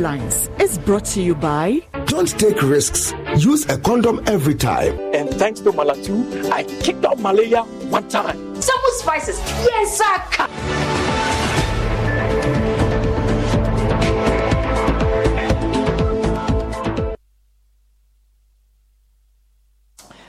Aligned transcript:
Headlines 0.00 0.48
is 0.58 0.78
brought 0.78 1.04
to 1.12 1.20
you 1.20 1.34
by 1.34 1.82
Don't 2.06 2.28
take 2.40 2.62
risks. 2.62 3.12
Use 3.36 3.68
a 3.68 3.76
condom 3.76 4.22
every 4.26 4.54
time. 4.54 4.98
And 5.12 5.28
thanks 5.28 5.60
to 5.60 5.72
Malatu, 5.72 6.50
I 6.50 6.64
kicked 6.80 7.04
out 7.04 7.18
malaria 7.18 7.64
one 7.90 8.08
time. 8.08 8.38
Some 8.62 8.80
spices. 8.92 9.38
Yes, 9.62 9.98
sir. 9.98 10.46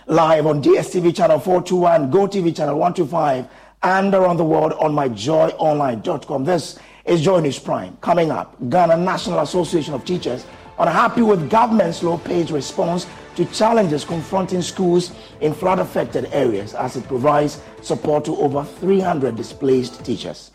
live 0.08 0.46
on 0.46 0.62
DSTV 0.62 1.16
channel 1.16 1.40
421, 1.40 2.12
GoTV 2.12 2.54
channel 2.54 2.78
125, 2.78 3.48
and 3.84 4.14
around 4.14 4.38
the 4.38 4.44
world 4.44 4.74
on 4.74 4.94
myjoyonline.com. 4.94 6.46
This 6.46 6.78
is 7.06 7.22
Joy 7.22 7.40
News 7.40 7.58
Prime. 7.58 7.98
Coming 8.02 8.32
up, 8.32 8.56
Ghana 8.70 8.98
National 8.98 9.40
Association 9.40 9.94
of 9.94 10.06
Teachers 10.06 10.46
unhappy 10.78 11.22
with 11.22 11.50
government's 11.50 12.02
low-paid 12.02 12.50
response 12.50 13.06
to 13.36 13.46
challenges 13.46 14.04
confronting 14.04 14.62
schools 14.62 15.12
in 15.40 15.54
flood-affected 15.54 16.26
areas 16.32 16.74
as 16.74 16.96
it 16.96 17.08
provides 17.08 17.62
support 17.82 18.26
to 18.26 18.36
over 18.38 18.64
300 18.64 19.36
displaced 19.36 20.04
teachers. 20.04 20.52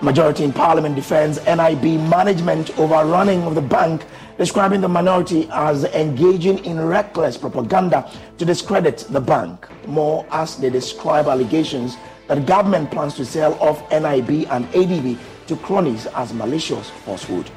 Majority 0.00 0.44
in 0.44 0.52
Parliament 0.52 0.94
defends 0.94 1.44
NIB 1.44 2.00
management 2.08 2.70
overrunning 2.78 3.42
of 3.42 3.56
the 3.56 3.62
bank, 3.62 4.04
describing 4.38 4.80
the 4.80 4.88
minority 4.88 5.48
as 5.50 5.84
engaging 5.86 6.64
in 6.64 6.80
reckless 6.80 7.36
propaganda 7.36 8.10
to 8.38 8.44
discredit 8.44 8.98
the 9.10 9.20
bank. 9.20 9.66
More 9.86 10.24
as 10.30 10.56
they 10.56 10.70
describe 10.70 11.26
allegations 11.26 11.96
that 12.28 12.46
government 12.46 12.90
plans 12.90 13.14
to 13.16 13.24
sell 13.24 13.54
off 13.54 13.80
NIB 13.90 14.46
and 14.50 14.64
ADB 14.72 15.18
to 15.48 15.56
cronies 15.56 16.06
as 16.06 16.32
malicious 16.32 16.88
falsehood. 17.04 17.50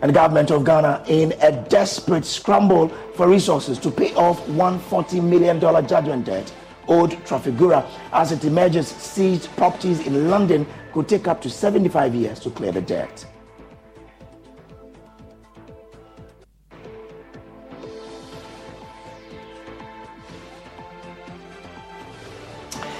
And 0.00 0.08
the 0.08 0.14
government 0.14 0.50
of 0.50 0.64
Ghana 0.64 1.04
in 1.08 1.32
a 1.42 1.52
desperate 1.68 2.24
scramble 2.24 2.88
for 3.14 3.28
resources 3.28 3.78
to 3.80 3.90
pay 3.90 4.14
off 4.14 4.44
$140 4.46 5.22
million 5.22 5.60
judgment 5.60 6.26
debt 6.26 6.52
owed 6.88 7.12
Trafigura 7.24 7.86
as 8.12 8.32
it 8.32 8.44
emerges 8.44 8.88
seized 8.88 9.48
properties 9.56 10.04
in 10.06 10.28
London 10.28 10.66
could 10.92 11.08
take 11.08 11.28
up 11.28 11.40
to 11.42 11.50
75 11.50 12.14
years 12.14 12.40
to 12.40 12.50
clear 12.50 12.72
the 12.72 12.80
debt. 12.80 13.24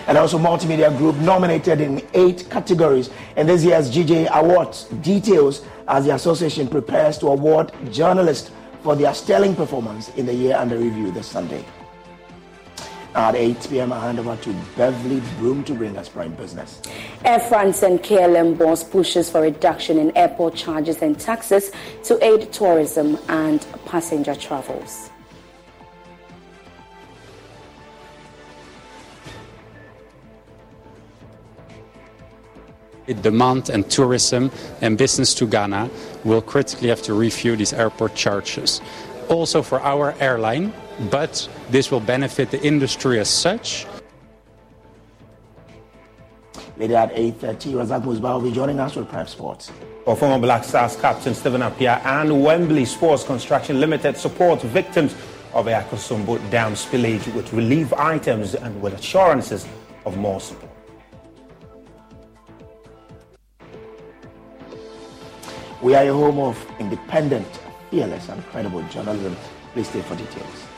And 0.06 0.18
also 0.18 0.38
Multimedia 0.38 0.96
Group 0.96 1.16
nominated 1.16 1.80
in 1.80 2.06
eight 2.14 2.48
categories 2.50 3.10
in 3.36 3.46
this 3.46 3.64
year's 3.64 3.90
GJ 3.90 4.28
Awards. 4.30 4.84
Details 5.02 5.64
as 5.88 6.06
the 6.06 6.14
association 6.14 6.68
prepares 6.68 7.18
to 7.18 7.28
award 7.28 7.72
journalists 7.92 8.50
for 8.82 8.96
their 8.96 9.14
sterling 9.14 9.54
performance 9.54 10.08
in 10.10 10.26
the 10.26 10.34
year 10.34 10.56
under 10.56 10.76
review 10.76 11.10
this 11.10 11.26
Sunday. 11.26 11.64
At 13.14 13.34
8 13.34 13.66
p.m., 13.68 13.92
I 13.92 14.00
hand 14.00 14.18
over 14.18 14.36
to 14.36 14.54
Beverly 14.74 15.20
Broom 15.38 15.64
to 15.64 15.74
bring 15.74 15.98
us 15.98 16.08
prime 16.08 16.34
business. 16.34 16.80
Air 17.26 17.40
France 17.40 17.82
and 17.82 18.02
KLM 18.02 18.56
boss 18.56 18.82
pushes 18.82 19.30
for 19.30 19.42
reduction 19.42 19.98
in 19.98 20.16
airport 20.16 20.54
charges 20.54 21.02
and 21.02 21.20
taxes 21.20 21.72
to 22.04 22.24
aid 22.24 22.50
tourism 22.52 23.18
and 23.28 23.66
passenger 23.84 24.34
travels. 24.34 25.11
Demand 33.06 33.68
and 33.68 33.90
tourism 33.90 34.50
and 34.80 34.96
business 34.96 35.34
to 35.34 35.46
Ghana 35.46 35.90
will 36.24 36.42
critically 36.42 36.88
have 36.88 37.02
to 37.02 37.14
review 37.14 37.56
these 37.56 37.72
airport 37.72 38.14
charges. 38.14 38.80
Also 39.28 39.62
for 39.62 39.80
our 39.80 40.14
airline, 40.20 40.72
but 41.10 41.48
this 41.70 41.90
will 41.90 42.00
benefit 42.00 42.50
the 42.50 42.62
industry 42.62 43.18
as 43.18 43.28
such. 43.28 43.86
Later 46.76 46.96
at 46.96 47.14
8.30, 47.14 47.74
Razak 47.74 48.02
Musbah 48.02 48.34
will 48.34 48.50
be 48.50 48.52
joining 48.52 48.80
us 48.80 48.96
with 48.96 49.08
Prime 49.08 49.26
Sports. 49.26 49.70
Well, 50.06 50.16
former 50.16 50.40
Black 50.40 50.64
Stars 50.64 50.96
captain 50.96 51.34
Stephen 51.34 51.60
Appiah 51.60 52.04
and 52.04 52.42
Wembley 52.42 52.84
Sports 52.84 53.24
Construction 53.24 53.78
Limited 53.78 54.16
support 54.16 54.62
victims 54.62 55.14
of 55.52 55.66
the 55.66 55.72
Akosombo 55.72 56.38
Dam 56.50 56.72
spillage 56.72 57.32
with 57.34 57.52
relief 57.52 57.92
items 57.92 58.54
and 58.54 58.80
with 58.80 58.94
assurances 58.94 59.66
of 60.06 60.16
more 60.16 60.40
support. 60.40 60.71
We 65.82 65.96
are 65.96 66.04
a 66.04 66.12
home 66.12 66.38
of 66.38 66.56
independent, 66.78 67.46
fearless, 67.90 68.28
and 68.28 68.40
credible 68.46 68.82
journalism. 68.84 69.36
Please 69.72 69.88
stay 69.88 70.00
for 70.00 70.14
details. 70.14 70.68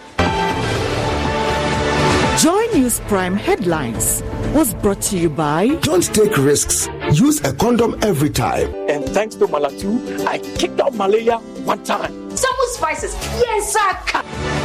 Joy 2.43 2.65
News 2.73 3.01
Prime 3.01 3.37
Headlines 3.37 4.23
was 4.55 4.73
brought 4.73 5.03
to 5.03 5.19
you 5.19 5.29
by 5.29 5.69
Don't 5.83 6.03
take 6.15 6.39
risks. 6.39 6.89
Use 7.13 7.45
a 7.45 7.53
condom 7.53 7.99
every 8.03 8.31
time. 8.31 8.75
And 8.89 9.05
thanks 9.05 9.35
to 9.37 9.47
Malatu, 9.47 10.27
I 10.27 10.39
kicked 10.39 10.81
out 10.81 10.95
malaria 10.95 11.37
one 11.67 11.85
time. 11.85 12.35
Some 12.35 12.57
spices. 12.73 13.15
Yes, 13.39 13.75
sir. 13.75 14.64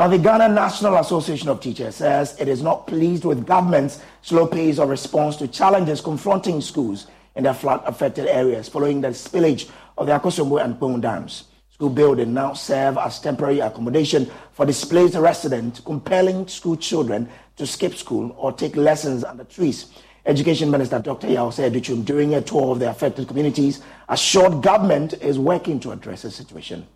Now, 0.00 0.08
the 0.08 0.16
Ghana 0.16 0.48
National 0.48 0.96
Association 0.96 1.50
of 1.50 1.60
Teachers 1.60 1.96
says 1.96 2.34
it 2.40 2.48
is 2.48 2.62
not 2.62 2.86
pleased 2.86 3.26
with 3.26 3.44
government's 3.44 4.00
slow 4.22 4.46
pace 4.46 4.78
of 4.78 4.88
response 4.88 5.36
to 5.36 5.46
challenges 5.46 6.00
confronting 6.00 6.62
schools 6.62 7.06
in 7.36 7.44
their 7.44 7.52
flood-affected 7.52 8.26
areas 8.26 8.66
following 8.66 9.02
the 9.02 9.08
spillage 9.08 9.68
of 9.98 10.06
the 10.06 10.18
Akosombo 10.18 10.64
and 10.64 10.76
Kpong 10.76 11.02
dams. 11.02 11.44
School 11.68 11.90
buildings 11.90 12.30
now 12.30 12.54
serve 12.54 12.96
as 12.96 13.20
temporary 13.20 13.60
accommodation 13.60 14.30
for 14.52 14.64
displaced 14.64 15.16
residents, 15.16 15.80
compelling 15.80 16.48
school 16.48 16.78
children 16.78 17.28
to 17.56 17.66
skip 17.66 17.94
school 17.94 18.34
or 18.38 18.52
take 18.52 18.76
lessons 18.76 19.22
under 19.22 19.44
trees. 19.44 19.92
Education 20.24 20.70
Minister 20.70 21.00
Dr. 21.00 21.28
Yao 21.28 21.50
said 21.50 21.74
during 22.06 22.34
a 22.36 22.40
tour 22.40 22.72
of 22.72 22.78
the 22.78 22.88
affected 22.88 23.28
communities 23.28 23.82
assured 24.08 24.62
government 24.62 25.12
is 25.20 25.38
working 25.38 25.78
to 25.80 25.92
address 25.92 26.22
the 26.22 26.30
situation. 26.30 26.86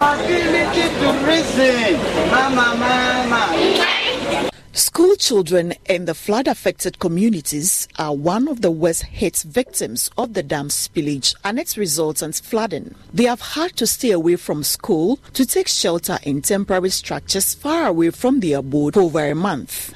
Ability 0.00 0.82
to 1.00 1.26
reason. 1.26 2.00
Mama, 2.30 2.76
mama. 2.78 4.48
School 4.72 5.16
children 5.16 5.74
in 5.88 6.04
the 6.04 6.14
flood 6.14 6.46
affected 6.46 7.00
communities 7.00 7.88
are 7.98 8.14
one 8.14 8.46
of 8.46 8.60
the 8.60 8.70
worst 8.70 9.02
hit 9.02 9.38
victims 9.38 10.08
of 10.16 10.34
the 10.34 10.42
dam 10.44 10.68
spillage 10.68 11.34
and 11.42 11.58
its 11.58 11.76
resultant 11.76 12.36
flooding. 12.36 12.94
They 13.12 13.24
have 13.24 13.40
had 13.40 13.74
to 13.78 13.88
stay 13.88 14.12
away 14.12 14.36
from 14.36 14.62
school 14.62 15.18
to 15.32 15.44
take 15.44 15.66
shelter 15.66 16.20
in 16.22 16.42
temporary 16.42 16.90
structures 16.90 17.54
far 17.54 17.88
away 17.88 18.10
from 18.10 18.38
their 18.38 18.58
abode 18.58 18.94
for 18.94 19.00
over 19.00 19.28
a 19.28 19.34
month. 19.34 19.94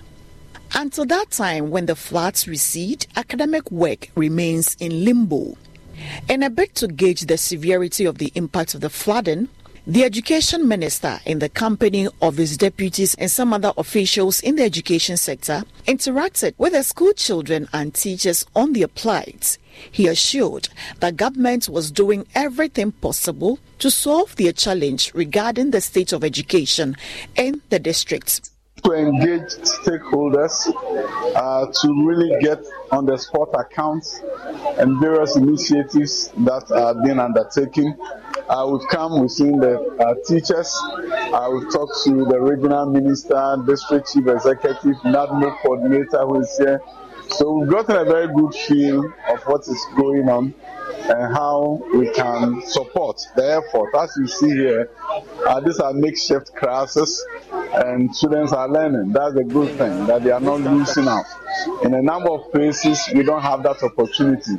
Until 0.75 1.04
that 1.04 1.31
time, 1.31 1.70
when 1.70 1.87
the 1.87 1.94
floods 1.94 2.49
recede, 2.49 3.06
academic 3.14 3.70
work 3.70 4.08
remains 4.16 4.76
in 4.81 5.04
limbo. 5.04 5.56
In 6.28 6.43
a 6.43 6.50
bid 6.50 6.75
to 6.76 6.88
gauge 6.88 7.20
the 7.20 7.38
severity 7.38 8.04
of 8.04 8.19
the 8.19 8.32
impact 8.34 8.75
of 8.75 8.81
the 8.81 8.90
flooding, 8.90 9.49
the 9.87 10.05
education 10.05 10.69
minister, 10.69 11.19
in 11.26 11.40
the 11.40 11.49
company 11.49 12.06
of 12.20 12.37
his 12.37 12.56
deputies 12.56 13.14
and 13.14 13.31
some 13.31 13.52
other 13.52 13.73
officials 13.76 14.40
in 14.40 14.56
the 14.56 14.62
education 14.62 15.17
sector, 15.17 15.64
interacted 15.87 16.55
with 16.56 16.73
the 16.73 16.82
school 16.84 17.12
children 17.12 17.69
and 17.73 17.93
teachers 17.93 18.46
on 18.55 18.73
their 18.75 18.87
plight. 18.87 19.58
He 19.90 20.06
assured 20.06 20.69
that 21.00 21.17
government 21.17 21.69
was 21.69 21.90
doing 21.90 22.26
everything 22.34 22.93
possible 22.93 23.58
to 23.81 23.90
solve 23.90 24.37
their 24.37 24.52
challenge 24.52 25.12
regarding 25.14 25.73
the 25.73 25.81
state 25.81 26.12
of 26.12 26.23
education 26.23 26.96
in 27.35 27.61
the 27.70 27.81
district 27.81 28.50
to 28.85 28.93
engage 28.94 29.50
stakeholders 29.62 30.67
uh, 31.37 31.67
to 31.67 32.06
really 32.06 32.32
get 32.40 32.58
on 32.90 33.06
the 33.06 33.17
spot 33.17 33.49
accounts 33.55 34.20
and 34.78 35.00
various 35.00 35.37
initiatives 35.37 36.32
that 36.38 36.69
are 36.73 36.94
being 37.05 37.20
undertaken. 37.20 37.96
Uh, 38.48 38.66
we've 38.70 38.88
come, 38.88 39.28
seen 39.28 39.58
the 39.58 39.78
uh, 40.00 40.14
teachers, 40.26 40.70
uh, 41.32 41.48
we've 41.52 41.72
talked 41.72 41.94
to 42.04 42.24
the 42.24 42.38
regional 42.40 42.86
minister, 42.86 43.56
district 43.66 44.12
chief 44.12 44.26
executive, 44.26 44.96
NADMO 45.04 45.56
coordinator 45.62 46.26
who 46.26 46.40
is 46.40 46.58
here. 46.58 46.80
So 47.30 47.52
we've 47.52 47.70
gotten 47.70 47.96
a 47.96 48.04
very 48.04 48.28
good 48.34 48.54
feel 48.54 49.04
of 49.28 49.42
what 49.44 49.62
is 49.62 49.86
going 49.96 50.28
on 50.28 50.54
and 51.04 51.34
how 51.34 51.80
we 51.94 52.10
can 52.12 52.60
support 52.66 53.20
the 53.36 53.62
effort. 53.62 53.96
As 53.96 54.14
you 54.18 54.26
see 54.26 54.50
here, 54.50 54.90
uh, 55.46 55.60
these 55.60 55.78
are 55.78 55.92
makeshift 55.92 56.54
classes 56.56 57.24
and 57.50 58.14
students 58.14 58.52
are 58.52 58.68
learning. 58.68 59.12
That's 59.12 59.36
a 59.36 59.44
good 59.44 59.78
thing, 59.78 60.06
that 60.06 60.24
they 60.24 60.30
are 60.30 60.40
not 60.40 60.60
losing 60.60 61.08
out. 61.08 61.24
In 61.84 61.94
a 61.94 62.02
number 62.02 62.30
of 62.30 62.52
places, 62.52 63.00
we 63.14 63.22
don't 63.22 63.42
have 63.42 63.62
that 63.62 63.82
opportunity, 63.82 64.58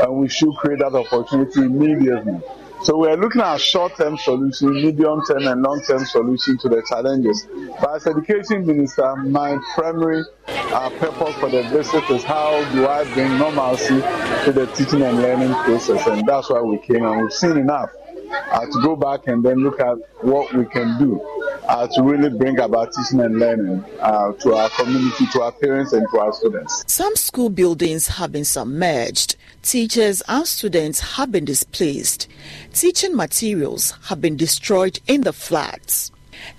and 0.00 0.14
we 0.14 0.28
should 0.28 0.54
create 0.56 0.78
that 0.80 0.94
opportunity 0.94 1.62
immediately. 1.62 2.40
So 2.84 2.98
we're 2.98 3.16
looking 3.16 3.40
at 3.40 3.60
short-term 3.60 4.18
solutions, 4.18 4.60
medium-term 4.62 5.46
and 5.46 5.62
long-term 5.62 6.04
solutions 6.04 6.62
to 6.62 6.68
the 6.68 6.82
challenges. 6.88 7.46
But 7.80 7.94
as 7.94 8.06
education 8.08 8.66
minister, 8.66 9.14
my 9.16 9.56
primary 9.74 10.24
uh, 10.48 10.90
purpose 10.98 11.34
for 11.36 11.48
the 11.48 11.62
visit 11.68 12.02
is 12.10 12.24
how 12.24 12.50
do 12.72 12.88
I 12.88 13.04
bring 13.14 13.38
normalcy 13.38 14.00
to 14.44 14.52
the 14.52 14.66
teaching 14.74 15.02
and 15.02 15.18
learning 15.22 15.54
process, 15.62 16.08
and 16.08 16.26
that's 16.26 16.50
why 16.50 16.60
we 16.60 16.78
came 16.78 17.04
and 17.04 17.22
we've 17.22 17.32
seen 17.32 17.56
enough 17.56 17.90
uh, 18.32 18.66
to 18.66 18.80
go 18.82 18.96
back 18.96 19.26
and 19.26 19.44
then 19.44 19.58
look 19.58 19.80
at 19.80 19.96
what 20.22 20.52
we 20.52 20.64
can 20.66 20.98
do 20.98 21.20
uh, 21.68 21.86
to 21.86 22.02
really 22.02 22.30
bring 22.36 22.58
about 22.58 22.92
teaching 22.92 23.20
and 23.20 23.38
learning 23.38 23.84
uh, 24.00 24.32
to 24.32 24.54
our 24.54 24.68
community, 24.70 25.26
to 25.32 25.42
our 25.42 25.52
parents, 25.52 25.92
and 25.92 26.06
to 26.12 26.20
our 26.20 26.32
students. 26.32 26.84
Some 26.86 27.14
school 27.16 27.50
buildings 27.50 28.08
have 28.08 28.32
been 28.32 28.44
submerged. 28.44 29.36
Teachers 29.62 30.22
and 30.28 30.46
students 30.46 31.16
have 31.16 31.30
been 31.30 31.44
displaced. 31.44 32.28
Teaching 32.72 33.16
materials 33.16 33.92
have 34.04 34.20
been 34.20 34.36
destroyed 34.36 35.00
in 35.06 35.22
the 35.22 35.32
floods. 35.32 36.10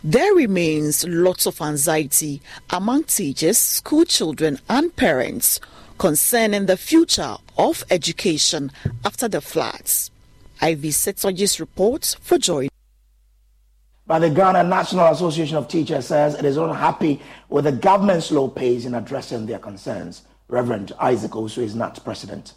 There 0.04 0.34
remains 0.34 1.06
lots 1.06 1.46
of 1.46 1.62
anxiety 1.62 2.42
among 2.70 3.04
teachers, 3.04 3.58
school 3.58 4.06
children, 4.06 4.60
and 4.70 4.96
parents 4.96 5.60
concerning 5.98 6.66
the 6.66 6.78
future 6.78 7.36
of 7.58 7.84
education 7.90 8.72
after 9.04 9.28
the 9.28 9.42
floods. 9.42 10.12
Ivy 10.64 10.92
Setordji's 10.92 11.60
report 11.60 12.16
for 12.22 12.38
Joy. 12.38 12.70
But 14.08 14.20
the 14.20 14.30
Ghana 14.30 14.64
National 14.64 15.08
Association 15.08 15.58
of 15.58 15.68
Teachers 15.68 16.06
says 16.06 16.36
it 16.36 16.46
is 16.46 16.56
unhappy 16.56 17.22
with 17.50 17.66
the 17.66 17.74
government's 17.74 18.28
slow 18.28 18.48
pace 18.48 18.86
in 18.86 18.96
addressing 18.96 19.46
their 19.46 19.60
concerns. 19.60 20.22
Reverend 20.48 20.94
Isaac 21.02 21.32
Owusu 21.32 21.64
is 21.64 21.76
not 21.76 22.02
president. 22.06 22.54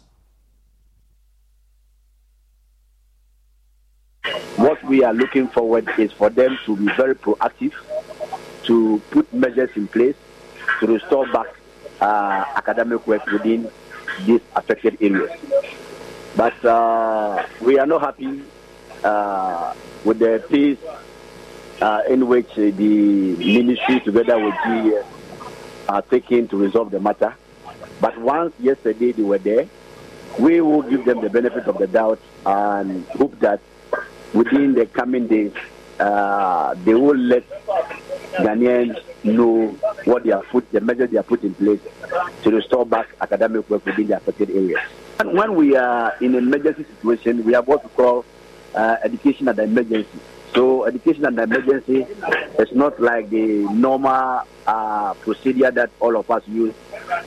What 4.55 4.81
we 4.85 5.03
are 5.03 5.13
looking 5.13 5.49
forward 5.49 5.89
is 5.97 6.13
for 6.13 6.29
them 6.29 6.57
to 6.63 6.77
be 6.77 6.87
very 6.95 7.13
proactive, 7.13 7.73
to 8.67 9.01
put 9.11 9.33
measures 9.33 9.71
in 9.75 9.89
place 9.89 10.15
to 10.79 10.87
restore 10.87 11.27
back 11.33 11.47
uh, 11.99 12.45
academic 12.55 13.05
work 13.05 13.25
within 13.25 13.69
these 14.25 14.39
affected 14.55 14.97
areas. 15.01 15.37
But 16.37 16.63
uh, 16.63 17.43
we 17.61 17.79
are 17.79 17.87
not 17.87 18.01
happy 18.01 18.43
uh, 19.03 19.73
with 20.05 20.19
the 20.19 20.45
pace 20.47 20.77
uh, 21.81 22.01
in 22.07 22.27
which 22.27 22.53
the 22.53 22.71
ministry, 22.71 23.99
together 24.01 24.37
with 24.37 24.53
GES, 24.63 25.05
are 25.89 26.03
taking 26.03 26.47
to 26.49 26.57
resolve 26.57 26.91
the 26.91 26.99
matter. 26.99 27.33
But 27.99 28.19
once 28.19 28.53
yesterday 28.59 29.13
they 29.13 29.23
were 29.23 29.39
there, 29.39 29.67
we 30.37 30.61
will 30.61 30.83
give 30.83 31.05
them 31.05 31.21
the 31.21 31.29
benefit 31.31 31.65
of 31.65 31.79
the 31.79 31.87
doubt 31.87 32.19
and 32.45 33.03
hope 33.07 33.39
that 33.39 33.59
within 34.31 34.75
the 34.75 34.85
coming 34.85 35.25
days, 35.25 35.53
uh, 35.99 36.75
they 36.75 36.93
will 36.93 37.17
let 37.17 37.49
Ghanaians 38.33 39.01
know 39.23 39.69
what 40.05 40.23
they 40.23 40.31
are 40.33 40.43
put, 40.43 40.71
the 40.71 40.81
measures 40.81 41.09
they 41.09 41.17
are 41.17 41.23
put 41.23 41.41
in 41.41 41.55
place 41.55 41.79
to 42.43 42.51
restore 42.51 42.85
back 42.85 43.07
academic 43.21 43.67
work 43.71 43.83
within 43.87 44.05
the 44.05 44.17
affected 44.17 44.51
areas. 44.51 44.81
And 45.19 45.33
when 45.33 45.55
we 45.55 45.75
are 45.75 46.15
in 46.21 46.35
an 46.35 46.53
emergency 46.53 46.83
situation, 46.83 47.43
we 47.43 47.53
have 47.53 47.67
what 47.67 47.83
we 47.83 47.89
call 47.89 48.23
uh, 48.75 48.97
education 49.03 49.47
at 49.47 49.55
the 49.55 49.63
emergency. 49.63 50.19
So 50.53 50.85
education 50.85 51.25
and 51.25 51.37
emergency 51.39 52.01
is 52.59 52.71
not 52.71 52.99
like 52.99 53.29
the 53.29 53.63
normal 53.73 54.43
uh, 54.65 55.13
procedure 55.15 55.71
that 55.71 55.89
all 55.99 56.15
of 56.17 56.29
us 56.29 56.47
use. 56.47 56.73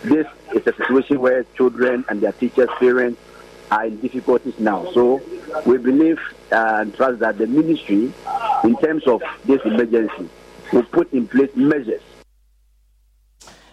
This 0.03 0.27
is 0.55 0.67
a 0.67 0.75
situation 0.75 1.21
where 1.21 1.45
children 1.57 2.05
and 2.09 2.21
their 2.21 2.33
teachers, 2.33 2.69
parents 2.79 3.21
are 3.71 3.87
in 3.87 4.01
difficulties 4.01 4.59
now. 4.59 4.91
So 4.93 5.21
we 5.67 5.79
believe 5.79 6.21
uh, 6.53 6.79
and 6.81 6.95
trust 6.95 7.21
that 7.21 7.39
the 7.39 7.47
ministry, 7.47 8.13
in 8.65 8.77
terms 8.79 9.07
of 9.07 9.23
this 9.45 9.61
emergency, 9.65 10.29
will 10.73 10.85
put 10.85 11.13
in 11.13 11.27
place 11.27 11.51
measures 11.57 12.03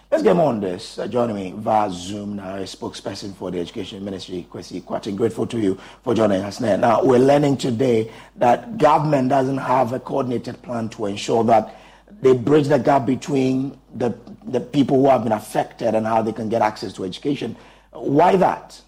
Let's 0.09 0.23
get 0.23 0.37
more 0.37 0.47
on 0.47 0.61
this. 0.61 0.97
Uh, 0.97 1.05
joining 1.07 1.35
me 1.35 1.53
via 1.57 1.91
Zoom 1.91 2.37
now, 2.37 2.55
a 2.55 2.61
spokesperson 2.61 3.35
for 3.35 3.51
the 3.51 3.59
Education 3.59 4.05
Ministry, 4.05 4.47
Kwesi 4.49 4.81
Kwarteng. 4.81 5.17
Grateful 5.17 5.45
to 5.47 5.59
you 5.59 5.77
for 6.01 6.15
joining 6.15 6.43
us 6.43 6.61
now. 6.61 6.77
Now, 6.77 7.03
we're 7.03 7.19
learning 7.19 7.57
today 7.57 8.09
that 8.37 8.77
government 8.77 9.27
doesn't 9.27 9.57
have 9.57 9.91
a 9.91 9.99
coordinated 9.99 10.61
plan 10.61 10.87
to 10.89 11.07
ensure 11.07 11.43
that 11.43 11.75
they 12.21 12.33
bridge 12.33 12.69
the 12.69 12.79
gap 12.79 13.05
between 13.05 13.77
the, 13.95 14.17
the 14.45 14.61
people 14.61 14.95
who 15.01 15.09
have 15.09 15.23
been 15.23 15.33
affected 15.33 15.93
and 15.93 16.07
how 16.07 16.21
they 16.21 16.31
can 16.31 16.47
get 16.47 16.61
access 16.61 16.93
to 16.93 17.03
education. 17.03 17.57
Why 17.91 18.37
that? 18.37 18.81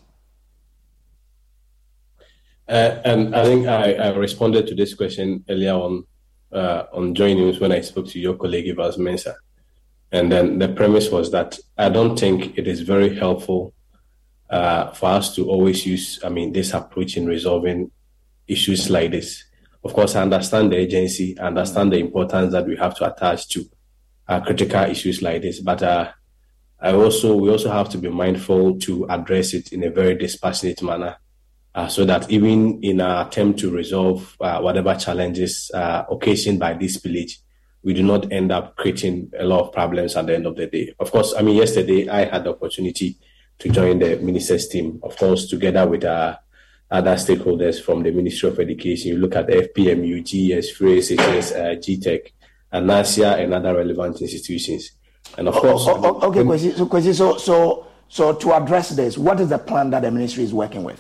Uh, 2.69 3.01
and 3.03 3.35
I 3.35 3.43
think 3.43 3.67
I, 3.67 3.93
I, 3.93 4.09
responded 4.15 4.67
to 4.67 4.75
this 4.75 4.93
question 4.93 5.43
earlier 5.49 5.73
on 5.73 6.05
uh, 6.53 6.83
on 6.93 7.13
News 7.13 7.59
when 7.59 7.71
I 7.71 7.81
spoke 7.81 8.07
to 8.09 8.19
your 8.19 8.35
colleague 8.35 8.67
Evans 8.69 8.97
Mensah. 8.97 9.35
And 10.12 10.32
then 10.32 10.60
the 10.60 10.70
premise 10.70 11.10
was 11.10 11.32
that 11.32 11.60
I 11.78 11.89
don't 11.89 12.18
think 12.18 12.58
it 12.58 12.68
is 12.68 12.82
very 12.82 13.16
helpful 13.16 13.74
uh, 14.50 14.92
for 14.92 15.10
us 15.10 15.36
to 15.36 15.48
always 15.50 15.86
use, 15.86 16.20
I 16.24 16.30
mean, 16.30 16.51
this 16.51 16.74
approach 16.74 17.16
in 17.18 17.28
resolving 17.28 17.92
issues 18.48 18.89
like 18.89 19.12
this. 19.12 19.44
Of 19.84 19.94
course, 19.94 20.16
I 20.16 20.24
understand 20.24 20.72
the 20.72 20.78
agency, 20.78 21.38
I 21.39 21.48
understand 21.48 21.94
the 21.94 22.00
importance 22.00 22.51
that 22.51 22.66
we 22.66 22.75
have 22.78 22.96
to 22.96 23.13
attach 23.13 23.48
to 23.50 23.66
uh, 24.28 24.42
critical 24.42 24.84
issues 24.84 25.22
like 25.22 25.42
this, 25.42 25.60
but 25.60 25.82
uh, 25.82 26.12
I 26.82 26.94
also 26.94 27.36
we 27.36 27.50
also 27.50 27.72
have 27.72 27.89
to 27.89 27.98
be 27.98 28.10
mindful 28.10 28.80
to 28.80 29.06
address 29.10 29.54
it 29.54 29.74
in 29.74 29.84
a 29.84 29.89
very 29.89 30.16
dispassionate 30.16 30.82
manner, 30.82 31.18
uh, 31.75 31.88
so 31.88 32.06
that 32.06 32.30
even 32.32 32.84
in 32.84 33.01
our 33.01 33.28
attempt 33.28 33.60
to 33.60 33.72
resolve 33.72 34.36
uh, 34.39 34.60
whatever 34.60 34.96
challenges 34.96 35.72
uh, 35.74 36.04
occasioned 36.10 36.60
by 36.60 36.74
this 36.74 36.98
village, 36.98 37.39
we 37.83 37.93
do 37.93 38.03
not 38.03 38.31
end 38.31 38.51
up 38.51 38.75
creating 38.75 39.31
a 39.39 39.45
lot 39.45 39.62
of 39.62 39.74
problems 39.74 40.15
at 40.15 40.27
the 40.27 40.36
end 40.36 40.45
of 40.45 40.55
the 40.55 40.67
day. 40.67 40.93
Of 41.00 41.12
course, 41.12 41.33
I 41.38 41.41
mean, 41.41 41.55
yesterday 41.55 42.09
I 42.09 42.25
had 42.25 42.43
the 42.43 42.51
opportunity 42.51 43.17
to 43.59 43.69
join 43.69 44.00
the 44.00 44.17
minister's 44.17 44.67
team, 44.67 45.00
of 45.03 45.15
course, 45.17 45.48
together 45.48 45.88
with 45.88 46.05
our 46.05 46.39
other 46.91 47.15
stakeholders 47.15 47.81
from 47.81 48.03
the 48.03 48.12
Ministry 48.12 48.50
of 48.50 48.59
Education. 48.59 49.12
You 49.12 49.17
look 49.17 49.36
at 49.36 49.48
the 49.48 49.69
FPMU, 49.69 50.24
GES, 50.24 50.71
FRACE, 50.71 51.12
HS, 51.12 51.51
uh, 51.51 51.75
GTEC, 51.77 52.31
ANASIA, 52.74 53.39
and 53.43 53.53
other 53.53 53.75
relevant 53.75 54.21
institutions. 54.21 54.91
And 55.38 55.48
of 55.48 55.55
course, 55.55 55.83
oh, 55.88 56.19
oh, 56.21 56.27
okay, 56.29 56.41
Kwesi, 56.41 56.75
so, 56.75 56.88
Kwesi, 56.88 57.13
so 57.13 57.38
so 57.38 57.88
so 58.07 58.33
to 58.33 58.53
address 58.53 58.89
this, 58.89 59.17
what 59.17 59.39
is 59.39 59.50
the 59.50 59.59
plan 59.59 59.91
that 59.91 60.01
the 60.01 60.12
ministry 60.12 60.43
is 60.43 60.53
working 60.53 60.83
with? 60.83 61.00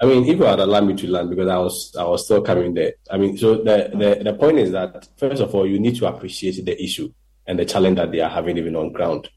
I 0.00 0.06
mean, 0.06 0.24
if 0.24 0.38
you 0.38 0.44
had 0.44 0.60
allowed 0.60 0.86
me 0.86 0.94
to 0.94 1.10
land 1.10 1.30
because 1.30 1.48
I 1.48 1.58
was 1.58 1.96
I 1.98 2.04
was 2.04 2.24
still 2.24 2.40
coming 2.42 2.74
there. 2.74 2.92
I 3.10 3.18
mean, 3.18 3.36
so 3.36 3.56
the, 3.56 3.90
the 3.92 4.30
the 4.30 4.34
point 4.34 4.58
is 4.58 4.70
that 4.72 5.08
first 5.16 5.42
of 5.42 5.54
all, 5.54 5.66
you 5.66 5.80
need 5.80 5.96
to 5.96 6.06
appreciate 6.06 6.64
the 6.64 6.82
issue 6.82 7.12
and 7.46 7.58
the 7.58 7.64
challenge 7.64 7.96
that 7.96 8.12
they 8.12 8.20
are 8.20 8.30
having 8.30 8.58
even 8.58 8.76
on 8.76 8.92
ground. 8.92 9.28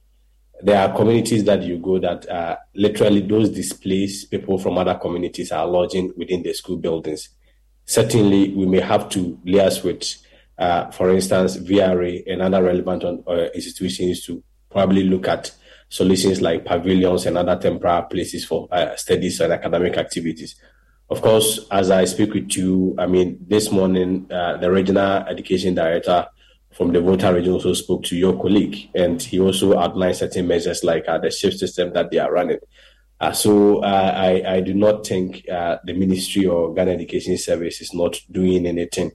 There 0.61 0.77
are 0.77 0.95
communities 0.95 1.43
that 1.45 1.63
you 1.63 1.79
go 1.79 1.97
that 1.99 2.29
uh, 2.29 2.57
literally 2.75 3.21
those 3.21 3.49
displaced 3.49 4.29
people 4.29 4.59
from 4.59 4.77
other 4.77 4.93
communities 4.93 5.51
are 5.51 5.65
lodging 5.65 6.13
within 6.15 6.43
the 6.43 6.53
school 6.53 6.77
buildings. 6.77 7.29
Certainly, 7.85 8.53
we 8.53 8.67
may 8.67 8.81
have 8.81 9.09
to 9.09 9.39
liaise 9.43 9.83
with, 9.83 10.03
uh, 10.59 10.91
for 10.91 11.09
instance, 11.09 11.57
VRA 11.57 12.21
and 12.31 12.43
other 12.43 12.61
relevant 12.61 13.03
uh, 13.27 13.47
institutions 13.55 14.23
to 14.25 14.43
probably 14.69 15.03
look 15.03 15.27
at 15.27 15.51
solutions 15.91 16.41
like 16.41 16.63
pavilions 16.63 17.25
and 17.25 17.37
other 17.37 17.57
temporary 17.57 18.05
places 18.09 18.45
for 18.45 18.67
uh, 18.71 18.95
studies 18.95 19.41
and 19.41 19.51
academic 19.51 19.97
activities. 19.97 20.55
Of 21.09 21.21
course, 21.21 21.59
as 21.69 21.91
I 21.91 22.05
speak 22.05 22.33
with 22.33 22.55
you, 22.55 22.95
I 22.97 23.07
mean, 23.07 23.37
this 23.45 23.69
morning, 23.71 24.25
uh, 24.31 24.55
the 24.55 24.71
regional 24.71 25.23
education 25.27 25.75
director 25.75 26.25
from 26.71 26.93
the 26.93 27.01
Volta 27.01 27.33
region 27.33 27.51
also 27.51 27.73
spoke 27.73 28.03
to 28.03 28.15
your 28.15 28.41
colleague, 28.41 28.89
and 28.95 29.21
he 29.21 29.41
also 29.41 29.77
outlined 29.77 30.15
certain 30.15 30.47
measures 30.47 30.85
like 30.85 31.03
uh, 31.09 31.17
the 31.17 31.29
shift 31.29 31.59
system 31.59 31.91
that 31.91 32.09
they 32.09 32.19
are 32.19 32.31
running. 32.31 32.59
Uh, 33.19 33.33
so 33.33 33.79
uh, 33.83 34.13
I, 34.15 34.55
I 34.55 34.61
do 34.61 34.73
not 34.73 35.05
think 35.05 35.47
uh, 35.49 35.79
the 35.83 35.93
ministry 35.93 36.45
or 36.45 36.73
Ghana 36.73 36.91
Education 36.91 37.37
Service 37.37 37.81
is 37.81 37.93
not 37.93 38.17
doing 38.31 38.65
anything. 38.65 39.11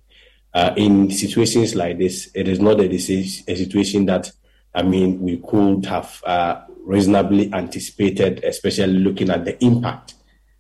Uh, 0.53 0.75
in 0.77 1.11
situations 1.11 1.75
like 1.75 1.99
this, 1.99 2.31
it 2.35 2.49
is 2.49 2.61
not 2.61 2.79
a, 2.81 2.95
a 2.95 2.99
situation 2.99 4.05
that 4.07 4.31
I 4.77 4.83
mean, 4.83 5.21
we 5.23 5.39
could 5.39 5.87
have 5.87 6.23
uh, 6.25 6.61
reasonably 6.85 7.51
anticipated, 7.55 8.45
especially 8.45 8.99
looking 8.99 9.31
at 9.31 9.47
the 9.47 9.63
impact. 9.65 10.15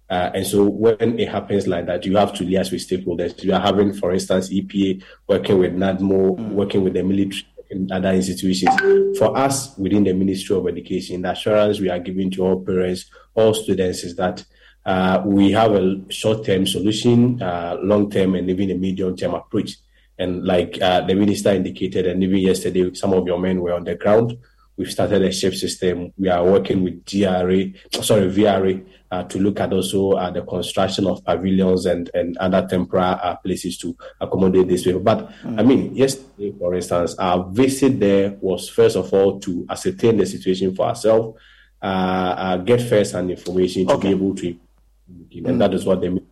Uh, 0.08 0.30
and 0.34 0.46
so 0.46 0.64
when 0.64 1.18
it 1.18 1.28
happens 1.28 1.66
like 1.66 1.84
that, 1.86 2.06
you 2.06 2.16
have 2.16 2.32
to 2.34 2.44
liaise 2.44 2.72
with 2.72 2.88
stakeholders. 2.88 3.42
You 3.44 3.52
are 3.52 3.60
having, 3.60 3.92
for 3.92 4.12
instance, 4.12 4.48
EPA 4.48 5.02
working 5.28 5.58
with 5.58 5.74
NADMO, 5.74 6.52
working 6.52 6.82
with 6.82 6.94
the 6.94 7.02
military 7.02 7.46
and 7.70 7.92
other 7.92 8.12
institutions. 8.12 8.74
For 9.18 9.36
us 9.36 9.76
within 9.76 10.04
the 10.04 10.14
Ministry 10.14 10.56
of 10.56 10.66
Education, 10.66 11.22
the 11.22 11.32
assurance 11.32 11.80
we 11.80 11.90
are 11.90 11.98
giving 11.98 12.30
to 12.32 12.42
all 12.42 12.64
parents, 12.64 13.10
all 13.34 13.52
students 13.52 14.02
is 14.02 14.16
that 14.16 14.44
uh, 14.86 15.20
we 15.26 15.50
have 15.50 15.72
a 15.72 16.00
short-term 16.08 16.66
solution, 16.66 17.42
uh, 17.42 17.76
long-term, 17.82 18.36
and 18.36 18.48
even 18.48 18.70
a 18.70 18.74
medium-term 18.74 19.34
approach. 19.34 19.76
And 20.18 20.44
like 20.44 20.80
uh, 20.80 21.02
the 21.02 21.14
minister 21.14 21.50
indicated, 21.50 22.06
and 22.06 22.22
even 22.22 22.38
yesterday, 22.38 22.92
some 22.94 23.12
of 23.12 23.26
your 23.26 23.38
men 23.38 23.60
were 23.60 23.74
on 23.74 23.84
the 23.84 23.94
ground. 23.94 24.38
We've 24.76 24.90
started 24.90 25.22
a 25.22 25.32
shift 25.32 25.56
system. 25.56 26.12
We 26.18 26.28
are 26.28 26.44
working 26.44 26.82
with 26.82 27.04
GRA, 27.06 27.72
sorry, 28.02 28.30
VRA, 28.30 28.86
uh, 29.10 29.22
to 29.24 29.38
look 29.38 29.60
at 29.60 29.72
also 29.72 30.12
uh, 30.12 30.30
the 30.30 30.42
construction 30.42 31.06
of 31.06 31.24
pavilions 31.24 31.86
and, 31.86 32.10
and 32.12 32.36
other 32.38 32.66
temporary 32.68 33.18
uh, 33.22 33.36
places 33.36 33.78
to 33.78 33.96
accommodate 34.20 34.68
these 34.68 34.82
people. 34.82 35.00
But 35.00 35.30
mm. 35.42 35.58
I 35.58 35.62
mean, 35.62 35.94
yesterday, 35.94 36.52
for 36.58 36.74
instance, 36.74 37.14
our 37.18 37.48
visit 37.50 38.00
there 38.00 38.36
was 38.40 38.68
first 38.68 38.96
of 38.96 39.12
all 39.14 39.40
to 39.40 39.66
ascertain 39.70 40.18
the 40.18 40.26
situation 40.26 40.74
for 40.74 40.86
ourselves, 40.86 41.38
uh, 41.80 41.86
uh, 41.86 42.56
get 42.58 42.82
first 42.82 43.12
hand 43.12 43.30
information 43.30 43.86
to 43.86 43.94
okay. 43.94 44.08
be 44.08 44.14
able 44.14 44.34
to, 44.34 44.48
and 44.48 45.46
mm. 45.46 45.58
that 45.58 45.72
is 45.72 45.84
what 45.84 46.00
they 46.00 46.08
mean 46.10 46.26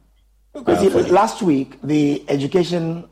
because 0.54 1.10
last 1.10 1.42
week, 1.42 1.78
the 1.82 2.24
Education 2.28 3.08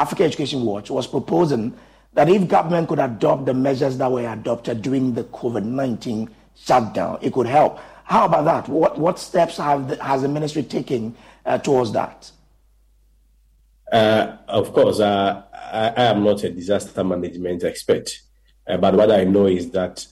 Africa 0.00 0.24
Education 0.24 0.64
Watch 0.64 0.90
was 0.90 1.06
proposing 1.06 1.76
that 2.14 2.28
if 2.28 2.48
government 2.48 2.88
could 2.88 2.98
adopt 2.98 3.44
the 3.44 3.52
measures 3.52 3.98
that 3.98 4.10
were 4.10 4.26
adopted 4.26 4.80
during 4.80 5.12
the 5.12 5.24
COVID 5.24 5.64
nineteen 5.64 6.30
shutdown, 6.56 7.18
it 7.20 7.32
could 7.32 7.46
help. 7.46 7.78
How 8.04 8.24
about 8.24 8.44
that? 8.46 8.68
What 8.68 8.98
what 8.98 9.18
steps 9.18 9.58
the, 9.58 9.98
has 10.02 10.22
the 10.22 10.28
ministry 10.28 10.62
taken 10.62 11.14
uh, 11.44 11.58
towards 11.58 11.92
that? 11.92 12.30
Uh, 13.92 14.36
of 14.48 14.72
course, 14.72 15.00
uh, 15.00 15.42
I, 15.52 15.88
I, 15.88 16.04
am 16.04 16.24
not 16.24 16.44
a 16.44 16.50
disaster 16.50 17.04
management 17.04 17.64
expert, 17.64 18.10
uh, 18.68 18.76
but 18.76 18.94
what 18.94 19.10
I 19.10 19.24
know 19.24 19.46
is 19.46 19.70
that 19.72 20.06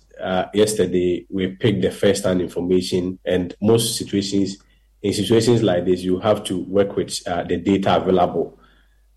yesterday 0.53 1.25
we 1.31 1.47
picked 1.47 1.83
the 1.83 1.93
first-hand 1.93 2.43
information, 2.43 3.21
and 3.25 3.55
most 3.63 3.97
situations 3.97 4.59
in 5.03 5.13
situations 5.13 5.63
like 5.63 5.85
this, 5.85 6.03
you 6.03 6.19
have 6.19 6.43
to 6.45 6.59
work 6.65 6.97
with 6.97 7.27
uh, 7.27 7.45
the 7.45 7.57
data 7.57 7.97
available. 7.97 8.58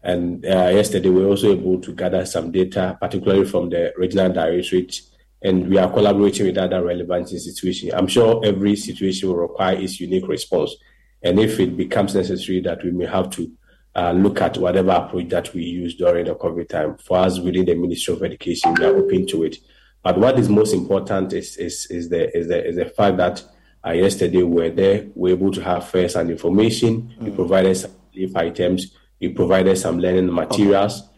And 0.04 0.46
uh, 0.46 0.70
yesterday, 0.70 1.10
we 1.10 1.22
were 1.22 1.30
also 1.30 1.52
able 1.52 1.80
to 1.80 1.94
gather 1.94 2.26
some 2.26 2.52
data, 2.52 2.98
particularly 3.00 3.46
from 3.46 3.70
the 3.70 3.94
regional 3.98 4.32
directorate, 4.32 5.00
and 5.44 5.70
we 5.70 5.78
are 5.78 5.92
collaborating 5.92 6.48
with 6.48 6.58
other 6.58 6.84
relevant 6.84 7.32
institutions. 7.32 7.94
I'm 7.94 8.08
sure 8.08 8.42
every 8.44 8.76
situation 8.76 9.30
will 9.30 9.38
require 9.38 9.76
its 9.76 10.00
unique 10.00 10.28
response. 10.28 10.76
And 11.24 11.40
if 11.40 11.60
it 11.60 11.78
becomes 11.78 12.16
necessary 12.16 12.62
that 12.62 12.84
we 12.84 12.92
may 12.92 13.06
have 13.06 13.30
to 13.32 13.52
uh, 13.96 14.12
look 14.12 14.42
at 14.42 14.58
whatever 14.58 14.92
approach 14.92 15.30
that 15.30 15.54
we 15.54 15.64
use 15.64 15.96
during 15.96 16.26
the 16.26 16.36
COVID 16.36 16.70
time, 16.70 16.98
for 16.98 17.20
us 17.20 17.40
within 17.40 17.66
the 17.66 17.76
Ministry 17.76 18.14
of 18.14 18.24
Education, 18.24 18.74
we 18.76 18.86
are 18.86 18.96
open 18.96 19.28
to 19.28 19.44
it. 19.44 19.58
But 20.04 20.18
what 20.18 20.40
is 20.40 20.50
most 20.50 20.74
important 20.74 21.34
is, 21.34 21.58
is, 21.58 21.86
is, 21.92 22.10
the, 22.10 22.36
is, 22.36 22.48
the, 22.48 22.68
is 22.68 22.76
the 22.76 22.86
fact 22.86 23.18
that 23.18 23.44
uh, 23.86 23.92
yesterday 23.92 24.44
we 24.44 24.62
were 24.62 24.70
there, 24.70 25.08
we 25.16 25.32
were 25.32 25.38
able 25.38 25.52
to 25.52 25.62
have 25.62 25.88
first 25.88 26.16
and 26.16 26.32
information. 26.32 27.14
Mm. 27.20 27.24
We 27.24 27.32
provided 27.32 27.76
some 27.76 27.92
relief 28.14 28.36
items. 28.36 28.96
We 29.22 29.30
provided 29.30 29.78
some 29.78 30.00
learning 30.00 30.34
materials, 30.34 31.02
okay. 31.02 31.12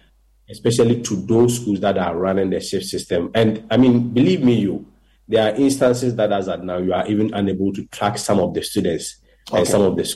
especially 0.52 1.02
to 1.04 1.16
those 1.16 1.60
schools 1.60 1.80
that 1.80 1.98
are 1.98 2.16
running 2.16 2.50
the 2.50 2.60
shift 2.60 2.86
system. 2.86 3.32
And 3.34 3.66
I 3.72 3.78
mean, 3.78 4.10
believe 4.10 4.44
me, 4.44 4.56
you, 4.56 4.86
there 5.28 5.52
are 5.52 5.56
instances 5.56 6.16
that 6.18 6.32
as 6.32 6.50
at 6.50 6.64
now 6.64 6.78
you 6.78 6.94
are 6.94 7.08
even 7.08 7.34
unable 7.34 7.72
to 7.74 7.86
track 7.86 8.18
some 8.18 8.40
of 8.40 8.54
the 8.54 8.62
students 8.62 9.18
okay. 9.50 9.60
and 9.60 9.68
some 9.68 9.82
of 9.82 9.96
the 9.96 10.16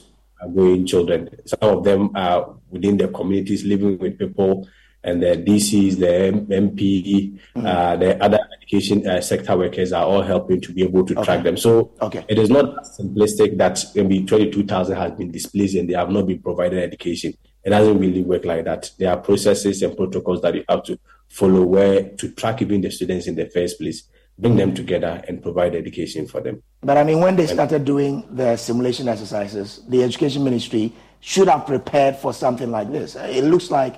going 0.53 0.85
children. 0.85 1.29
Some 1.45 1.77
of 1.77 1.83
them 1.83 2.11
are 2.15 2.55
within 2.69 2.97
their 2.97 3.07
communities 3.07 3.63
living 3.63 3.97
with 3.97 4.19
people 4.19 4.67
and 5.03 5.23
the 5.23 5.37
DCs, 5.37 5.97
the 5.97 6.53
MP, 6.53 7.39
mm. 7.55 7.65
uh, 7.65 7.95
the 7.95 8.21
other 8.21 8.39
education 8.57 9.07
uh, 9.07 9.21
sector 9.21 9.55
workers 9.55 9.93
are 9.93 10.03
all 10.03 10.21
helping 10.21 10.59
to 10.59 10.73
be 10.73 10.83
able 10.83 11.05
to 11.05 11.13
okay. 11.13 11.23
track 11.23 11.43
them. 11.43 11.55
So 11.55 11.93
okay. 12.01 12.25
it 12.27 12.37
is 12.37 12.49
not 12.49 12.83
simplistic 12.83 13.57
that 13.57 13.83
maybe 13.95 14.25
22,000 14.25 14.95
has 14.97 15.11
been 15.13 15.31
displaced 15.31 15.75
and 15.75 15.89
they 15.89 15.93
have 15.93 16.09
not 16.09 16.27
been 16.27 16.41
provided 16.41 16.83
education. 16.83 17.33
It 17.63 17.71
doesn't 17.71 17.99
really 17.99 18.23
work 18.23 18.45
like 18.45 18.65
that. 18.65 18.91
There 18.97 19.11
are 19.11 19.17
processes 19.17 19.81
and 19.81 19.95
protocols 19.95 20.41
that 20.41 20.55
you 20.55 20.63
have 20.69 20.83
to 20.83 20.97
follow 21.29 21.63
where 21.63 22.09
to 22.09 22.31
track 22.31 22.61
even 22.61 22.81
the 22.81 22.91
students 22.91 23.27
in 23.27 23.35
the 23.35 23.45
first 23.49 23.79
place, 23.79 24.03
bring 24.37 24.55
them 24.55 24.73
together 24.73 25.21
and 25.27 25.41
provide 25.41 25.75
education 25.75 26.27
for 26.27 26.41
them. 26.41 26.63
But 26.81 26.97
I 26.97 27.03
mean, 27.03 27.19
when 27.19 27.35
they 27.35 27.47
started 27.47 27.83
doing 27.85 28.27
the 28.31 28.55
simulation 28.55 29.07
exercises, 29.07 29.81
the 29.87 30.03
education 30.03 30.43
ministry 30.43 30.93
should 31.19 31.47
have 31.47 31.65
prepared 31.65 32.15
for 32.15 32.33
something 32.33 32.71
like 32.71 32.91
this. 32.91 33.15
It 33.15 33.43
looks 33.43 33.71
like 33.71 33.95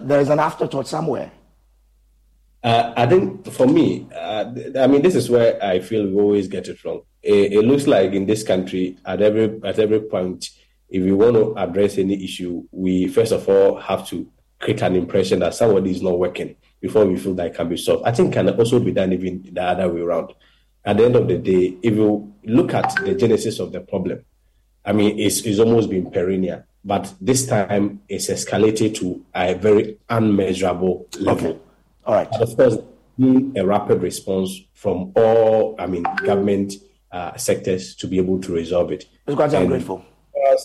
there 0.00 0.20
is 0.20 0.28
an 0.28 0.38
afterthought 0.38 0.86
somewhere. 0.88 1.30
Uh, 2.62 2.94
I 2.96 3.06
think 3.06 3.50
for 3.50 3.66
me, 3.66 4.06
uh, 4.14 4.52
I 4.78 4.86
mean, 4.86 5.02
this 5.02 5.16
is 5.16 5.28
where 5.28 5.62
I 5.62 5.80
feel 5.80 6.06
we 6.06 6.20
always 6.20 6.46
get 6.46 6.68
it 6.68 6.82
wrong. 6.84 7.02
It, 7.20 7.52
it, 7.54 7.64
looks 7.64 7.88
like 7.88 8.12
in 8.12 8.26
this 8.26 8.44
country, 8.44 8.98
at 9.04 9.20
every 9.20 9.60
at 9.64 9.80
every 9.80 10.00
point, 10.00 10.48
if 10.92 11.02
we 11.02 11.12
want 11.12 11.34
to 11.34 11.54
address 11.56 11.98
any 11.98 12.22
issue, 12.22 12.64
we 12.70 13.08
first 13.08 13.32
of 13.32 13.48
all 13.48 13.80
have 13.80 14.06
to 14.08 14.30
create 14.58 14.82
an 14.82 14.94
impression 14.94 15.40
that 15.40 15.54
somebody 15.54 15.90
is 15.90 16.02
not 16.02 16.18
working 16.18 16.54
before 16.80 17.04
we 17.04 17.18
feel 17.18 17.34
that 17.34 17.48
it 17.48 17.54
can 17.54 17.68
be 17.68 17.76
solved. 17.76 18.04
I 18.04 18.12
think 18.12 18.32
can 18.32 18.48
also 18.50 18.78
be 18.78 18.92
done 18.92 19.12
even 19.12 19.48
the 19.50 19.62
other 19.62 19.88
way 19.88 20.00
around. 20.00 20.32
At 20.84 20.96
the 20.98 21.04
end 21.04 21.16
of 21.16 21.28
the 21.28 21.38
day, 21.38 21.76
if 21.82 21.94
you 21.94 22.32
look 22.44 22.74
at 22.74 22.94
the 23.04 23.14
genesis 23.14 23.58
of 23.58 23.72
the 23.72 23.80
problem, 23.80 24.24
I 24.84 24.92
mean, 24.92 25.18
it's, 25.18 25.40
it's 25.42 25.60
almost 25.60 25.90
been 25.90 26.10
perennial 26.10 26.64
but 26.84 27.14
this 27.20 27.46
time 27.46 28.02
it's 28.08 28.28
escalated 28.28 28.94
to 28.96 29.24
a 29.34 29.54
very 29.54 29.98
unmeasurable 30.08 31.06
level. 31.20 31.50
Okay. 31.50 31.58
All 32.04 32.14
right. 32.14 32.28
But 32.30 32.42
of 32.42 32.56
course, 32.56 32.76
a 33.56 33.64
rapid 33.64 34.02
response 34.02 34.60
from 34.74 35.12
all, 35.14 35.76
I 35.78 35.86
mean, 35.86 36.04
government 36.24 36.74
uh, 37.12 37.36
sectors 37.36 37.94
to 37.96 38.08
be 38.08 38.18
able 38.18 38.40
to 38.40 38.52
resolve 38.52 38.90
it. 38.90 39.06
Mr. 39.28 39.36
Kwasi, 39.36 39.60
I'm 39.60 39.68
grateful. 39.68 40.04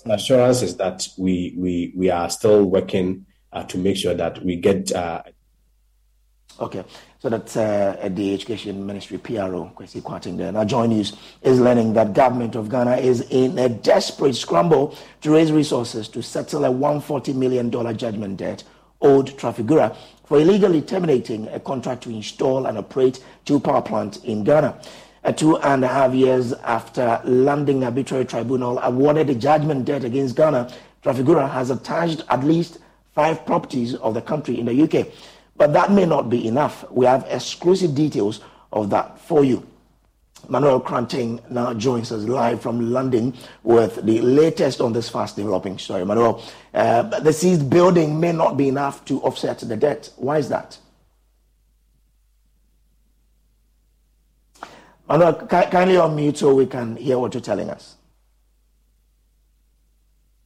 Assurance 0.06 0.62
is 0.62 0.78
that 0.78 1.08
we 1.18 1.54
we 1.58 1.94
we 1.96 2.10
are 2.10 2.30
still 2.30 2.64
working 2.66 3.26
uh, 3.54 3.64
to 3.64 3.78
make 3.78 3.98
sure 3.98 4.14
that 4.14 4.44
we 4.44 4.56
get. 4.56 4.92
Uh, 4.92 5.24
okay. 6.60 6.84
So 7.20 7.30
that's 7.30 7.58
uh, 7.58 8.10
the 8.12 8.34
Education 8.34 8.86
Ministry 8.86 9.18
PRO, 9.18 9.72
Kwesi 9.76 10.02
Kwarteng 10.02 10.38
there. 10.38 10.52
Now, 10.52 10.64
Joy 10.64 10.86
News 10.86 11.14
is 11.42 11.60
learning 11.60 11.94
that 11.94 12.14
government 12.14 12.56
of 12.56 12.70
Ghana 12.70 12.98
is 12.98 13.22
in 13.32 13.58
a 13.58 13.68
desperate 13.70 14.36
scramble 14.36 14.96
to 15.22 15.32
raise 15.34 15.52
resources 15.52 16.08
to 16.10 16.22
settle 16.22 16.66
a 16.66 16.70
$140 16.70 17.34
million 17.34 17.72
judgment 17.98 18.38
debt 18.38 18.64
owed 19.02 19.28
Trafigura 19.38 19.96
for 20.26 20.40
illegally 20.40 20.82
terminating 20.82 21.48
a 21.50 21.60
contract 21.60 22.04
to 22.04 22.10
install 22.10 22.68
and 22.68 22.78
operate 22.78 23.24
two 23.46 23.60
power 23.60 23.82
plants 23.82 24.18
in 24.18 24.44
Ghana. 24.44 24.80
Uh, 25.28 25.32
two 25.34 25.58
and 25.58 25.84
a 25.84 25.88
half 25.90 26.14
years 26.14 26.54
after 26.64 27.20
landing 27.26 27.84
arbitrary 27.84 28.24
tribunal 28.24 28.80
awarded 28.80 29.30
a 29.30 29.36
judgment 29.36 29.84
debt 29.84 30.06
against 30.06 30.38
Ghana, 30.38 30.74
Trafigura 31.04 31.52
has 31.52 31.70
attached 31.70 32.24
at 32.30 32.46
least 32.46 32.78
five 33.14 33.46
properties 33.46 33.94
of 33.96 34.14
the 34.14 34.22
country 34.22 34.58
in 34.58 34.68
the 34.68 34.84
UK. 34.84 35.10
But 35.58 35.74
that 35.74 35.92
may 35.92 36.06
not 36.06 36.30
be 36.30 36.48
enough. 36.48 36.90
We 36.90 37.06
have 37.08 37.26
exclusive 37.28 37.94
details 37.94 38.40
of 38.72 38.90
that 38.92 39.20
for 39.20 39.44
you. 39.44 39.68
Manuel 40.48 40.80
Cranting 40.80 41.42
now 41.50 41.74
joins 41.74 42.10
us 42.14 42.24
live 42.24 42.62
from 42.62 42.94
London 42.94 43.34
with 43.64 43.98
the 44.06 44.22
latest 44.22 44.80
on 44.80 44.94
this 44.94 45.10
fast 45.10 45.36
developing 45.36 45.78
story. 45.78 46.06
Manuel, 46.06 46.42
uh, 46.74 47.02
the 47.02 47.34
seized 47.34 47.70
building 47.70 48.18
may 48.18 48.32
not 48.32 48.56
be 48.56 48.70
enough 48.70 49.04
to 49.04 49.22
offset 49.24 49.60
the 49.60 49.76
debt. 49.76 50.10
Why 50.16 50.38
is 50.38 50.48
that? 50.48 50.78
Manuel, 55.10 55.34
kindly 55.48 55.96
unmute 55.96 56.38
so 56.38 56.54
we 56.54 56.66
can 56.66 56.98
hear 56.98 57.18
what 57.18 57.34
you're 57.34 57.42
telling 57.42 57.70
us. 57.70 57.96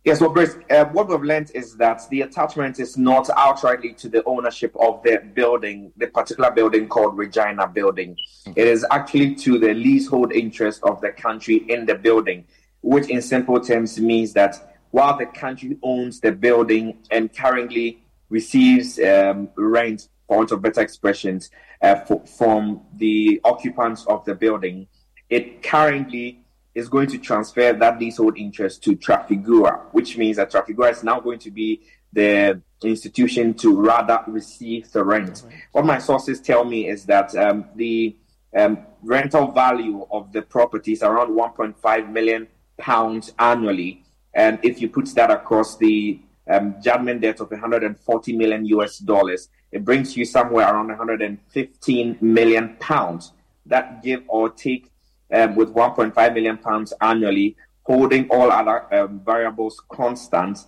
Yes, 0.03 0.19
well, 0.19 0.31
Bruce, 0.31 0.55
uh, 0.71 0.85
what 0.85 1.07
we've 1.07 1.21
learned 1.21 1.51
is 1.53 1.75
that 1.77 2.01
the 2.09 2.21
attachment 2.21 2.79
is 2.79 2.97
not 2.97 3.27
outrightly 3.27 3.95
to 3.97 4.09
the 4.09 4.23
ownership 4.25 4.75
of 4.79 5.01
the 5.03 5.21
building, 5.35 5.91
the 5.97 6.07
particular 6.07 6.49
building 6.49 6.87
called 6.87 7.15
Regina 7.17 7.67
Building. 7.67 8.17
It 8.55 8.67
is 8.67 8.83
actually 8.89 9.35
to 9.35 9.59
the 9.59 9.75
leasehold 9.75 10.31
interest 10.31 10.81
of 10.83 11.01
the 11.01 11.11
country 11.11 11.57
in 11.69 11.85
the 11.85 11.93
building, 11.93 12.45
which 12.81 13.09
in 13.09 13.21
simple 13.21 13.59
terms 13.59 13.99
means 13.99 14.33
that 14.33 14.75
while 14.89 15.17
the 15.17 15.27
country 15.27 15.77
owns 15.83 16.19
the 16.19 16.31
building 16.31 16.97
and 17.11 17.35
currently 17.35 18.03
receives 18.29 18.99
um, 18.99 19.49
rent, 19.55 20.09
for 20.27 20.37
want 20.37 20.51
of 20.51 20.61
better 20.61 20.81
expressions, 20.81 21.51
uh, 21.81 21.95
for, 21.95 22.25
from 22.25 22.81
the 22.97 23.41
occupants 23.43 24.05
of 24.05 24.23
the 24.25 24.35
building, 24.35 24.87
it 25.29 25.63
currently 25.63 26.43
is 26.73 26.87
going 26.87 27.07
to 27.07 27.17
transfer 27.17 27.73
that 27.73 27.99
leasehold 27.99 28.37
interest 28.37 28.83
to 28.83 28.95
Trafigura, 28.95 29.81
which 29.91 30.17
means 30.17 30.37
that 30.37 30.51
Trafigura 30.51 30.91
is 30.91 31.03
now 31.03 31.19
going 31.19 31.39
to 31.39 31.51
be 31.51 31.81
the 32.13 32.61
institution 32.83 33.53
to 33.55 33.79
rather 33.79 34.23
receive 34.27 34.91
the 34.91 35.03
rent. 35.03 35.43
What 35.71 35.85
my 35.85 35.97
sources 35.97 36.39
tell 36.39 36.63
me 36.63 36.87
is 36.89 37.05
that 37.05 37.35
um, 37.35 37.65
the 37.75 38.15
um, 38.57 38.79
rental 39.01 39.51
value 39.51 40.05
of 40.11 40.31
the 40.31 40.41
property 40.41 40.93
is 40.93 41.03
around 41.03 41.29
1.5 41.29 42.11
million 42.11 42.47
pounds 42.77 43.33
annually, 43.39 44.03
and 44.33 44.59
if 44.63 44.81
you 44.81 44.89
put 44.89 45.07
that 45.15 45.31
across 45.31 45.77
the 45.77 46.19
um, 46.49 46.75
judgment 46.81 47.21
debt 47.21 47.39
of 47.39 47.51
140 47.51 48.35
million 48.35 48.65
US 48.65 48.97
dollars, 48.97 49.49
it 49.71 49.85
brings 49.85 50.17
you 50.17 50.25
somewhere 50.25 50.67
around 50.67 50.87
115 50.87 52.17
million 52.21 52.75
pounds. 52.79 53.33
That 53.65 54.03
give 54.03 54.23
or 54.27 54.49
take 54.49 54.91
um, 55.33 55.55
with 55.55 55.73
1.5 55.73 56.33
million 56.33 56.57
pounds 56.57 56.93
annually, 57.01 57.55
holding 57.83 58.27
all 58.29 58.51
other 58.51 58.93
um, 58.93 59.21
variables 59.25 59.81
constant, 59.89 60.59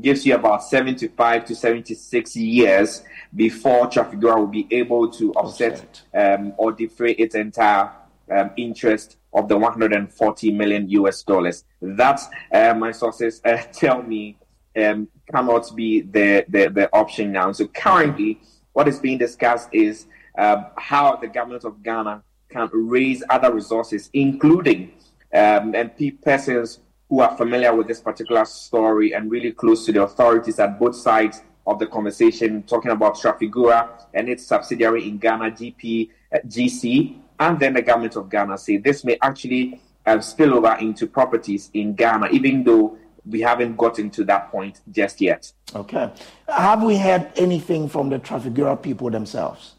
gives 0.00 0.26
you 0.26 0.34
about 0.34 0.62
75 0.62 1.44
to 1.46 1.54
76 1.54 2.36
years 2.36 3.02
before 3.34 3.86
Trafigura 3.86 4.36
will 4.36 4.46
be 4.46 4.66
able 4.70 5.10
to 5.12 5.32
offset 5.34 6.02
um, 6.14 6.52
or 6.56 6.72
defray 6.72 7.12
its 7.12 7.34
entire 7.34 7.90
um, 8.30 8.50
interest 8.56 9.16
of 9.32 9.48
the 9.48 9.56
140 9.56 10.52
million 10.52 10.88
US 10.90 11.22
dollars. 11.22 11.64
That, 11.80 12.20
uh, 12.52 12.74
my 12.74 12.92
sources 12.92 13.40
uh, 13.44 13.56
tell 13.72 14.02
me, 14.02 14.36
um, 14.76 15.08
cannot 15.30 15.74
be 15.74 16.02
the, 16.02 16.44
the, 16.48 16.68
the 16.68 16.88
option 16.92 17.32
now. 17.32 17.52
So 17.52 17.66
currently, 17.68 18.40
what 18.72 18.88
is 18.88 18.98
being 18.98 19.18
discussed 19.18 19.68
is 19.72 20.06
uh, 20.38 20.64
how 20.76 21.16
the 21.16 21.28
government 21.28 21.64
of 21.64 21.82
Ghana 21.82 22.22
can 22.50 22.68
raise 22.72 23.22
other 23.30 23.52
resources, 23.52 24.10
including 24.12 24.92
um, 25.32 25.74
and 25.74 25.90
persons 26.22 26.80
who 27.08 27.20
are 27.20 27.36
familiar 27.36 27.74
with 27.74 27.86
this 27.86 28.00
particular 28.00 28.44
story 28.44 29.12
and 29.12 29.30
really 29.30 29.52
close 29.52 29.86
to 29.86 29.92
the 29.92 30.02
authorities 30.02 30.58
at 30.58 30.78
both 30.78 30.94
sides 30.94 31.42
of 31.66 31.78
the 31.78 31.86
conversation, 31.86 32.62
talking 32.62 32.90
about 32.90 33.16
Trafigura 33.16 33.88
and 34.14 34.28
its 34.28 34.46
subsidiary 34.46 35.08
in 35.08 35.18
Ghana, 35.18 35.50
GP, 35.52 36.10
uh, 36.34 36.38
GC, 36.46 37.18
and 37.38 37.58
then 37.58 37.74
the 37.74 37.82
government 37.82 38.16
of 38.16 38.30
Ghana 38.30 38.56
say 38.58 38.76
this 38.76 39.04
may 39.04 39.18
actually 39.20 39.80
uh, 40.06 40.20
spill 40.20 40.54
over 40.54 40.76
into 40.80 41.06
properties 41.06 41.70
in 41.74 41.94
Ghana, 41.94 42.28
even 42.28 42.62
though 42.62 42.96
we 43.28 43.40
haven't 43.40 43.76
gotten 43.76 44.10
to 44.10 44.24
that 44.24 44.50
point 44.50 44.80
just 44.90 45.20
yet. 45.20 45.52
Okay. 45.74 46.10
Have 46.48 46.82
we 46.82 46.96
heard 46.96 47.30
anything 47.36 47.88
from 47.88 48.08
the 48.08 48.18
Trafigura 48.18 48.80
people 48.80 49.10
themselves? 49.10 49.74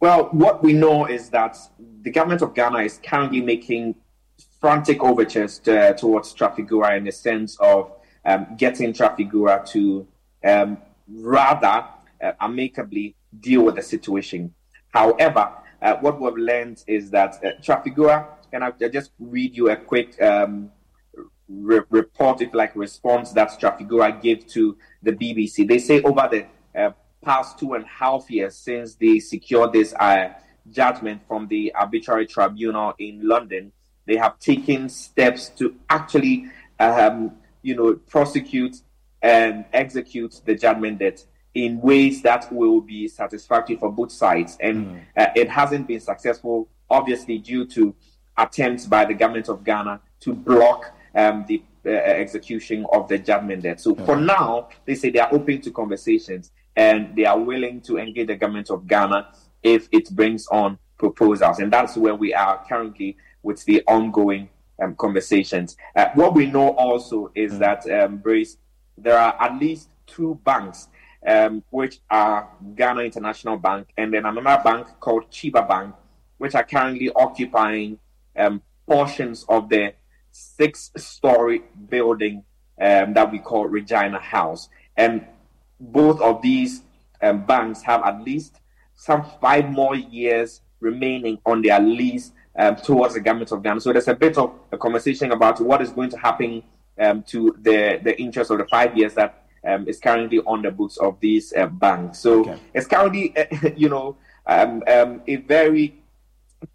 Well, 0.00 0.28
what 0.32 0.62
we 0.62 0.72
know 0.72 1.06
is 1.06 1.30
that 1.30 1.56
the 2.02 2.10
government 2.10 2.42
of 2.42 2.54
Ghana 2.54 2.78
is 2.80 3.00
currently 3.02 3.40
making 3.40 3.94
frantic 4.60 5.02
overtures 5.02 5.58
to, 5.60 5.94
towards 5.94 6.34
Trafigura 6.34 6.96
in 6.96 7.04
the 7.04 7.12
sense 7.12 7.56
of 7.60 7.92
um, 8.24 8.46
getting 8.56 8.92
Trafigura 8.92 9.66
to 9.70 10.06
um, 10.44 10.78
rather 11.08 11.84
uh, 12.22 12.32
amicably 12.40 13.14
deal 13.40 13.62
with 13.62 13.76
the 13.76 13.82
situation. 13.82 14.54
However, 14.92 15.50
uh, 15.82 15.96
what 15.96 16.20
we've 16.20 16.36
learned 16.36 16.82
is 16.86 17.10
that 17.10 17.36
uh, 17.44 17.60
Trafigura, 17.62 18.26
can 18.50 18.62
I 18.62 18.70
just 18.88 19.10
read 19.18 19.56
you 19.56 19.70
a 19.70 19.76
quick 19.76 20.20
um, 20.22 20.70
re- 21.48 21.80
report, 21.90 22.40
if 22.40 22.54
like 22.54 22.74
response 22.76 23.32
that 23.32 23.50
Trafigura 23.60 24.20
gave 24.20 24.46
to 24.48 24.76
the 25.02 25.12
BBC? 25.12 25.66
They 25.66 25.78
say 25.78 26.02
over 26.02 26.28
the 26.30 26.46
uh, 26.78 26.92
past 27.22 27.58
two 27.58 27.74
and 27.74 27.84
a 27.84 27.88
half 27.88 28.30
years 28.30 28.56
since 28.56 28.94
they 28.94 29.18
secured 29.18 29.72
this 29.72 29.94
uh, 29.94 30.30
judgment 30.70 31.22
from 31.26 31.48
the 31.48 31.72
arbitrary 31.74 32.26
tribunal 32.26 32.94
in 32.98 33.26
London, 33.26 33.72
they 34.06 34.16
have 34.16 34.38
taken 34.38 34.88
steps 34.88 35.48
to 35.50 35.74
actually, 35.88 36.46
um, 36.78 37.32
you 37.62 37.74
know, 37.74 37.94
prosecute 37.94 38.76
and 39.22 39.64
execute 39.72 40.40
the 40.44 40.54
judgment 40.54 40.98
that 40.98 41.24
in 41.54 41.80
ways 41.80 42.20
that 42.22 42.52
will 42.52 42.80
be 42.80 43.08
satisfactory 43.08 43.76
for 43.76 43.90
both 43.90 44.12
sides. 44.12 44.56
And 44.60 44.86
mm. 44.86 45.00
uh, 45.16 45.26
it 45.34 45.48
hasn't 45.48 45.86
been 45.86 46.00
successful, 46.00 46.68
obviously, 46.90 47.38
due 47.38 47.64
to 47.68 47.94
attempts 48.36 48.86
by 48.86 49.04
the 49.04 49.14
government 49.14 49.48
of 49.48 49.64
Ghana 49.64 50.00
to 50.20 50.34
block 50.34 50.93
um, 51.14 51.44
the 51.46 51.62
uh, 51.86 51.90
execution 51.90 52.86
of 52.92 53.08
the 53.08 53.18
judgment 53.18 53.62
debt. 53.62 53.80
So 53.80 53.94
for 53.94 54.16
now, 54.16 54.68
they 54.86 54.94
say 54.94 55.10
they 55.10 55.18
are 55.18 55.32
open 55.32 55.60
to 55.62 55.70
conversations 55.70 56.50
and 56.76 57.14
they 57.14 57.24
are 57.24 57.38
willing 57.38 57.80
to 57.82 57.98
engage 57.98 58.28
the 58.28 58.36
government 58.36 58.70
of 58.70 58.86
Ghana 58.86 59.28
if 59.62 59.88
it 59.92 60.10
brings 60.10 60.46
on 60.48 60.78
proposals. 60.98 61.58
And 61.58 61.72
that's 61.72 61.96
where 61.96 62.14
we 62.14 62.34
are 62.34 62.64
currently 62.68 63.16
with 63.42 63.64
the 63.64 63.82
ongoing 63.86 64.48
um, 64.82 64.94
conversations. 64.96 65.76
Uh, 65.94 66.06
what 66.14 66.34
we 66.34 66.46
know 66.46 66.70
also 66.70 67.30
is 67.34 67.52
mm. 67.52 67.58
that, 67.60 67.88
um, 67.90 68.18
Brace, 68.18 68.56
there 68.96 69.18
are 69.18 69.36
at 69.40 69.58
least 69.60 69.88
two 70.06 70.40
banks, 70.44 70.88
um, 71.26 71.62
which 71.70 72.00
are 72.10 72.48
Ghana 72.74 73.02
International 73.02 73.56
Bank 73.56 73.88
and 73.96 74.12
then 74.12 74.26
another 74.26 74.62
bank 74.62 74.86
called 75.00 75.30
Chiba 75.30 75.66
Bank, 75.68 75.94
which 76.38 76.54
are 76.54 76.64
currently 76.64 77.10
occupying 77.14 77.98
um, 78.36 78.62
portions 78.86 79.44
of 79.48 79.68
the 79.68 79.94
six 80.34 80.90
story 80.96 81.62
building 81.88 82.42
um, 82.80 83.14
that 83.14 83.30
we 83.30 83.38
call 83.38 83.66
Regina 83.66 84.18
House. 84.18 84.68
And 84.96 85.24
both 85.78 86.20
of 86.20 86.42
these 86.42 86.82
um, 87.22 87.46
banks 87.46 87.82
have 87.82 88.02
at 88.02 88.20
least 88.20 88.60
some 88.96 89.24
five 89.40 89.70
more 89.70 89.94
years 89.94 90.60
remaining 90.80 91.38
on 91.46 91.62
their 91.62 91.78
lease 91.78 92.32
um, 92.58 92.74
towards 92.74 93.14
the 93.14 93.20
government 93.20 93.52
of 93.52 93.62
Ghana. 93.62 93.80
So 93.80 93.92
there's 93.92 94.08
a 94.08 94.14
bit 94.14 94.36
of 94.36 94.52
a 94.72 94.76
conversation 94.76 95.30
about 95.30 95.60
what 95.60 95.80
is 95.80 95.90
going 95.90 96.10
to 96.10 96.18
happen 96.18 96.64
um, 96.98 97.22
to 97.28 97.56
the, 97.62 98.00
the 98.02 98.20
interest 98.20 98.50
of 98.50 98.58
the 98.58 98.66
five 98.66 98.96
years 98.96 99.14
that 99.14 99.44
um, 99.64 99.86
is 99.88 100.00
currently 100.00 100.40
on 100.40 100.62
the 100.62 100.70
books 100.72 100.96
of 100.96 101.18
these 101.20 101.52
uh, 101.52 101.66
banks. 101.66 102.18
So 102.18 102.40
okay. 102.40 102.58
it's 102.74 102.88
currently, 102.88 103.34
you 103.76 103.88
know, 103.88 104.16
um, 104.46 104.82
um, 104.88 105.22
a 105.28 105.36
very 105.36 106.02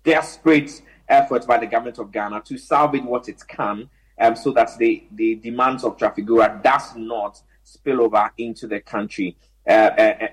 desperate 0.04 0.82
effort 1.10 1.46
by 1.48 1.58
the 1.58 1.66
government 1.66 1.98
of 1.98 2.12
Ghana 2.12 2.42
to 2.46 2.58
salvage 2.58 3.04
what 3.04 3.28
it 3.28 3.44
can 3.48 3.90
um, 4.20 4.36
so 4.36 4.52
that 4.52 4.78
the, 4.78 5.08
the 5.12 5.36
demands 5.36 5.84
of 5.84 5.98
Trafigura 5.98 6.62
does 6.62 6.96
not 6.96 7.42
spill 7.64 8.02
over 8.02 8.32
into 8.38 8.68
the 8.68 8.80
country. 8.80 9.38
Uh, 9.68 9.72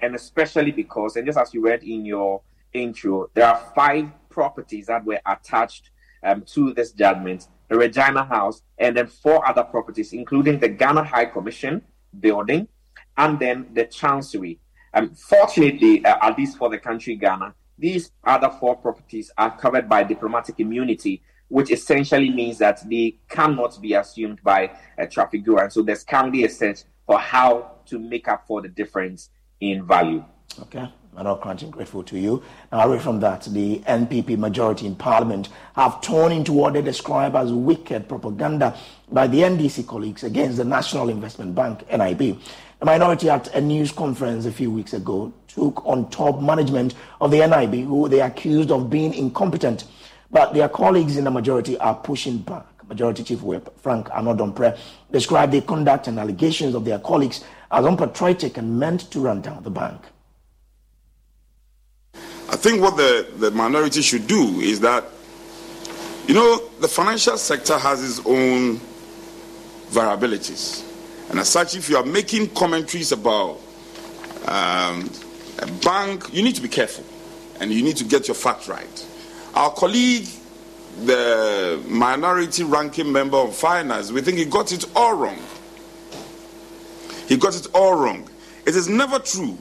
and 0.03 0.15
especially 0.15 0.71
because, 0.71 1.17
and 1.17 1.27
just 1.27 1.39
as 1.39 1.53
you 1.53 1.61
read 1.61 1.83
in 1.83 2.05
your 2.05 2.41
intro, 2.73 3.29
there 3.35 3.47
are 3.47 3.73
five 3.75 4.09
properties 4.31 4.87
that 4.87 5.05
were 5.05 5.21
attached 5.27 5.91
um, 6.23 6.43
to 6.43 6.73
this 6.73 6.93
judgment 6.93 7.49
the 7.69 7.77
Regina 7.77 8.25
House, 8.25 8.63
and 8.79 8.97
then 8.97 9.07
four 9.07 9.47
other 9.47 9.65
properties, 9.65 10.13
including 10.13 10.59
the 10.59 10.69
Ghana 10.69 11.05
High 11.05 11.27
Commission 11.27 11.83
building 12.21 12.69
and 13.17 13.39
then 13.39 13.67
the 13.73 13.85
Chancery. 13.87 14.59
Um, 14.95 15.15
fortunately, 15.15 16.05
uh, 16.05 16.17
at 16.23 16.39
least 16.39 16.59
for 16.59 16.71
the 16.71 16.79
country 16.79 17.17
Ghana, 17.17 17.55
these 17.79 18.13
other 18.25 18.51
four 18.51 18.77
properties 18.77 19.31
are 19.37 19.57
covered 19.57 19.89
by 19.89 20.03
diplomatic 20.03 20.61
immunity, 20.61 21.23
which 21.49 21.71
essentially 21.71 22.31
means 22.31 22.59
that 22.59 22.89
they 22.89 23.19
cannot 23.29 23.81
be 23.81 23.95
assumed 23.95 24.43
by 24.43 24.67
uh, 24.67 25.03
a 25.03 25.07
Trafigura. 25.07 25.65
And 25.65 25.73
so 25.73 25.83
there's 25.83 26.05
currently 26.05 26.45
a 26.45 26.49
search 26.49 26.81
for 27.07 27.19
how 27.19 27.77
to 27.87 27.99
make 27.99 28.29
up 28.29 28.47
for 28.47 28.63
the 28.63 28.69
difference 28.69 29.31
in 29.61 29.87
value. 29.87 30.25
Okay. 30.63 30.93
Emmanuel 31.17 31.39
Cranton, 31.39 31.71
grateful 31.71 32.03
to 32.03 32.19
you. 32.19 32.43
Now, 32.71 32.81
away 32.81 32.99
from 32.99 33.21
that, 33.21 33.45
the 33.45 33.79
NPP 33.79 34.37
majority 34.37 34.85
in 34.87 34.95
Parliament 34.95 35.49
have 35.75 36.03
torn 36.03 36.31
into 36.31 36.53
what 36.53 36.75
they 36.75 36.83
describe 36.83 37.35
as 37.35 37.51
wicked 37.51 38.07
propaganda 38.07 38.77
by 39.11 39.27
the 39.27 39.39
NDC 39.39 39.87
colleagues 39.87 40.25
against 40.25 40.59
the 40.59 40.65
National 40.65 41.09
Investment 41.09 41.55
Bank, 41.55 41.91
NIB. 41.91 42.39
The 42.81 42.85
minority 42.85 43.31
at 43.31 43.49
a 43.55 43.63
news 43.63 43.93
conference 43.93 44.45
a 44.45 44.53
few 44.53 44.71
weeks 44.71 44.93
ago 44.93 45.33
took 45.49 45.87
on 45.87 46.11
top 46.11 46.43
management 46.43 46.95
of 47.23 47.31
the 47.31 47.39
NIB, 47.39 47.87
who 47.87 48.11
they 48.11 48.21
accused 48.21 48.71
of 48.71 48.91
being 48.91 49.15
incompetent. 49.15 49.85
But 50.31 50.53
their 50.53 50.69
colleagues 50.69 51.17
in 51.17 51.25
the 51.25 51.31
majority 51.31 51.79
are 51.79 51.95
pushing 51.95 52.39
back. 52.39 52.67
Majority 52.89 53.25
Chief 53.25 53.41
Whip 53.41 53.73
Frank 53.81 54.09
Annoh-Dompreh 54.13 54.79
described 55.11 55.53
the 55.53 55.63
conduct 55.63 56.09
and 56.09 56.19
allegations 56.19 56.75
of 56.75 56.85
their 56.85 56.99
colleagues 56.99 57.43
as 57.73 57.87
unpatriotic 57.87 58.59
and 58.59 58.79
meant 58.79 59.11
to 59.11 59.19
run 59.19 59.41
down 59.41 59.63
the 59.63 59.71
bank. 59.71 60.01
I 62.49 62.57
think 62.57 62.81
what 62.81 62.97
the, 62.97 63.27
the 63.39 63.51
minority 63.51 64.03
should 64.03 64.27
do 64.27 64.61
is 64.61 64.81
that, 64.81 65.05
you 66.29 66.35
know, 66.35 66.59
the 66.81 66.89
financial 66.89 67.37
sector 67.39 67.77
has 67.77 68.03
its 68.05 68.27
own 68.27 68.81
variabilities. 69.91 70.85
And 71.31 71.41
as 71.41 71.49
such, 71.49 71.75
if 71.77 71.89
you 71.89 71.97
are 71.97 72.05
making 72.05 72.51
commentaries 72.51 73.11
about 73.11 73.61
um, 74.47 75.11
a 75.59 75.67
bank, 75.83 76.33
you 76.33 76.43
need 76.43 76.55
to 76.55 76.63
be 76.63 76.69
careful 76.69 77.05
and 77.61 77.73
you 77.73 77.83
need 77.83 77.97
to 77.97 78.05
get 78.05 78.29
your 78.29 78.35
facts 78.35 78.69
right. 78.69 79.07
Our 79.55 79.71
colleague, 79.71 80.29
the 81.05 81.83
minority 81.89 82.63
ranking 82.63 83.11
member 83.11 83.39
of 83.39 83.57
finance, 83.57 84.13
we 84.13 84.21
think 84.21 84.39
he 84.39 84.45
got 84.45 84.71
it 84.71 84.85
all 84.95 85.15
wrong. 85.15 85.39
He 87.27 87.37
got 87.37 87.57
it 87.57 87.67
all 87.75 87.97
wrong. 87.97 88.29
It 88.67 88.77
is 88.77 88.89
never 88.89 89.19
true 89.19 89.59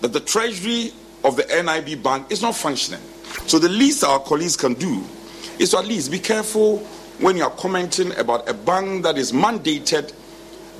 that 0.00 0.12
the 0.12 0.20
treasury 0.20 0.92
of 1.24 1.36
the 1.36 1.44
NIB 1.44 2.02
bank 2.02 2.30
is 2.30 2.42
not 2.42 2.54
functioning. 2.54 3.00
So 3.46 3.58
the 3.58 3.68
least 3.68 4.04
our 4.04 4.20
colleagues 4.20 4.56
can 4.56 4.74
do 4.74 5.04
is 5.58 5.70
to 5.70 5.78
at 5.78 5.86
least 5.86 6.10
be 6.10 6.18
careful 6.18 6.78
when 7.18 7.36
you 7.36 7.44
are 7.44 7.50
commenting 7.50 8.16
about 8.18 8.48
a 8.48 8.54
bank 8.54 9.02
that 9.02 9.18
is 9.18 9.32
mandated 9.32 10.12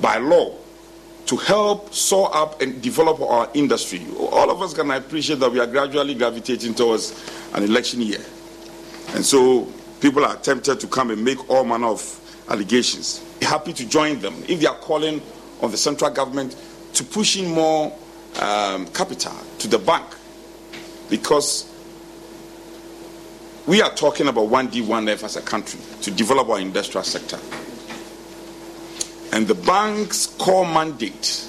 by 0.01 0.19
law 0.19 0.55
to 1.27 1.37
help 1.37 1.93
sow 1.93 2.25
up 2.27 2.63
and 2.63 2.81
develop 2.81 3.21
our 3.21 3.51
industry. 3.55 4.07
All 4.19 4.51
of 4.51 4.63
us 4.63 4.73
can 4.73 4.91
appreciate 4.91 5.41
that 5.41 5.51
we 5.53 5.61
are 5.61 5.67
gradually 5.67 6.15
gravitating 6.15 6.75
towards 6.75 7.13
an 7.55 7.65
election 7.65 8.01
year. 8.01 8.25
And 9.15 9.25
so 9.25 9.71
people 10.01 10.25
are 10.25 10.37
tempted 10.37 10.81
to 10.81 10.87
come 10.87 11.11
and 11.11 11.23
make 11.23 11.51
all 11.51 11.65
manner 11.65 11.89
of 11.89 12.45
allegations. 12.49 13.23
Happy 13.43 13.73
to 13.73 13.87
join 13.87 14.21
them 14.21 14.35
if 14.49 14.61
they 14.61 14.67
are 14.67 14.77
calling 14.77 15.21
on 15.61 15.71
the 15.71 15.77
central 15.77 16.11
government 16.11 16.57
to 16.95 17.05
push 17.05 17.37
in 17.37 17.51
more 17.51 17.93
um, 18.41 18.87
capital 18.89 19.35
to 19.59 19.69
the 19.69 19.79
bank 19.79 20.07
because 21.09 21.71
we 23.67 23.83
are 23.83 23.95
talking 23.95 24.29
about 24.29 24.49
1D, 24.49 24.83
1F 24.83 25.25
as 25.25 25.37
a 25.37 25.43
country 25.43 25.81
to 26.03 26.11
develop 26.11 26.49
our 26.49 26.59
industrial 26.59 27.05
sector. 27.05 27.39
And 29.33 29.47
the 29.47 29.55
bank's 29.55 30.27
core 30.27 30.67
mandate 30.67 31.47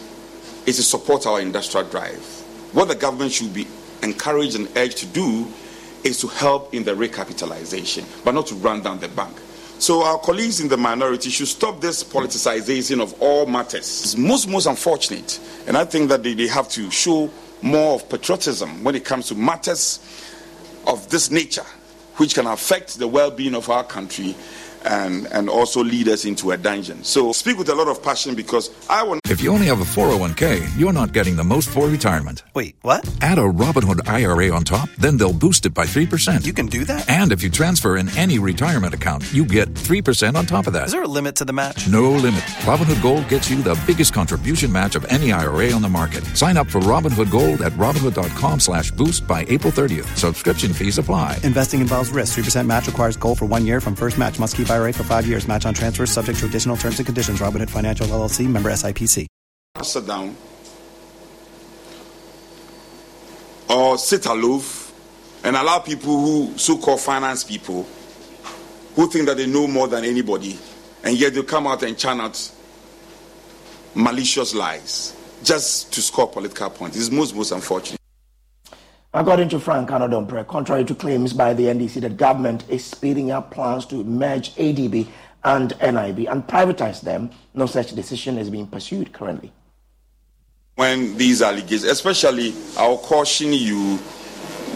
is 0.66 0.76
to 0.76 0.84
support 0.84 1.26
our 1.26 1.40
industrial 1.40 1.88
drive. 1.88 2.20
What 2.74 2.90
the 2.90 2.96
government 2.96 3.32
should 3.32 3.54
be 3.54 3.68
encouraged 4.04 4.56
and 4.56 4.70
urged 4.76 4.98
to 4.98 5.06
do 5.06 5.48
is 6.04 6.20
to 6.22 6.28
help 6.28 6.74
in 6.74 6.84
the 6.84 6.92
recapitalization, 6.92 8.06
but 8.24 8.34
not 8.34 8.48
to 8.48 8.56
run 8.56 8.82
down 8.82 9.00
the 9.00 9.08
bank. 9.08 9.36
So 9.80 10.04
our 10.04 10.20
colleagues 10.20 10.60
in 10.60 10.68
the 10.68 10.76
minority 10.76 11.30
should 11.30 11.48
stop 11.48 11.80
this 11.80 12.04
politicization 12.04 13.02
of 13.02 13.20
all 13.22 13.46
matters. 13.46 14.04
It's 14.04 14.18
most, 14.18 14.50
most 14.50 14.66
unfortunate. 14.66 15.40
And 15.68 15.78
I 15.78 15.86
think 15.86 16.10
that 16.10 16.22
they, 16.22 16.34
they 16.34 16.48
have 16.48 16.68
to 16.70 16.92
show 16.92 17.30
more 17.62 17.96
of 17.96 18.10
patriotism 18.10 18.84
when 18.84 18.96
it 18.96 19.06
comes 19.06 19.28
to 19.28 19.36
matters 19.36 20.00
of 20.88 21.10
this 21.10 21.30
nature, 21.32 21.66
which 22.18 22.36
can 22.36 22.48
affect 22.48 22.98
the 23.00 23.08
well 23.08 23.32
being 23.32 23.56
of 23.56 23.70
our 23.70 23.84
country 23.84 24.36
and, 24.86 25.28
and 25.28 25.50
also 25.50 25.84
lead 25.84 26.08
us 26.08 26.26
into 26.26 26.52
a 26.52 26.58
dungeon. 26.58 27.04
So 27.04 27.32
speak 27.32 27.58
with 27.58 27.70
a 27.70 27.76
lot 27.76 27.88
of 27.88 28.02
passion 28.02 28.36
because 28.36 28.70
I 28.90 29.04
want. 29.04 29.22
If 29.30 29.42
you 29.42 29.52
only 29.52 29.68
have 29.68 29.82
a 29.82 29.84
401k, 29.84 30.78
you're 30.78 30.94
not 30.94 31.14
getting 31.14 31.36
the 31.36 31.44
most 31.44 31.70
for 31.70 31.88
retirement. 31.88 32.44
Wait, 32.54 32.76
what? 32.82 33.08
Add 33.22 33.38
a 33.38 33.42
Robinhood 33.42 34.08
IRA 34.08 34.54
on 34.54 34.64
top, 34.64 34.90
then 34.98 35.18
they'll 35.18 35.34
boost 35.34 35.66
it 35.66 35.74
by 35.74 35.86
3%. 35.86 36.46
You 36.46 36.54
can 36.54 36.68
do 36.68 36.86
that? 36.86 37.10
And 37.10 37.32
if 37.32 37.44
you 37.44 37.50
transfer 37.50 37.98
in 37.98 38.10
any 38.18 38.40
retirement 38.40 38.94
account, 38.94 39.24
you 39.34 39.46
get 39.46 39.74
3% 39.74 40.36
on 40.36 40.46
top 40.46 40.68
of 40.68 40.74
that. 40.74 40.86
Is 40.86 40.92
there 40.92 41.04
a 41.04 41.08
limit 41.08 41.36
to 41.38 41.46
the 41.46 41.54
match? 41.54 41.88
No 41.88 42.12
limit. 42.12 42.42
Robinhood 42.66 43.02
Gold 43.02 43.28
gets 43.28 43.50
you 43.50 43.62
the 43.62 43.80
biggest 43.86 44.14
contribution 44.14 44.72
match 44.72 44.96
of 44.96 45.06
any 45.06 45.32
IRA 45.32 45.72
on 45.72 45.82
the 45.82 45.90
market. 45.90 46.24
Sign 46.36 46.58
up 46.58 46.68
for 46.68 46.80
Robinhood 46.80 47.30
Gold 47.30 47.62
at 47.62 47.74
Robinhood.com 47.74 48.60
slash 48.60 48.92
boost 48.92 49.28
by 49.28 49.46
April 49.50 49.72
30th. 49.72 50.18
Subscription 50.18 50.74
fees 50.74 50.98
apply. 50.98 51.40
Investing 51.44 51.82
involves 51.82 52.10
risk. 52.10 52.38
3% 52.38 52.66
match 52.66 52.88
requires 52.88 53.18
gold 53.18 53.38
for 53.38 53.46
one 53.46 53.66
year 53.66 53.82
from 53.82 53.96
first 53.96 54.18
match. 54.18 54.40
Must 54.40 54.56
keep 54.56 54.69
IRA 54.70 54.94
for 54.94 55.04
five 55.04 55.26
years. 55.28 55.48
Match 55.48 55.66
on 55.66 55.74
transfers 55.74 56.12
subject 56.12 56.40
to 56.40 56.46
additional 56.46 56.78
terms 56.78 57.00
and 57.00 57.06
conditions. 57.06 57.40
Robinhood 57.40 57.70
Financial 57.70 58.08
LLC 58.08 58.48
member 58.48 58.70
SIPC. 58.72 59.28
Sit 59.82 60.08
down 60.08 60.36
or 63.70 63.98
sit 63.98 64.26
aloof 64.26 64.94
and 65.44 65.56
allow 65.56 65.80
people 65.80 66.20
who 66.20 66.58
so-called 66.58 67.00
finance 67.00 67.44
people 67.44 67.88
who 68.96 69.10
think 69.10 69.28
that 69.28 69.38
they 69.38 69.46
know 69.46 69.68
more 69.68 69.88
than 69.88 70.04
anybody 70.04 70.58
and 71.04 71.18
yet 71.18 71.34
they 71.34 71.44
come 71.44 71.68
out 71.68 71.84
and 71.84 71.98
chant 71.98 72.20
out 72.20 72.52
malicious 73.96 74.54
lies 74.54 75.16
just 75.44 75.94
to 75.94 76.02
score 76.02 76.28
political 76.28 76.70
points. 76.70 76.98
It's 76.98 77.12
most, 77.12 77.36
most 77.36 77.52
unfortunate. 77.52 77.99
According 79.12 79.50
to 79.50 79.60
Frank 79.60 79.90
Annoh-Dompreh, 79.90 80.46
contrary 80.48 80.86
to 80.86 80.94
claims 80.94 81.34
by 81.34 81.56
the 81.56 81.64
NDC 81.64 82.02
that 82.02 82.16
government 82.16 82.64
is 82.70 82.86
speeding 82.86 83.32
up 83.32 83.50
plans 83.50 83.88
to 83.88 84.04
merge 84.04 84.54
ADB 84.56 85.08
and 85.44 85.76
NIB 85.82 86.28
and 86.30 86.46
privatize 86.46 87.02
them, 87.02 87.32
no 87.56 87.66
such 87.66 87.96
decision 87.96 88.38
is 88.38 88.52
being 88.52 88.68
pursued 88.68 89.12
currently. 89.12 89.52
When 90.76 91.18
these 91.18 91.42
allegations, 91.42 91.86
especially, 91.86 92.54
I'll 92.78 93.00
caution 93.00 93.52
you 93.52 93.98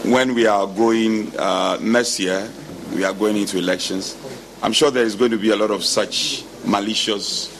when 0.02 0.34
we 0.34 0.46
are 0.48 0.66
going 0.66 1.32
uh, 1.38 1.78
next 1.80 2.18
year, 2.18 2.50
we 2.92 3.04
are 3.04 3.14
going 3.14 3.36
into 3.36 3.56
elections. 3.56 4.16
I'm 4.64 4.72
sure 4.72 4.90
there 4.90 5.04
is 5.04 5.14
going 5.14 5.30
to 5.30 5.38
be 5.38 5.50
a 5.50 5.56
lot 5.56 5.70
of 5.70 5.84
such 5.84 6.44
malicious 6.64 7.52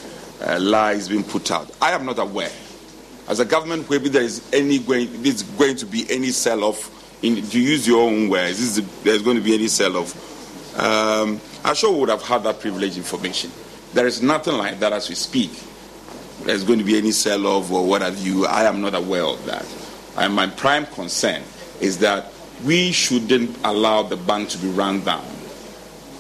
uh, 0.42 0.58
lies 0.60 1.08
being 1.08 1.22
put 1.22 1.52
out. 1.52 1.70
I 1.80 1.92
am 1.92 2.04
not 2.04 2.18
aware. 2.18 2.50
As 3.26 3.40
a 3.40 3.44
government, 3.44 3.88
maybe 3.88 4.08
there 4.08 4.22
is 4.22 4.48
any 4.52 4.78
going, 4.78 5.22
there's 5.22 5.42
going 5.42 5.76
to 5.76 5.87
be 5.87 6.04
any 6.10 6.30
sell-off. 6.30 6.90
In, 7.22 7.37
to 7.37 7.60
use 7.60 7.88
your 7.88 8.02
own 8.02 8.28
words, 8.28 8.60
is, 8.60 9.02
there's 9.02 9.22
going 9.22 9.37
to 9.37 9.42
be 9.42 9.54
any 9.54 9.68
sell-off. 9.68 10.78
Um, 10.78 11.40
I 11.64 11.72
sure 11.72 11.98
would 11.98 12.10
have 12.10 12.22
had 12.22 12.42
that 12.42 12.60
privileged 12.60 12.98
information. 12.98 13.50
There 13.94 14.06
is 14.06 14.20
nothing 14.22 14.54
like 14.54 14.80
that 14.80 14.92
as 14.92 15.08
we 15.08 15.14
speak. 15.14 15.50
There's 16.42 16.64
going 16.64 16.80
to 16.80 16.84
be 16.84 16.98
any 16.98 17.12
sell 17.12 17.46
off 17.46 17.70
or 17.70 17.87
what 17.87 18.02
have 18.02 18.18
you. 18.18 18.44
I 18.44 18.64
am 18.64 18.82
not 18.82 18.94
aware 18.94 19.24
of 19.24 19.42
that. 19.46 19.64
And 20.18 20.34
my 20.34 20.48
prime 20.48 20.84
concern 20.87 21.42
is 21.80 21.98
that 21.98 22.32
we 22.64 22.92
shouldn't 22.92 23.56
allow 23.64 24.02
the 24.02 24.16
bank 24.16 24.50
to 24.50 24.58
be 24.58 24.68
run 24.68 25.02
down 25.02 25.24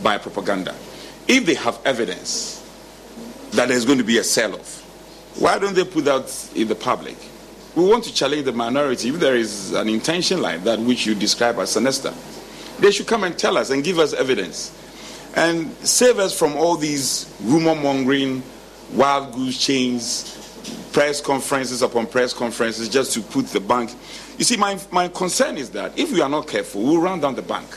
by 0.02 0.18
propaganda. 0.18 0.74
If 1.28 1.46
they 1.46 1.54
have 1.54 1.78
evidence 1.84 2.60
that 3.52 3.68
there's 3.68 3.84
going 3.84 3.98
to 3.98 4.04
be 4.04 4.18
a 4.18 4.24
sell 4.24 4.54
off, 4.54 4.83
why 5.36 5.58
don't 5.58 5.74
they 5.74 5.84
put 5.84 6.04
that 6.04 6.50
in 6.54 6.68
the 6.68 6.74
public? 6.74 7.16
We 7.74 7.84
want 7.84 8.04
to 8.04 8.14
challenge 8.14 8.44
the 8.44 8.52
minority. 8.52 9.08
If 9.08 9.16
there 9.18 9.36
is 9.36 9.72
an 9.72 9.88
intention 9.88 10.40
like 10.40 10.62
that, 10.64 10.78
which 10.78 11.06
you 11.06 11.14
describe 11.14 11.58
as 11.58 11.70
sinister, 11.70 12.14
they 12.78 12.90
should 12.90 13.06
come 13.06 13.24
and 13.24 13.36
tell 13.36 13.58
us 13.58 13.70
and 13.70 13.82
give 13.82 13.98
us 13.98 14.12
evidence 14.12 14.72
and 15.36 15.74
save 15.78 16.18
us 16.18 16.38
from 16.38 16.54
all 16.54 16.76
these 16.76 17.32
rumor 17.42 17.74
mongering, 17.74 18.42
wild 18.92 19.34
goose 19.34 19.58
chains, 19.58 20.30
press 20.92 21.20
conferences 21.20 21.82
upon 21.82 22.06
press 22.06 22.32
conferences 22.32 22.88
just 22.88 23.12
to 23.12 23.20
put 23.20 23.46
the 23.48 23.60
bank. 23.60 23.92
You 24.38 24.44
see, 24.44 24.56
my, 24.56 24.78
my 24.92 25.08
concern 25.08 25.58
is 25.58 25.70
that 25.70 25.98
if 25.98 26.12
we 26.12 26.20
are 26.20 26.28
not 26.28 26.46
careful, 26.46 26.82
we'll 26.82 27.00
run 27.00 27.20
down 27.20 27.34
the 27.34 27.42
bank. 27.42 27.68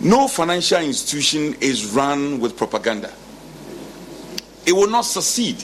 No 0.00 0.28
financial 0.28 0.80
institution 0.80 1.54
is 1.60 1.92
run 1.92 2.40
with 2.40 2.56
propaganda, 2.56 3.12
it 4.66 4.72
will 4.72 4.90
not 4.90 5.02
succeed. 5.02 5.62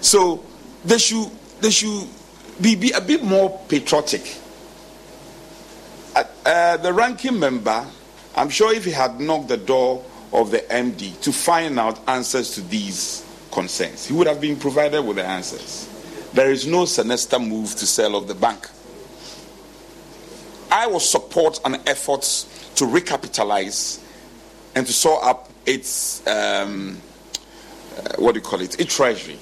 So 0.00 0.44
they 0.84 0.98
should, 0.98 1.30
they 1.60 1.70
should 1.70 2.08
be, 2.60 2.74
be 2.74 2.90
a 2.92 3.00
bit 3.00 3.22
more 3.22 3.60
patriotic. 3.68 4.38
Uh, 6.14 6.24
uh, 6.44 6.76
the 6.78 6.92
ranking 6.92 7.38
member 7.38 7.86
I'm 8.36 8.50
sure 8.50 8.72
if 8.74 8.84
he 8.84 8.90
had 8.90 9.18
knocked 9.18 9.48
the 9.48 9.56
door 9.56 10.04
of 10.32 10.50
the 10.50 10.58
MD 10.58 11.18
to 11.22 11.32
find 11.32 11.80
out 11.80 11.98
answers 12.06 12.50
to 12.56 12.60
these 12.60 13.24
concerns, 13.50 14.06
he 14.06 14.12
would 14.12 14.26
have 14.26 14.42
been 14.42 14.56
provided 14.56 15.00
with 15.02 15.16
the 15.16 15.24
answers. 15.24 15.88
There 16.34 16.50
is 16.50 16.66
no 16.66 16.84
sinister 16.84 17.38
move 17.38 17.74
to 17.76 17.86
sell 17.86 18.14
off 18.14 18.26
the 18.26 18.34
bank. 18.34 18.68
I 20.70 20.86
will 20.86 21.00
support 21.00 21.60
an 21.64 21.76
effort 21.86 22.22
to 22.74 22.84
recapitalize 22.84 24.02
and 24.74 24.86
to 24.86 24.92
sort 24.92 25.24
up 25.24 25.50
its, 25.64 26.26
um, 26.26 27.00
Uh, 27.96 28.02
what 28.18 28.32
do 28.34 28.40
you 28.40 28.44
call 28.44 28.60
it, 28.60 28.78
a 28.80 28.84
treasury, 28.84 29.38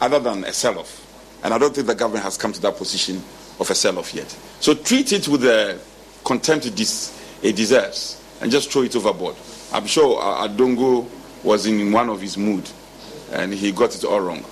other 0.00 0.18
than 0.18 0.44
a 0.44 0.52
sell 0.52 0.78
off. 0.78 1.06
And 1.42 1.52
I 1.52 1.58
don't 1.58 1.74
think 1.74 1.86
the 1.86 1.94
government 1.94 2.24
has 2.24 2.36
come 2.36 2.52
to 2.52 2.60
that 2.60 2.76
position 2.76 3.16
of 3.58 3.70
a 3.70 3.74
sell-off 3.74 4.14
yet. 4.14 4.28
So 4.60 4.74
treat 4.74 5.12
it 5.12 5.28
with 5.28 5.42
the 5.42 5.78
contempt 6.24 6.66
it, 6.66 6.80
it 7.42 7.56
deserves 7.56 8.22
and 8.40 8.50
just 8.50 8.70
throw 8.70 8.82
it 8.82 8.94
overboard. 8.96 9.36
I'm 9.72 9.86
sure 9.86 10.20
uh, 10.20 10.48
Adongo 10.48 11.06
was 11.42 11.66
in 11.66 11.92
one 11.92 12.08
of 12.08 12.20
his 12.20 12.36
mood 12.36 12.68
and 13.32 13.52
he 13.52 13.72
got 13.72 13.94
it 13.94 14.04
all 14.04 14.20
wrong. 14.20 14.44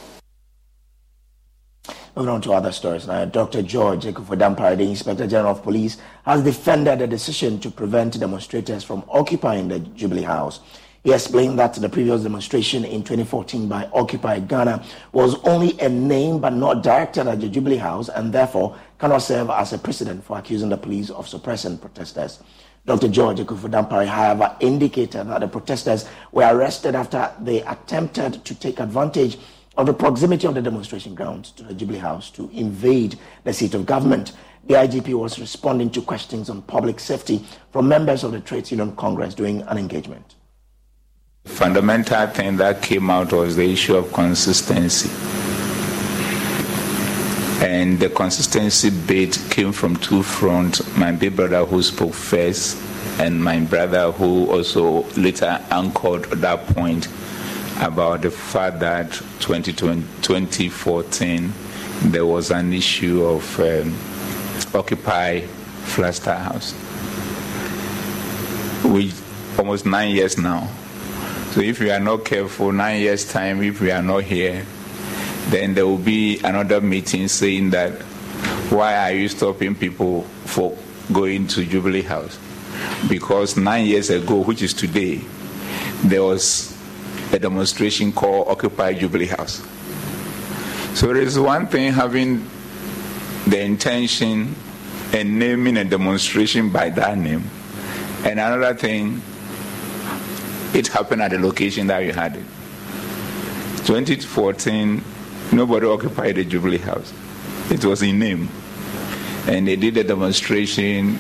Moving 2.17 2.35
on 2.35 2.41
to 2.43 2.53
other 2.53 2.73
stories 2.73 3.07
now, 3.07 3.25
Dr. 3.27 3.63
George 3.63 4.05
Akuffo 4.05 4.37
Dampare, 4.37 4.77
the 4.77 4.83
Inspector 4.85 5.27
General 5.29 5.53
of 5.53 5.63
Police, 5.63 5.99
has 6.25 6.43
defended 6.43 6.99
the 6.99 7.07
decision 7.07 7.61
to 7.61 7.71
prevent 7.71 8.19
demonstrators 8.19 8.83
from 8.83 9.05
occupying 9.09 9.69
the 9.69 9.79
Jubilee 9.79 10.23
House. 10.23 10.61
He 11.05 11.13
explained 11.13 11.59
that 11.61 11.75
the 11.75 11.89
previous 11.89 12.23
demonstration 12.23 12.85
in 12.85 13.05
2014 13.05 13.69
by 13.69 13.89
Occupy 13.93 14.41
Ghana 14.41 14.85
was 15.13 15.37
only 15.45 15.79
a 15.81 15.89
name 15.89 16.41
but 16.41 16.53
not 16.53 16.83
directed 16.83 17.29
at 17.29 17.41
the 17.41 17.49
Jubilee 17.49 17.77
House 17.77 18.09
and 18.09 18.33
therefore 18.33 18.77
cannot 18.99 19.19
serve 19.19 19.49
as 19.51 19.73
a 19.73 19.79
precedent 19.79 20.25
for 20.25 20.39
accusing 20.39 20.71
the 20.71 20.77
police 20.77 21.11
of 21.11 21.29
suppressing 21.29 21.79
protesters. 21.79 22.43
Dr. 22.85 23.09
George 23.09 23.39
Akuffo 23.39 23.71
Dampare, 23.71 24.07
however, 24.07 24.57
indicated 24.61 25.29
that 25.29 25.41
the 25.41 25.47
protesters 25.49 26.09
were 26.33 26.45
arrested 26.53 26.97
after 26.97 27.33
they 27.41 27.63
attempted 27.63 28.45
to 28.45 28.55
take 28.57 28.81
advantage 28.81 29.39
of 29.77 29.87
the 29.87 29.95
proximity 29.95 30.49
of 30.49 30.55
the 30.55 30.63
demonstration 30.63 31.15
grounds 31.15 31.53
to 31.53 31.63
the 31.63 31.75
Jubilee 31.75 31.99
House 31.99 32.31
to 32.31 32.51
invade 32.53 33.17
the 33.45 33.53
seat 33.53 33.75
of 33.75 33.87
government. 33.87 34.33
The 34.67 34.75
IGP 34.75 35.15
was 35.15 35.39
responding 35.39 35.91
to 35.91 36.03
questions 36.03 36.51
on 36.51 36.63
public 36.63 36.99
safety 36.99 37.45
from 37.71 37.87
members 37.87 38.25
of 38.25 38.33
the 38.33 38.41
Trades 38.41 38.73
Union 38.73 38.97
Congress 38.97 39.35
during 39.35 39.63
an 39.63 39.79
engagement. 39.79 40.35
Fundamental 41.49 42.27
thing 42.29 42.57
that 42.59 42.83
came 42.83 43.11
out 43.11 43.33
was 43.33 43.57
the 43.57 43.73
issue 43.73 43.97
of 43.97 44.13
consistency. 44.13 45.11
And 47.65 47.99
the 47.99 48.09
consistency 48.09 48.91
bit 48.91 49.37
came 49.51 49.73
from 49.73 49.97
two 49.97 50.23
fronts 50.23 50.97
my 50.97 51.11
big 51.11 51.35
brother 51.35 51.65
who 51.65 51.83
spoke 51.83 52.15
first, 52.15 52.79
and 53.19 53.43
my 53.43 53.59
brother 53.61 54.13
who 54.13 54.49
also 54.51 55.03
later 55.17 55.61
anchored 55.71 56.25
that 56.31 56.67
point 56.69 57.09
about 57.81 58.23
the 58.23 58.31
fact 58.31 58.79
that 58.81 59.11
2014 59.41 61.53
there 62.03 62.27
was 62.27 62.51
an 62.53 62.73
issue 62.73 63.25
of 63.25 63.61
um, 63.61 63.93
Occupy 64.75 65.41
Flagstaff 65.41 66.53
House. 66.53 66.75
We 68.85 69.13
almost 69.59 69.85
nine 69.85 70.15
years 70.15 70.39
now. 70.39 70.69
So 71.59 71.65
if 71.65 71.81
we 71.81 71.91
are 71.91 71.99
not 71.99 72.25
careful, 72.25 72.71
nine 72.71 73.01
years 73.01 73.29
time, 73.29 73.65
if 73.65 73.81
we 73.81 73.91
are 73.91 74.01
not 74.01 74.23
here, 74.23 74.65
then 75.49 75.75
there 75.75 75.89
will 75.89 75.99
be 75.99 76.39
another 76.45 76.81
meeting 76.81 77.27
saying 77.27 77.71
that 77.71 78.01
why 78.71 78.95
are 78.95 79.11
you 79.13 79.27
stopping 79.27 79.75
people 79.75 80.23
for 80.45 80.79
going 81.13 81.49
to 81.49 81.65
Jubilee 81.65 82.03
House? 82.03 82.39
Because 83.09 83.57
nine 83.57 83.87
years 83.87 84.09
ago, 84.09 84.37
which 84.37 84.63
is 84.63 84.73
today, 84.73 85.21
there 86.05 86.23
was 86.23 86.79
a 87.33 87.41
demonstration 87.41 88.13
called 88.13 88.47
Occupy 88.47 88.93
Jubilee 88.93 89.27
House. 89.27 89.61
So 90.95 91.09
there 91.09 91.23
is 91.23 91.41
one 91.41 91.67
thing 91.67 91.93
having 91.93 92.49
the 93.49 93.61
intention 93.61 94.55
and 95.13 95.41
naming 95.41 95.77
a 95.77 95.85
demonstration 95.85 96.71
by 96.71 96.91
that 96.91 97.19
name, 97.19 97.43
and 98.23 98.39
another 98.39 98.75
thing, 98.75 99.21
it 100.75 100.89
happened 100.89 101.23
at 101.23 101.31
the 101.31 101.39
location 101.39 101.87
that 101.87 102.01
we 102.01 102.13
had 102.13 102.37
it. 102.37 102.45
2014, 103.87 105.03
nobody 105.53 105.87
occupied 105.87 106.37
the 106.37 106.45
Jubilee 106.45 106.79
House. 106.79 107.13
It 107.71 107.85
was 107.85 108.03
in 108.03 108.19
name. 108.19 108.49
And 109.47 109.67
they 109.67 109.77
did 109.77 109.97
a 109.97 110.05
demonstration, 110.05 111.19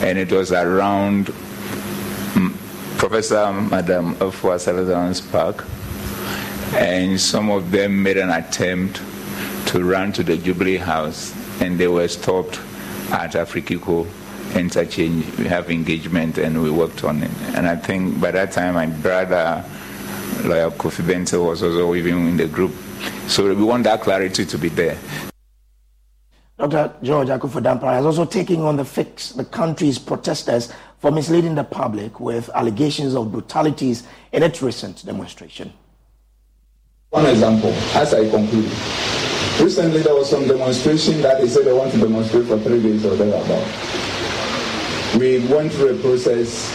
and 0.00 0.18
it 0.18 0.32
was 0.32 0.50
around 0.50 1.26
mm, 1.26 2.98
Professor 2.98 3.52
Madam 3.52 4.16
Efua 4.16 4.58
Sutherland's 4.58 5.20
Park, 5.20 5.64
and 6.74 7.20
some 7.20 7.50
of 7.50 7.70
them 7.70 8.02
made 8.02 8.16
an 8.16 8.30
attempt 8.30 9.00
to 9.66 9.84
run 9.84 10.12
to 10.14 10.24
the 10.24 10.36
Jubilee 10.36 10.78
House, 10.78 11.32
and 11.60 11.78
they 11.78 11.86
were 11.86 12.08
stopped 12.08 12.58
at 13.12 13.32
Afrikiko 13.32 14.06
interchange. 14.56 15.24
We 15.38 15.46
have 15.46 15.70
engagement, 15.70 16.38
and 16.38 16.62
we 16.62 16.70
worked 16.70 17.04
on 17.04 17.22
it. 17.22 17.30
And 17.54 17.66
I 17.66 17.76
think 17.76 18.20
by 18.20 18.30
that 18.32 18.52
time, 18.52 18.74
my 18.74 18.86
brother, 18.86 19.64
lawyer 20.44 20.70
Kofi 20.70 21.02
Bentil, 21.02 21.46
was 21.46 21.62
also 21.62 21.94
even 21.94 22.28
in 22.28 22.36
the 22.36 22.46
group. 22.46 22.72
So 23.28 23.54
we 23.54 23.64
want 23.64 23.84
that 23.84 24.00
clarity 24.02 24.44
to 24.44 24.58
be 24.58 24.68
there. 24.68 24.98
Dr. 26.58 26.94
George 27.02 27.28
Akuffo 27.28 27.60
Dampare 27.60 27.94
has 27.94 28.06
also 28.06 28.24
taken 28.24 28.60
on 28.60 28.76
the 28.76 28.84
fix 28.84 29.30
the 29.30 29.44
country's 29.44 29.98
protesters 29.98 30.72
for 31.00 31.10
misleading 31.10 31.56
the 31.56 31.64
public 31.64 32.20
with 32.20 32.48
allegations 32.54 33.14
of 33.16 33.32
brutalities 33.32 34.04
in 34.30 34.44
its 34.44 34.62
recent 34.62 35.04
demonstration. 35.04 35.72
One 37.10 37.26
example, 37.26 37.70
as 37.94 38.14
I 38.14 38.30
conclude. 38.30 38.70
Recently, 39.60 40.00
there 40.00 40.14
was 40.14 40.30
some 40.30 40.46
demonstration 40.46 41.20
that 41.22 41.40
they 41.40 41.48
said 41.48 41.64
they 41.64 41.72
want 41.72 41.92
to 41.92 41.98
demonstrate 41.98 42.46
for 42.46 42.58
three 42.58 42.82
days 42.82 43.04
or 43.04 43.16
thereabout. 43.16 44.01
We 45.18 45.46
went 45.46 45.72
through 45.72 45.96
a 45.96 46.00
process 46.00 46.72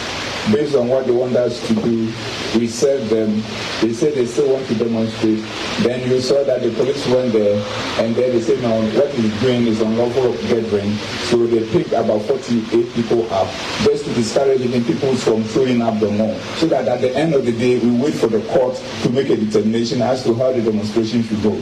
based 0.51 0.75
on 0.75 0.87
what 0.87 1.05
they 1.05 1.11
want 1.11 1.35
us 1.35 1.65
to 1.67 1.73
do. 1.73 2.13
We 2.57 2.67
served 2.67 3.09
them. 3.09 3.41
They 3.81 3.93
said 3.93 4.13
they 4.13 4.25
still 4.25 4.53
want 4.53 4.67
to 4.67 4.75
demonstrate. 4.75 5.43
Then 5.81 6.09
you 6.09 6.21
saw 6.21 6.43
that 6.43 6.61
the 6.61 6.71
police 6.71 7.05
went 7.07 7.33
there, 7.33 7.57
and 7.99 8.15
then 8.15 8.31
they 8.31 8.41
said, 8.41 8.61
no, 8.61 8.81
what 8.97 9.11
he's 9.11 9.41
doing 9.41 9.67
is 9.67 9.81
unlawful 9.81 10.33
gathering. 10.47 10.95
So 11.29 11.45
they 11.47 11.67
picked 11.71 11.93
about 11.93 12.21
48 12.21 12.93
people 12.93 13.31
up 13.33 13.47
just 13.83 14.05
to 14.05 14.13
discourage 14.13 14.61
even 14.61 14.85
people 14.85 15.15
from 15.15 15.43
showing 15.49 15.81
up 15.81 15.99
the 15.99 16.09
more. 16.11 16.39
So 16.57 16.67
that 16.67 16.87
at 16.87 17.01
the 17.01 17.15
end 17.15 17.33
of 17.33 17.45
the 17.45 17.51
day, 17.51 17.79
we 17.79 17.91
wait 17.91 18.13
for 18.13 18.27
the 18.27 18.41
court 18.53 18.75
to 19.03 19.09
make 19.09 19.29
a 19.29 19.35
determination 19.35 20.01
as 20.01 20.23
to 20.23 20.33
how 20.35 20.51
the 20.51 20.61
demonstration 20.61 21.23
should 21.23 21.41
go. 21.43 21.61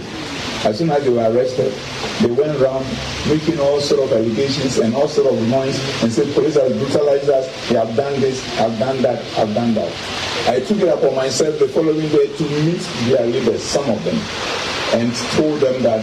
As 0.66 0.80
soon 0.80 0.90
as 0.90 1.04
they 1.04 1.12
were 1.12 1.30
arrested, 1.30 1.72
they 2.22 2.32
went 2.34 2.60
around 2.60 2.86
making 3.30 3.60
all 3.60 3.80
sort 3.80 4.02
of 4.02 4.12
allegations 4.18 4.80
and 4.80 4.96
all 4.96 5.08
sort 5.08 5.32
of 5.32 5.40
noise 5.48 5.78
and 6.02 6.12
said 6.12 6.34
police 6.34 6.56
have 6.56 6.74
brutalized 6.80 7.30
us, 7.30 7.46
they 7.70 7.76
have 7.76 7.96
done 7.96 8.20
this, 8.20 8.44
have 8.58 8.80
done 8.80 9.00
that, 9.04 9.22
have 9.38 9.54
done 9.54 9.76
that. 9.76 9.94
I 10.50 10.60
took 10.62 10.80
it 10.80 10.90
upon 10.90 11.16
myself 11.16 11.60
the 11.60 11.68
following 11.68 12.10
day 12.10 12.36
to 12.36 12.44
meet 12.66 12.82
their 13.06 13.28
leaders, 13.28 13.62
some 13.62 13.88
of 13.88 14.04
them, 14.04 14.18
and 15.00 15.14
told 15.38 15.62
them 15.62 15.84
that 15.84 16.02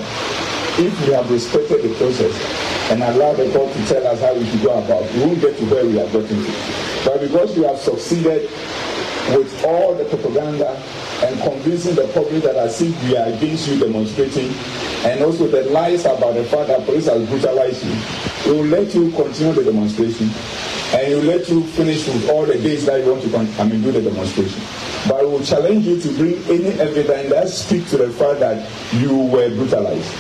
if 0.79 0.94
we 1.07 1.12
have 1.12 1.29
respected 1.29 1.83
the 1.83 1.92
process 1.96 2.33
and 2.92 3.03
allowed 3.03 3.35
the 3.38 3.51
court 3.51 3.72
to 3.72 3.87
tell 3.87 4.07
us 4.07 4.20
how 4.20 4.33
we 4.33 4.46
should 4.46 4.62
go 4.62 4.79
about, 4.79 5.03
we 5.14 5.20
won't 5.27 5.40
get 5.40 5.59
to 5.59 5.64
where 5.66 5.85
we 5.85 6.01
are 6.01 6.07
getting 6.07 6.38
to. 6.44 6.53
But 7.05 7.20
because 7.20 7.57
we 7.59 7.64
have 7.64 7.79
succeeded 7.79 8.48
with 9.30 9.64
all 9.64 9.94
the 9.94 10.04
propaganda 10.04 10.70
and 11.24 11.40
convincing 11.40 11.94
the 11.94 12.08
public 12.08 12.42
that 12.42 12.56
as 12.56 12.80
if 12.82 13.02
we 13.04 13.16
are 13.16 13.28
against 13.28 13.68
you 13.68 13.78
demonstrating, 13.78 14.52
and 15.04 15.22
also 15.22 15.46
the 15.46 15.62
lies 15.70 16.04
about 16.04 16.35
the 16.35 16.44
fact 16.44 16.68
that 16.68 16.85
police 16.85 17.06
has 17.06 17.28
brutalized 17.28 17.85
you. 17.85 17.94
We 18.46 18.58
will 18.58 18.66
let 18.66 18.94
you 18.94 19.11
continue 19.12 19.52
the 19.52 19.64
demonstration, 19.64 20.30
and 20.94 21.08
we 21.08 21.14
will 21.14 21.37
let 21.37 21.48
you 21.48 21.62
finish 21.68 22.06
with 22.06 22.28
all 22.30 22.44
the 22.44 22.58
days 22.58 22.85
that 22.87 23.04
you 23.04 23.11
want 23.11 23.22
to 23.22 23.30
come 23.30 23.70
and 23.70 23.82
do 23.82 23.92
the 23.92 24.02
demonstration. 24.02 24.61
But 25.08 25.22
we 25.24 25.30
will 25.30 25.44
challenge 25.44 25.87
you 25.87 26.00
to 26.00 26.08
bring 26.16 26.35
any 26.44 26.78
evidence 26.80 27.30
that 27.30 27.48
speaks 27.48 27.90
to 27.90 27.98
the 27.98 28.11
fact 28.11 28.40
that 28.40 28.68
you 28.94 29.16
were 29.16 29.48
brutalized. 29.50 30.12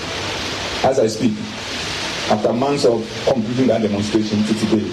As 0.84 0.98
I 0.98 1.06
speak, 1.06 1.34
after 2.32 2.52
months 2.52 2.86
of 2.86 3.04
completing 3.28 3.66
that 3.66 3.82
demonstration 3.82 4.42
to 4.44 4.54
today, 4.54 4.88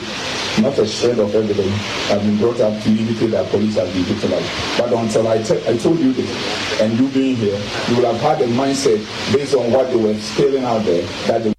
not 0.62 0.78
a 0.78 0.86
shred 0.86 1.20
of 1.20 1.34
evidence 1.34 1.72
has 2.12 2.22
been 2.22 2.38
brought 2.38 2.60
up 2.60 2.84
to 2.84 2.90
indicate 2.90 3.32
that 3.32 3.50
police 3.50 3.76
have 3.76 3.88
been 3.94 4.04
brutalized. 4.04 4.52
But 4.78 4.92
until 4.92 5.26
I, 5.26 5.42
te- 5.42 5.66
I 5.66 5.78
told 5.78 6.00
you 6.00 6.12
this, 6.12 6.82
and 6.82 7.00
you 7.00 7.08
being 7.10 7.38
here, 7.38 7.58
you 7.88 7.96
will 7.96 8.12
have 8.12 8.20
had 8.20 8.42
a 8.42 8.48
mindset 8.52 9.00
based 9.34 9.56
on 9.56 9.72
what 9.72 9.88
they 9.88 9.96
were 9.96 10.20
scaling 10.20 10.66
out 10.66 10.84
there 10.84 11.02
that 11.28 11.44
they 11.44 11.54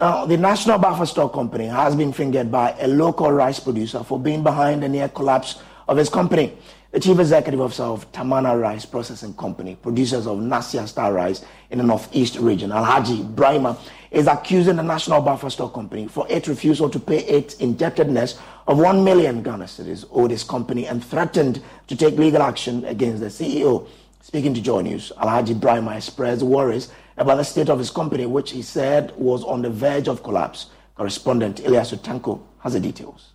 now, 0.00 0.24
the 0.24 0.38
National 0.38 0.78
Buffer 0.78 1.04
Stock 1.04 1.34
Company 1.34 1.66
has 1.66 1.94
been 1.94 2.14
fingered 2.14 2.50
by 2.50 2.74
a 2.80 2.88
local 2.88 3.30
rice 3.30 3.60
producer 3.60 4.02
for 4.02 4.18
being 4.18 4.42
behind 4.42 4.82
the 4.82 4.88
near 4.88 5.10
collapse 5.10 5.60
of 5.86 5.98
his 5.98 6.08
company. 6.08 6.56
The 6.92 6.98
chief 6.98 7.20
executive 7.20 7.60
officer 7.60 7.84
of 7.84 8.10
Tamana 8.10 8.60
Rice 8.60 8.84
Processing 8.84 9.32
Company, 9.34 9.76
producers 9.76 10.26
of 10.26 10.38
Nasia 10.38 10.88
Star 10.88 11.12
Rice 11.12 11.44
in 11.70 11.78
the 11.78 11.84
Northeast 11.84 12.34
region, 12.40 12.70
Alhaji 12.70 13.32
Brahima, 13.32 13.78
is 14.10 14.26
accusing 14.26 14.74
the 14.74 14.82
National 14.82 15.20
Buffer 15.22 15.50
Stock 15.50 15.72
Company 15.72 16.08
for 16.08 16.26
its 16.28 16.48
refusal 16.48 16.90
to 16.90 16.98
pay 16.98 17.18
its 17.18 17.54
indebtedness 17.54 18.40
of 18.66 18.78
1 18.78 19.04
million 19.04 19.40
Ghana 19.40 19.66
cedis 19.66 20.04
owed 20.10 20.32
his 20.32 20.42
company 20.42 20.88
and 20.88 21.04
threatened 21.04 21.62
to 21.86 21.94
take 21.94 22.16
legal 22.16 22.42
action 22.42 22.84
against 22.84 23.20
the 23.20 23.26
CEO. 23.26 23.86
Speaking 24.20 24.52
to 24.54 24.60
Joy 24.60 24.80
News, 24.80 25.12
Alhaji 25.16 25.60
Brahima 25.60 25.96
expressed 25.96 26.42
worries 26.42 26.90
about 27.18 27.36
the 27.36 27.44
state 27.44 27.68
of 27.68 27.78
his 27.78 27.90
company, 27.90 28.26
which 28.26 28.50
he 28.50 28.62
said 28.62 29.12
was 29.16 29.44
on 29.44 29.62
the 29.62 29.70
verge 29.70 30.08
of 30.08 30.24
collapse. 30.24 30.70
Correspondent 30.96 31.60
Elias 31.64 31.92
Tanko 31.92 32.42
has 32.58 32.72
the 32.72 32.80
details. 32.80 33.30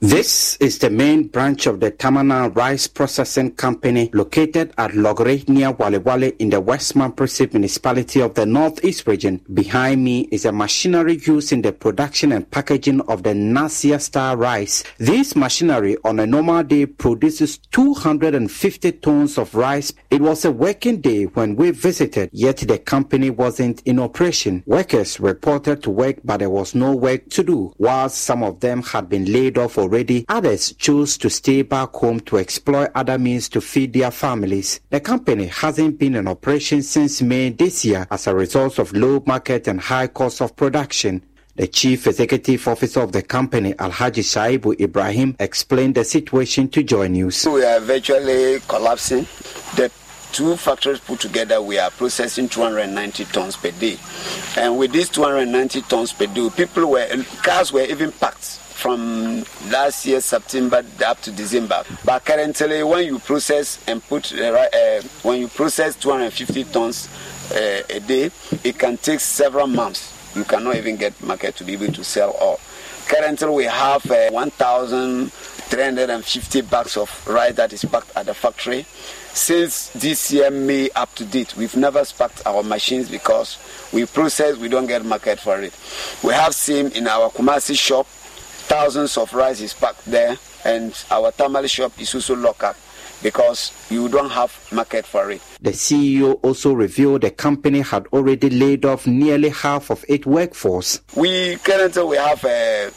This 0.00 0.58
is 0.58 0.78
the 0.80 0.90
main 0.90 1.28
branch 1.28 1.66
of 1.66 1.80
the 1.80 1.90
Tamana 1.90 2.54
Rice 2.54 2.86
Processing 2.86 3.52
Company 3.52 4.10
located 4.12 4.74
at 4.76 4.90
Logre 4.90 5.48
near 5.48 5.70
Wale 5.70 6.00
Wale 6.00 6.32
in 6.38 6.50
the 6.50 6.60
West 6.60 6.94
Mamprusi 6.94 7.50
municipality 7.50 8.20
of 8.20 8.34
the 8.34 8.44
Northeast 8.44 9.06
region. 9.06 9.40
Behind 9.54 10.04
me 10.04 10.28
is 10.30 10.44
a 10.44 10.52
machinery 10.52 11.18
used 11.24 11.50
in 11.50 11.62
the 11.62 11.72
production 11.72 12.32
and 12.32 12.50
packaging 12.50 13.00
of 13.08 13.22
the 13.22 13.30
Nasia 13.30 13.98
Star 13.98 14.36
rice. 14.36 14.84
This 14.98 15.34
machinery 15.34 15.96
on 16.04 16.20
a 16.20 16.26
normal 16.26 16.62
day 16.62 16.84
produces 16.84 17.56
250 17.56 18.92
tons 18.92 19.38
of 19.38 19.54
rice. 19.54 19.94
It 20.10 20.20
was 20.20 20.44
a 20.44 20.52
working 20.52 21.00
day 21.00 21.24
when 21.24 21.56
we 21.56 21.70
visited, 21.70 22.28
yet 22.34 22.58
the 22.58 22.78
company 22.78 23.30
wasn't 23.30 23.80
in 23.86 23.98
operation. 23.98 24.62
Workers 24.66 25.18
reported 25.20 25.82
to 25.84 25.90
work 25.90 26.16
but 26.22 26.40
there 26.40 26.50
was 26.50 26.74
no 26.74 26.94
work 26.94 27.30
to 27.30 27.42
do, 27.42 27.72
whilst 27.78 28.18
some 28.18 28.42
of 28.42 28.60
them 28.60 28.82
had 28.82 29.08
been 29.08 29.32
laid 29.32 29.56
off 29.56 29.78
already, 29.86 30.24
others 30.28 30.72
chose 30.72 31.16
to 31.18 31.30
stay 31.30 31.62
back 31.62 31.92
home 31.94 32.18
to 32.20 32.38
explore 32.38 32.90
other 32.96 33.18
means 33.18 33.48
to 33.50 33.60
feed 33.60 33.92
their 33.92 34.10
families. 34.10 34.80
The 34.90 35.00
company 35.00 35.46
hasn't 35.46 35.98
been 35.98 36.16
in 36.16 36.26
operation 36.26 36.82
since 36.82 37.22
May 37.22 37.50
this 37.50 37.84
year 37.84 38.06
as 38.10 38.26
a 38.26 38.34
result 38.34 38.80
of 38.80 38.92
low 38.92 39.22
market 39.26 39.68
and 39.68 39.80
high 39.80 40.08
cost 40.08 40.42
of 40.42 40.56
production. 40.56 41.22
The 41.54 41.68
chief 41.68 42.06
executive 42.08 42.66
officer 42.66 43.00
of 43.00 43.12
the 43.12 43.22
company, 43.22 43.74
Alhaji 43.74 44.24
Shaibu 44.24 44.78
Ibrahim, 44.80 45.36
explained 45.38 45.94
the 45.94 46.04
situation 46.04 46.68
to 46.70 46.82
Joy 46.82 47.06
News. 47.06 47.46
We 47.46 47.64
are 47.64 47.80
virtually 47.80 48.58
collapsing. 48.68 49.22
The 49.76 49.90
two 50.32 50.56
factories 50.56 50.98
put 50.98 51.20
together, 51.20 51.62
we 51.62 51.78
are 51.78 51.90
processing 51.90 52.48
290 52.48 53.24
tons 53.26 53.56
per 53.56 53.70
day. 53.70 53.96
And 54.56 54.76
with 54.76 54.92
these 54.92 55.08
290 55.08 55.82
tons 55.82 56.12
per 56.12 56.26
day, 56.26 56.50
people 56.50 56.90
were, 56.90 57.08
cars 57.42 57.72
were 57.72 57.82
even 57.82 58.10
packed 58.12 58.65
from 58.86 59.42
last 59.72 60.06
year 60.06 60.20
September 60.20 60.80
up 61.04 61.20
to 61.20 61.32
December. 61.32 61.82
But 62.04 62.24
currently, 62.24 62.84
when 62.84 63.04
you 63.04 63.18
process 63.18 63.82
and 63.88 64.00
put 64.06 64.32
uh, 64.32 65.02
when 65.24 65.40
you 65.40 65.48
process 65.48 65.96
250 65.96 66.62
tons 66.66 67.08
uh, 67.50 67.82
a 67.90 67.98
day, 67.98 68.30
it 68.62 68.78
can 68.78 68.96
take 68.98 69.18
several 69.18 69.66
months. 69.66 70.12
You 70.36 70.44
cannot 70.44 70.76
even 70.76 70.94
get 70.94 71.20
market 71.20 71.56
to 71.56 71.64
be 71.64 71.72
able 71.72 71.92
to 71.94 72.04
sell 72.04 72.30
all. 72.40 72.60
Currently, 73.08 73.48
we 73.48 73.64
have 73.64 74.08
uh, 74.08 74.30
1,350 74.30 76.60
bags 76.62 76.96
of 76.96 77.26
rice 77.26 77.56
that 77.56 77.72
is 77.72 77.84
packed 77.84 78.16
at 78.16 78.26
the 78.26 78.34
factory. 78.34 78.86
Since 79.32 79.88
this 79.90 80.30
year 80.30 80.52
May 80.52 80.90
up 80.90 81.12
to 81.16 81.24
date, 81.24 81.56
we've 81.56 81.76
never 81.76 82.04
packed 82.04 82.46
our 82.46 82.62
machines 82.62 83.10
because 83.10 83.58
we 83.92 84.06
process, 84.06 84.58
we 84.58 84.68
don't 84.68 84.86
get 84.86 85.04
market 85.04 85.40
for 85.40 85.60
it. 85.60 85.74
We 86.22 86.34
have 86.34 86.54
seen 86.54 86.92
in 86.92 87.08
our 87.08 87.30
Kumasi 87.30 87.76
shop 87.76 88.06
thousands 88.66 89.16
of 89.16 89.32
rice 89.32 89.60
is 89.60 89.72
packed 89.72 90.04
there, 90.04 90.36
and 90.64 90.92
our 91.10 91.32
tamale 91.32 91.68
shop 91.68 91.92
is 92.00 92.14
also 92.14 92.34
locked 92.36 92.64
up 92.64 92.76
because 93.22 93.72
you 93.90 94.08
don't 94.08 94.30
have 94.30 94.52
market 94.72 95.06
for 95.06 95.30
it. 95.30 95.40
The 95.60 95.70
CEO 95.70 96.38
also 96.42 96.72
revealed 96.74 97.22
the 97.22 97.30
company 97.30 97.80
had 97.80 98.06
already 98.08 98.50
laid 98.50 98.84
off 98.84 99.06
nearly 99.06 99.48
half 99.48 99.90
of 99.90 100.04
its 100.08 100.26
workforce. 100.26 101.00
We 101.14 101.56
currently 101.56 102.04
we 102.04 102.16
have 102.16 102.44
uh, 102.44 102.90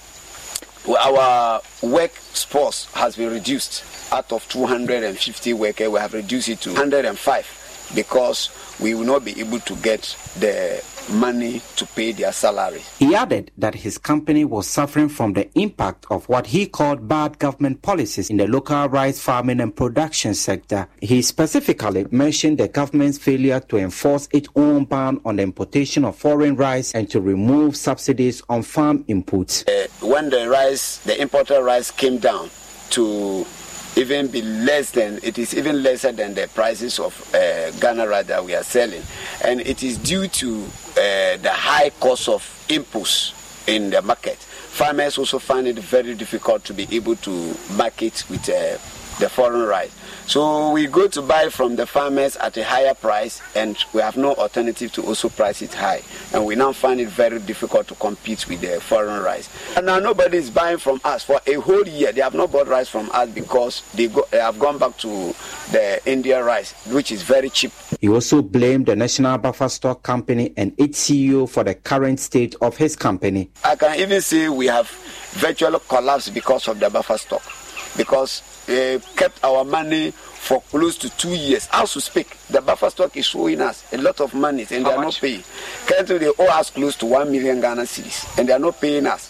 our 0.97 1.61
workforce 1.81 2.91
has 2.93 3.15
been 3.15 3.31
reduced. 3.31 3.83
Out 4.11 4.31
of 4.31 4.47
250 4.49 5.53
workers, 5.53 5.87
we 5.87 5.99
have 5.99 6.13
reduced 6.15 6.49
it 6.49 6.61
to 6.61 6.69
105 6.69 7.91
because 7.93 8.49
we 8.79 8.95
will 8.95 9.03
not 9.03 9.23
be 9.23 9.39
able 9.39 9.59
to 9.59 9.75
get 9.75 10.01
the 10.39 10.83
money 11.09 11.61
to 11.75 11.85
pay 11.85 12.11
their 12.11 12.31
salary. 12.31 12.81
He 12.97 13.15
added 13.15 13.51
that 13.57 13.75
his 13.75 13.97
company 13.97 14.45
was 14.45 14.67
suffering 14.67 15.09
from 15.09 15.33
the 15.33 15.49
impact 15.57 16.05
of 16.09 16.27
what 16.29 16.47
he 16.47 16.65
called 16.67 17.07
bad 17.07 17.39
government 17.39 17.81
policies 17.81 18.29
in 18.29 18.37
the 18.37 18.47
local 18.47 18.87
rice 18.87 19.19
farming 19.19 19.61
and 19.61 19.75
production 19.75 20.33
sector. 20.33 20.87
He 21.01 21.21
specifically 21.21 22.05
mentioned 22.11 22.57
the 22.57 22.67
government's 22.67 23.17
failure 23.17 23.59
to 23.61 23.77
enforce 23.77 24.27
its 24.31 24.47
own 24.55 24.85
ban 24.85 25.19
on 25.25 25.37
the 25.37 25.43
importation 25.43 26.05
of 26.05 26.15
foreign 26.15 26.55
rice 26.55 26.93
and 26.93 27.09
to 27.09 27.21
remove 27.21 27.75
subsidies 27.75 28.41
on 28.49 28.63
farm 28.63 29.03
inputs. 29.05 29.67
Uh, 29.67 29.87
when 30.05 30.29
the 30.29 30.49
rice, 30.49 30.97
the 30.99 31.19
imported 31.21 31.61
rice 31.61 31.91
came 31.91 32.17
down 32.17 32.49
to 32.91 33.45
even 33.95 34.27
be 34.27 34.41
less 34.41 34.91
than 34.91 35.19
it 35.23 35.37
is 35.37 35.55
even 35.55 35.83
lesser 35.83 36.11
than 36.11 36.33
the 36.33 36.47
prices 36.53 36.99
of 36.99 37.33
uh, 37.33 37.71
Ghana 37.79 38.07
rice 38.07 38.27
that 38.27 38.43
we 38.43 38.55
are 38.55 38.63
selling, 38.63 39.01
and 39.43 39.61
it 39.61 39.83
is 39.83 39.97
due 39.97 40.27
to 40.27 40.63
uh, 40.63 41.37
the 41.37 41.51
high 41.51 41.89
cost 41.99 42.29
of 42.29 42.43
inputs 42.69 43.33
in 43.67 43.89
the 43.89 44.01
market. 44.01 44.37
Farmers 44.37 45.17
also 45.17 45.39
find 45.39 45.67
it 45.67 45.77
very 45.77 46.15
difficult 46.15 46.63
to 46.65 46.73
be 46.73 46.87
able 46.91 47.15
to 47.17 47.55
market 47.75 48.23
with 48.29 48.47
uh, 48.49 48.77
the 49.19 49.29
foreign 49.29 49.67
rice. 49.67 49.91
So 50.29 50.69
we 50.73 50.85
go 50.85 51.07
to 51.07 51.23
buy 51.23 51.49
from 51.49 51.75
the 51.75 51.87
farmers 51.87 52.35
at 52.35 52.55
a 52.55 52.63
higher 52.63 52.93
price, 52.93 53.41
and 53.55 53.75
we 53.93 54.01
have 54.01 54.15
no 54.15 54.35
alternative 54.35 54.91
to 54.91 55.01
also 55.01 55.27
price 55.27 55.63
it 55.63 55.73
high. 55.73 56.03
And 56.31 56.45
we 56.45 56.53
now 56.53 56.71
find 56.71 56.99
it 57.01 57.07
very 57.07 57.39
difficult 57.39 57.87
to 57.87 57.95
compete 57.95 58.47
with 58.47 58.61
the 58.61 58.79
foreign 58.79 59.23
rice. 59.23 59.49
And 59.75 59.87
now 59.87 59.97
nobody 59.97 60.37
is 60.37 60.51
buying 60.51 60.77
from 60.77 61.01
us 61.03 61.23
for 61.23 61.41
a 61.47 61.53
whole 61.55 61.87
year. 61.87 62.11
They 62.11 62.21
have 62.21 62.35
not 62.35 62.51
bought 62.51 62.67
rice 62.67 62.87
from 62.87 63.09
us 63.11 63.27
because 63.31 63.81
they, 63.95 64.05
go, 64.05 64.23
they 64.29 64.37
have 64.37 64.59
gone 64.59 64.77
back 64.77 64.97
to 64.97 65.33
the 65.71 65.99
India 66.05 66.43
rice, 66.43 66.73
which 66.85 67.11
is 67.11 67.23
very 67.23 67.49
cheap. 67.49 67.71
He 67.99 68.07
also 68.07 68.43
blamed 68.43 68.85
the 68.85 68.95
National 68.95 69.39
Buffer 69.39 69.67
Stock 69.67 70.03
Company 70.03 70.53
and 70.55 70.75
its 70.77 71.09
CEO 71.09 71.49
for 71.49 71.63
the 71.63 71.73
current 71.73 72.19
state 72.19 72.53
of 72.61 72.77
his 72.77 72.95
company. 72.95 73.49
I 73.63 73.75
can 73.75 73.99
even 73.99 74.21
say 74.21 74.47
we 74.47 74.67
have 74.67 74.91
virtually 75.31 75.79
collapsed 75.87 76.35
because 76.35 76.67
of 76.67 76.79
the 76.79 76.91
buffer 76.91 77.17
stock. 77.17 77.41
Because 77.99 78.41
uh, 78.69 78.97
kept 79.17 79.43
our 79.43 79.65
money 79.65 80.11
for 80.11 80.61
close 80.71 80.97
to 80.99 81.09
two 81.17 81.35
years. 81.35 81.67
As 81.73 81.91
to 81.93 81.99
speak, 82.01 82.37
the 82.49 82.61
buffer 82.61 82.89
stock 82.89 83.17
is 83.17 83.25
showing 83.25 83.59
us 83.59 83.83
a 83.91 83.97
lot 83.97 84.21
of 84.21 84.33
money 84.33 84.65
and 84.71 84.85
How 84.85 84.91
they 84.91 84.95
are 84.95 85.03
much? 85.03 85.15
not 85.15 85.21
paying. 85.21 85.43
Currently, 85.85 86.17
they 86.19 86.27
owe 86.39 86.47
us 86.59 86.69
close 86.69 86.95
to 86.95 87.05
1 87.05 87.29
million 87.29 87.59
Ghana 87.59 87.81
cedis 87.81 88.39
and 88.39 88.47
they 88.47 88.53
are 88.53 88.59
not 88.59 88.79
paying 88.79 89.05
us. 89.05 89.29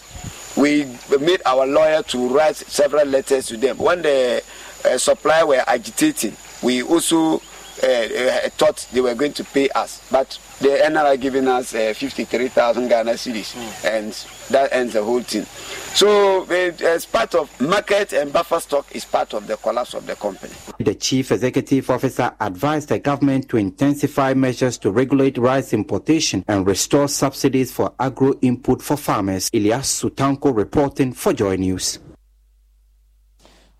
We 0.56 0.86
made 1.20 1.42
our 1.46 1.66
lawyer 1.66 2.02
to 2.04 2.28
write 2.28 2.56
several 2.56 3.06
letters 3.06 3.46
to 3.46 3.56
them. 3.56 3.76
When 3.78 4.02
the 4.02 4.42
uh, 4.84 4.98
supplier 4.98 5.46
were 5.46 5.64
agitating, 5.66 6.36
we 6.62 6.82
also 6.84 7.42
uh, 7.82 7.86
uh, 7.86 8.48
thought 8.50 8.86
they 8.92 9.00
were 9.00 9.14
going 9.16 9.32
to 9.32 9.44
pay 9.44 9.68
us. 9.70 10.00
But 10.12 10.38
they 10.60 10.80
ended 10.82 10.98
up 11.02 11.18
giving 11.18 11.48
us 11.48 11.74
uh, 11.74 11.92
53,000 11.96 12.86
Ghana 12.88 13.12
cedis, 13.12 13.54
mm. 13.54 13.84
and 13.98 14.12
that 14.50 14.72
ends 14.72 14.92
the 14.92 15.02
whole 15.02 15.22
thing. 15.22 15.46
So, 15.94 16.44
as 16.44 17.04
part 17.04 17.34
of 17.34 17.60
market 17.60 18.12
and 18.12 18.32
buffer 18.32 18.60
stock 18.60 18.86
is 18.94 19.04
part 19.04 19.34
of 19.34 19.46
the 19.46 19.56
collapse 19.56 19.94
of 19.94 20.06
the 20.06 20.14
company. 20.16 20.52
The 20.78 20.94
chief 20.94 21.30
executive 21.30 21.90
officer 21.90 22.32
advised 22.40 22.88
the 22.88 22.98
government 22.98 23.48
to 23.50 23.56
intensify 23.56 24.34
measures 24.34 24.78
to 24.78 24.90
regulate 24.90 25.36
rice 25.36 25.72
importation 25.72 26.44
and 26.48 26.66
restore 26.66 27.08
subsidies 27.08 27.72
for 27.72 27.92
agro 28.00 28.34
input 28.40 28.80
for 28.80 28.96
farmers. 28.96 29.50
Eliasu 29.50 30.10
Tanko 30.10 30.56
reporting 30.56 31.12
for 31.12 31.32
Joy 31.32 31.56
News. 31.56 31.98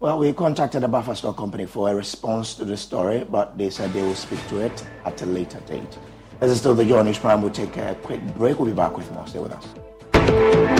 Well, 0.00 0.18
we 0.18 0.32
contacted 0.32 0.82
the 0.82 0.88
buffer 0.88 1.14
stock 1.14 1.36
company 1.36 1.66
for 1.66 1.90
a 1.90 1.94
response 1.94 2.54
to 2.54 2.64
the 2.64 2.76
story, 2.76 3.24
but 3.30 3.56
they 3.56 3.70
said 3.70 3.92
they 3.92 4.02
will 4.02 4.14
speak 4.14 4.46
to 4.48 4.60
it 4.60 4.84
at 5.04 5.20
a 5.22 5.26
later 5.26 5.60
date. 5.60 5.98
This 6.40 6.52
is 6.52 6.58
still 6.58 6.74
the 6.74 6.84
Joy 6.84 7.02
News 7.02 7.18
Prime. 7.18 7.42
We'll 7.42 7.50
take 7.50 7.76
a 7.76 7.94
quick 8.02 8.20
break. 8.34 8.58
We'll 8.58 8.68
be 8.68 8.74
back 8.74 8.96
with 8.96 9.10
more. 9.12 9.26
Stay 9.26 9.38
with 9.38 9.52
us. 9.52 10.79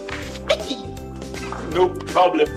No 1.71 1.89
problem. 1.89 2.47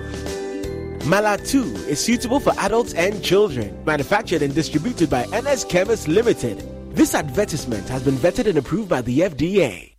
Malatu 1.01 1.65
is 1.87 2.01
suitable 2.01 2.41
for 2.41 2.53
adults 2.59 2.95
and 2.95 3.23
children. 3.23 3.77
Manufactured 3.85 4.43
and 4.43 4.55
distributed 4.55 5.11
by 5.11 5.27
NS 5.27 5.65
Chemist 5.65 6.09
Limited. 6.09 6.63
This 6.95 7.15
advertisement 7.15 7.89
has 7.89 8.03
been 8.03 8.15
vetted 8.15 8.47
and 8.47 8.59
approved 8.59 8.89
by 8.89 9.03
the 9.03 9.21
FDA 9.21 9.95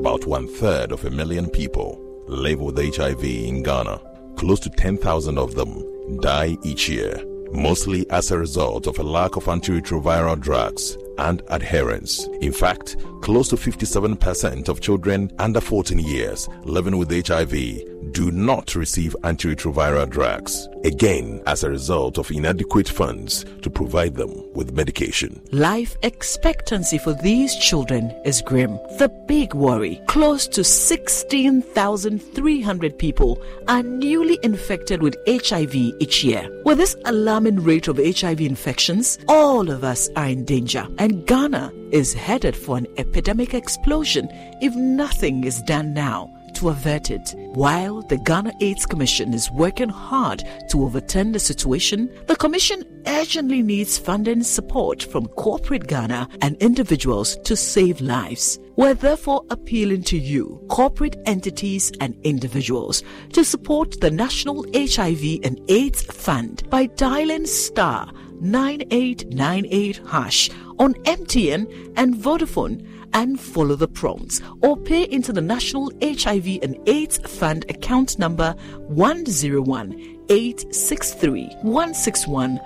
about 0.00 0.26
one 0.26 0.48
third 0.48 0.92
of 0.92 1.04
a 1.04 1.10
million 1.10 1.48
people 1.48 2.00
live 2.26 2.58
with 2.58 2.76
HIV 2.76 3.22
in 3.22 3.62
Ghana. 3.62 4.00
Close 4.36 4.58
to 4.60 4.70
10,000 4.70 5.38
of 5.38 5.54
them 5.54 6.18
die 6.20 6.56
each 6.64 6.88
year, 6.88 7.22
mostly 7.52 8.08
as 8.10 8.30
a 8.30 8.38
result 8.38 8.86
of 8.86 8.98
a 8.98 9.02
lack 9.02 9.36
of 9.36 9.44
antiretroviral 9.44 10.40
drugs 10.40 10.96
and 11.18 11.42
adherence. 11.48 12.26
In 12.40 12.52
fact, 12.52 12.96
close 13.20 13.48
to 13.48 13.56
57% 13.56 14.68
of 14.68 14.80
children 14.80 15.30
under 15.38 15.60
14 15.60 15.98
years 15.98 16.48
living 16.64 16.96
with 16.96 17.10
HIV 17.26 17.89
do 18.12 18.30
not 18.30 18.74
receive 18.74 19.14
antiretroviral 19.22 20.08
drugs, 20.08 20.66
again, 20.84 21.42
as 21.46 21.62
a 21.62 21.68
result 21.70 22.18
of 22.18 22.30
inadequate 22.30 22.88
funds 22.88 23.44
to 23.62 23.70
provide 23.70 24.16
them 24.16 24.44
with 24.54 24.72
medication. 24.72 25.40
Life 25.52 25.96
expectancy 26.02 26.98
for 26.98 27.14
these 27.14 27.56
children 27.56 28.10
is 28.24 28.42
grim. 28.42 28.72
The 28.98 29.08
big 29.26 29.54
worry 29.54 30.00
close 30.06 30.46
to 30.48 30.64
16,300 30.64 32.98
people 32.98 33.40
are 33.68 33.82
newly 33.82 34.38
infected 34.42 35.02
with 35.02 35.16
HIV 35.26 35.74
each 35.74 36.24
year. 36.24 36.48
With 36.64 36.78
this 36.78 36.96
alarming 37.04 37.62
rate 37.62 37.86
of 37.88 37.98
HIV 37.98 38.40
infections, 38.40 39.18
all 39.28 39.70
of 39.70 39.84
us 39.84 40.08
are 40.16 40.26
in 40.26 40.44
danger, 40.44 40.88
and 40.98 41.24
Ghana 41.26 41.72
is 41.92 42.14
headed 42.14 42.56
for 42.56 42.76
an 42.76 42.88
epidemic 42.96 43.54
explosion 43.54 44.28
if 44.60 44.74
nothing 44.74 45.44
is 45.44 45.62
done 45.62 45.94
now 45.94 46.28
to 46.60 46.68
avert 46.68 47.10
it. 47.10 47.34
While 47.54 48.02
the 48.02 48.18
Ghana 48.18 48.52
AIDS 48.60 48.84
Commission 48.84 49.32
is 49.32 49.50
working 49.50 49.88
hard 49.88 50.44
to 50.68 50.84
overturn 50.84 51.32
the 51.32 51.40
situation, 51.40 52.10
the 52.26 52.36
Commission 52.36 52.84
urgently 53.06 53.62
needs 53.62 53.96
funding 53.96 54.42
support 54.42 55.02
from 55.02 55.26
corporate 55.28 55.86
Ghana 55.86 56.28
and 56.42 56.56
individuals 56.56 57.38
to 57.44 57.56
save 57.56 58.02
lives. 58.02 58.58
We're 58.76 58.94
therefore 58.94 59.42
appealing 59.48 60.02
to 60.04 60.18
you, 60.18 60.62
corporate 60.68 61.16
entities 61.24 61.92
and 62.00 62.14
individuals, 62.24 63.02
to 63.32 63.42
support 63.42 63.98
the 64.00 64.10
National 64.10 64.66
HIV 64.74 65.40
and 65.42 65.60
AIDS 65.68 66.02
Fund 66.02 66.68
by 66.68 66.86
dialing 66.86 67.46
star 67.46 68.12
9898 68.40 70.00
hash 70.06 70.50
on 70.78 70.94
MTN 71.04 71.92
and 71.96 72.14
Vodafone 72.14 72.86
and 73.12 73.40
follow 73.40 73.74
the 73.74 73.88
prompts 73.88 74.40
or 74.62 74.76
pay 74.76 75.04
into 75.04 75.32
the 75.32 75.40
National 75.40 75.90
HIV 76.02 76.58
and 76.62 76.76
AIDS 76.88 77.18
Fund 77.18 77.64
account 77.68 78.18
number 78.18 78.54
101 78.88 79.92
863 80.28 81.56
161 81.62 82.60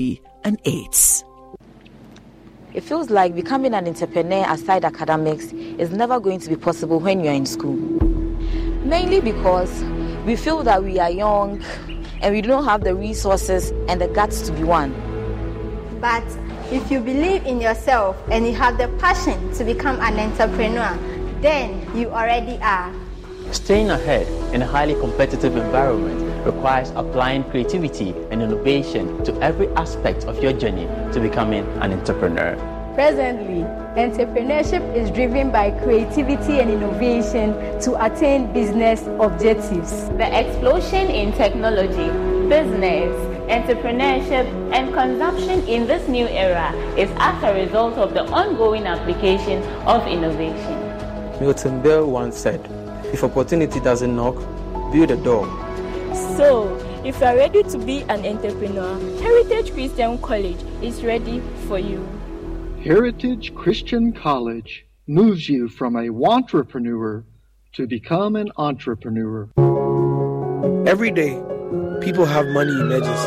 and 0.45 0.61
AIDS. 0.65 1.25
It 2.73 2.83
feels 2.83 3.11
like 3.11 3.35
becoming 3.37 3.75
an 3.75 3.87
entrepreneur 3.87 4.45
aside 4.49 4.85
academics 4.85 5.53
is 5.53 5.91
never 5.91 6.19
going 6.19 6.41
to 6.41 6.49
be 6.49 6.57
possible 6.57 6.99
when 6.99 7.23
you're 7.23 7.33
in 7.33 7.47
school. 7.47 7.77
Mainly 8.85 9.21
because 9.21 9.71
we 10.27 10.35
feel 10.35 10.65
that 10.65 10.83
we 10.83 10.99
are 10.99 11.11
young 11.11 11.63
and 12.23 12.35
we 12.35 12.41
don't 12.41 12.65
have 12.65 12.85
the 12.85 12.95
resources 12.95 13.71
and 13.89 14.01
the 14.01 14.09
guts 14.09 14.43
to 14.43 14.53
be 14.53 14.65
one. 14.65 14.93
But 16.01 16.25
if 16.71 16.91
you 16.91 17.01
believe 17.01 17.45
in 17.47 17.61
yourself 17.61 18.17
and 18.31 18.47
you 18.47 18.55
have 18.55 18.79
the 18.79 18.89
passion 18.99 19.53
to 19.55 19.65
become 19.65 20.01
an 20.01 20.19
entrepreneur, 20.19 20.97
then 21.41 21.85
you 21.97 22.11
already 22.11 22.59
are. 22.63 22.93
Staying 23.53 23.91
ahead 23.91 24.27
in 24.55 24.63
a 24.63 24.67
highly 24.67 24.95
competitive 24.95 25.57
environment 25.57 26.47
requires 26.47 26.91
applying 26.97 27.45
creativity 27.45 28.15
and 28.31 28.43
innovation 28.43 29.23
to 29.25 29.33
every 29.41 29.69
aspect 29.77 30.25
of 30.25 30.43
your 30.43 30.53
journey 30.53 30.87
to 31.13 31.21
becoming 31.21 31.65
an 31.81 31.93
entrepreneur. 31.93 32.57
Presently, 32.95 33.65
entrepreneurship 33.97 34.83
is 34.97 35.09
driven 35.13 35.53
by 35.53 35.71
creativity 35.71 36.59
and 36.59 36.69
innovation 36.69 37.55
to 37.81 37.95
attain 38.05 38.53
business 38.53 39.07
objectives. 39.21 40.09
The 40.19 40.27
explosion 40.37 41.09
in 41.11 41.33
technology, 41.33 42.11
business, 42.49 43.15
entrepreneurship, 43.49 44.51
and 44.75 44.93
consumption 44.93 45.63
in 45.69 45.87
this 45.87 46.09
new 46.09 46.27
era 46.27 46.73
is 46.99 47.09
as 47.19 47.41
a 47.45 47.55
result 47.55 47.95
of 47.95 48.15
the 48.15 48.25
ongoing 48.33 48.85
application 48.87 49.63
of 49.87 50.05
innovation. 50.09 50.81
Milton 51.39 51.81
Berle 51.81 52.09
once 52.09 52.37
said, 52.37 52.61
If 53.13 53.23
opportunity 53.23 53.79
doesn't 53.79 54.15
knock, 54.15 54.35
build 54.91 55.13
a 55.13 55.17
door. 55.17 55.47
So, 56.37 56.75
if 57.05 57.21
you 57.21 57.27
are 57.27 57.37
ready 57.37 57.63
to 57.63 57.79
be 57.79 58.03
an 58.09 58.27
entrepreneur, 58.27 58.99
Heritage 59.21 59.73
Christian 59.73 60.19
College 60.19 60.59
is 60.83 61.05
ready 61.05 61.41
for 61.69 61.79
you. 61.79 62.05
Heritage 62.85 63.55
Christian 63.55 64.13
College 64.13 64.85
moves 65.07 65.49
you 65.49 65.71
from 65.71 65.97
a 65.97 66.09
wantrepreneur 66.09 67.25
to 67.73 67.87
become 67.87 68.37
an 68.37 68.53
entrepreneur. 68.59 69.49
Every 70.87 71.11
day, 71.11 71.43
people 72.03 72.27
have 72.27 72.47
money 72.49 72.73
emergencies. 72.73 73.25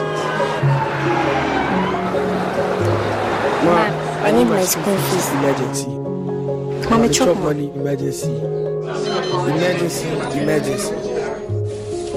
Mom, 3.65 3.91
I 4.21 4.31
need 4.31 4.45
oh 4.45 4.53
my 4.53 4.63
school 4.63 4.95
fees. 4.95 5.27
Emergency. 5.31 5.87
Mommy, 6.87 7.09
chop 7.09 7.29
chop 7.29 7.37
money 7.37 7.71
emergency. 7.71 8.35
Emergency, 8.35 10.07
emergency. 10.37 10.93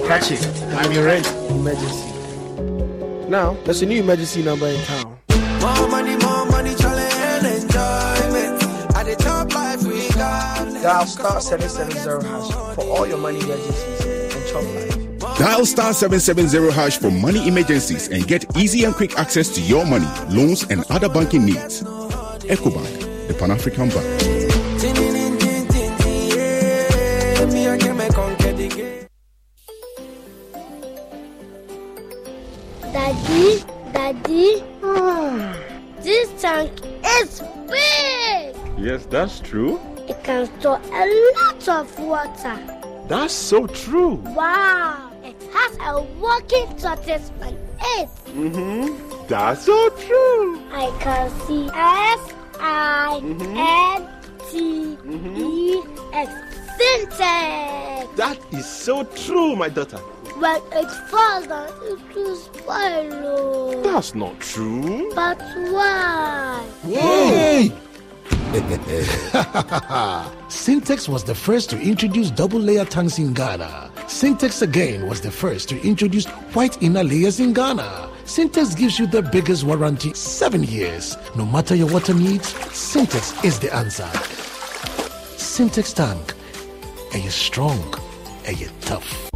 Catch 0.07 0.33
it. 0.33 0.63
I'm 0.75 0.93
your 0.93 1.07
rent. 1.07 1.27
Emergency. 1.49 2.13
Now, 3.31 3.57
there's 3.65 3.81
a 3.81 3.87
new 3.87 4.01
emergency 4.03 4.43
number 4.43 4.67
in 4.67 4.85
town. 4.85 5.17
More 5.63 5.89
Dial 10.83 11.07
star 11.07 11.43
770 11.43 12.27
hash 12.27 12.75
for 12.75 12.85
all 12.85 13.07
your 13.07 13.19
money 13.19 13.39
emergencies 13.41 14.35
and 14.35 14.47
chop 14.49 14.65
life. 14.65 15.39
Dial 15.39 15.67
star 15.67 15.93
770 15.93 16.73
hash 16.73 16.97
for 16.97 17.11
money 17.11 17.47
emergencies 17.47 18.09
and 18.09 18.27
get 18.27 18.47
easy 18.57 18.85
and 18.85 18.95
quick 18.95 19.19
access 19.19 19.51
to 19.51 19.61
your 19.61 19.85
money, 19.85 20.09
loans, 20.31 20.63
and 20.71 20.85
other 20.89 21.11
banking 21.11 21.45
needs. 21.45 21.83
EcoBank, 21.83 23.29
the 23.29 23.35
Pan 23.35 23.51
African 23.51 23.91
Bank. 23.91 24.21
Daddy, 32.91 33.65
Daddy, 33.93 34.65
ah. 34.83 35.57
this 36.01 36.41
tank 36.41 36.73
is 37.05 37.43
big. 37.69 38.57
Yes, 38.79 39.05
that's 39.05 39.41
true. 39.41 39.79
It 40.11 40.25
can 40.25 40.47
store 40.59 40.81
a 40.93 41.05
lot 41.39 41.69
of 41.69 41.99
water. 42.01 42.59
That's 43.07 43.33
so 43.33 43.69
true. 43.69 44.15
Wow, 44.35 45.13
it 45.23 45.41
has 45.53 45.77
a 45.81 46.03
working 46.19 46.67
tortoise 46.77 47.31
on 47.41 47.55
it. 47.55 48.09
Mm-hmm. 48.35 49.27
That's 49.29 49.67
so 49.67 49.89
true. 49.91 50.61
I 50.73 50.91
can 50.99 51.31
see 51.47 51.69
S 51.73 52.35
I 52.59 53.21
N 53.23 54.09
T 54.51 54.99
E 55.39 55.81
X 56.13 56.33
Sintex. 56.77 58.17
That 58.17 58.37
is 58.51 58.67
so 58.67 59.05
true, 59.05 59.55
my 59.55 59.69
daughter. 59.69 59.99
When 60.43 60.61
it 60.73 60.91
falls 61.09 61.47
down, 61.47 61.69
it 61.85 62.15
will 62.17 62.35
spoil. 62.35 63.83
That's 63.83 64.17
not 64.17 64.41
true. 64.41 65.13
But 65.15 65.39
why? 65.71 66.67
Yay! 66.85 67.73
Sintex 70.49 71.09
was 71.09 71.25
the 71.25 71.35
first 71.35 71.71
to 71.71 71.81
introduce 71.81 72.31
double 72.31 72.59
layer 72.59 72.85
tanks 72.85 73.19
in 73.19 73.33
Ghana. 73.33 73.91
Sintex 74.07 74.63
again 74.63 75.07
was 75.09 75.21
the 75.21 75.31
first 75.31 75.69
to 75.69 75.81
introduce 75.87 76.27
white 76.55 76.83
inner 76.83 77.05
layers 77.05 77.39
in 77.39 77.53
Ghana. 77.53 78.11
Sintex 78.25 78.77
gives 78.77 78.99
you 78.99 79.07
the 79.07 79.23
biggest 79.23 79.65
warranty, 79.65 80.13
seven 80.15 80.65
years. 80.65 81.17
No 81.37 81.47
matter 81.47 81.75
your 81.75 81.93
water 81.93 82.15
needs, 82.15 82.53
Sintex 82.53 83.45
is 83.45 83.59
the 83.61 83.73
answer. 83.75 84.11
Sintex 85.37 85.95
tank. 85.95 86.35
Are 87.13 87.19
you 87.19 87.31
strong? 87.31 87.79
Are 88.47 88.53
you 88.53 88.69
tough? 88.81 89.31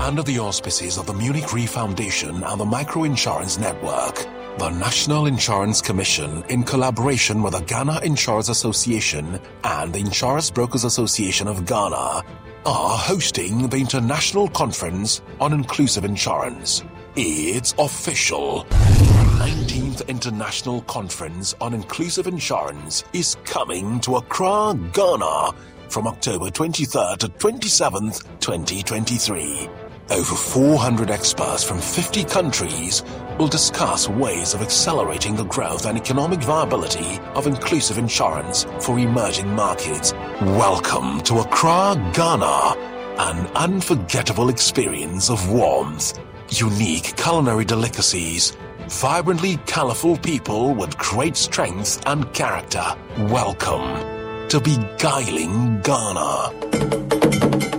Under 0.00 0.22
the 0.22 0.38
auspices 0.38 0.98
of 0.98 1.06
the 1.06 1.14
Munich 1.14 1.52
Re 1.52 1.66
Foundation 1.66 2.42
and 2.42 2.60
the 2.60 2.64
Micro 2.64 3.04
Insurance 3.04 3.58
Network, 3.58 4.26
The 4.58 4.70
National 4.70 5.26
Insurance 5.26 5.80
Commission, 5.80 6.42
in 6.48 6.64
collaboration 6.64 7.44
with 7.44 7.52
the 7.52 7.60
Ghana 7.60 8.00
Insurance 8.02 8.48
Association 8.48 9.38
and 9.62 9.92
the 9.92 10.00
Insurance 10.00 10.50
Brokers 10.50 10.82
Association 10.82 11.46
of 11.46 11.64
Ghana, 11.64 12.24
are 12.66 12.98
hosting 12.98 13.68
the 13.68 13.76
International 13.76 14.48
Conference 14.48 15.22
on 15.38 15.52
Inclusive 15.52 16.04
Insurance. 16.04 16.82
It's 17.14 17.72
official. 17.78 18.64
The 18.64 19.36
19th 19.38 20.08
International 20.08 20.82
Conference 20.82 21.54
on 21.60 21.72
Inclusive 21.72 22.26
Insurance 22.26 23.04
is 23.12 23.36
coming 23.44 24.00
to 24.00 24.16
Accra, 24.16 24.76
Ghana 24.92 25.52
from 25.88 26.08
October 26.08 26.46
23rd 26.46 27.18
to 27.18 27.28
27th, 27.28 28.24
2023. 28.40 29.87
Over 30.10 30.36
400 30.36 31.10
experts 31.10 31.62
from 31.62 31.78
50 31.80 32.24
countries 32.24 33.02
will 33.38 33.46
discuss 33.46 34.08
ways 34.08 34.54
of 34.54 34.62
accelerating 34.62 35.36
the 35.36 35.44
growth 35.44 35.84
and 35.84 35.98
economic 35.98 36.40
viability 36.40 37.20
of 37.34 37.46
inclusive 37.46 37.98
insurance 37.98 38.64
for 38.80 38.98
emerging 38.98 39.54
markets. 39.54 40.14
Welcome 40.40 41.20
to 41.24 41.40
Accra, 41.40 41.94
Ghana, 42.14 42.74
an 43.18 43.46
unforgettable 43.48 44.48
experience 44.48 45.28
of 45.28 45.50
warmth, 45.50 46.18
unique 46.48 47.14
culinary 47.18 47.66
delicacies, 47.66 48.56
vibrantly 48.88 49.58
colorful 49.66 50.16
people 50.16 50.74
with 50.74 50.96
great 50.96 51.36
strength 51.36 52.02
and 52.06 52.32
character. 52.32 52.84
Welcome 53.18 54.48
to 54.48 54.58
Beguiling 54.58 55.82
Ghana. 55.82 57.77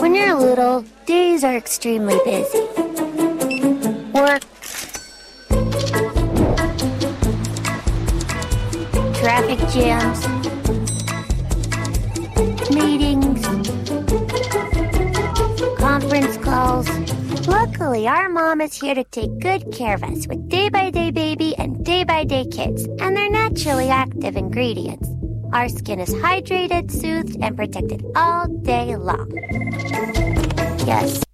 When 0.00 0.14
you're 0.14 0.34
little, 0.34 0.84
days 1.06 1.42
are 1.42 1.56
extremely 1.56 2.18
busy. 2.24 2.58
Work, 4.14 4.42
traffic 9.14 9.58
jams, 9.70 10.28
meetings, 12.70 13.44
conference 15.78 16.36
calls. 16.38 16.88
Luckily, 17.48 18.06
our 18.06 18.28
mom 18.28 18.60
is 18.60 18.80
here 18.80 18.94
to 18.94 19.02
take 19.04 19.36
good 19.40 19.72
care 19.72 19.94
of 19.94 20.04
us 20.04 20.28
with 20.28 20.48
Day 20.48 20.68
by 20.68 20.90
Day 20.90 21.10
Baby 21.10 21.56
and 21.58 21.84
Day 21.84 22.04
by 22.04 22.22
Day 22.22 22.46
Kids 22.46 22.84
and 23.00 23.16
their 23.16 23.30
naturally 23.30 23.88
active 23.88 24.36
ingredients. 24.36 25.17
Our 25.52 25.68
skin 25.68 26.00
is 26.00 26.10
hydrated, 26.14 26.90
soothed, 26.90 27.36
and 27.40 27.56
protected 27.56 28.04
all 28.14 28.46
day 28.48 28.96
long. 28.96 29.30
Yes. 30.86 31.27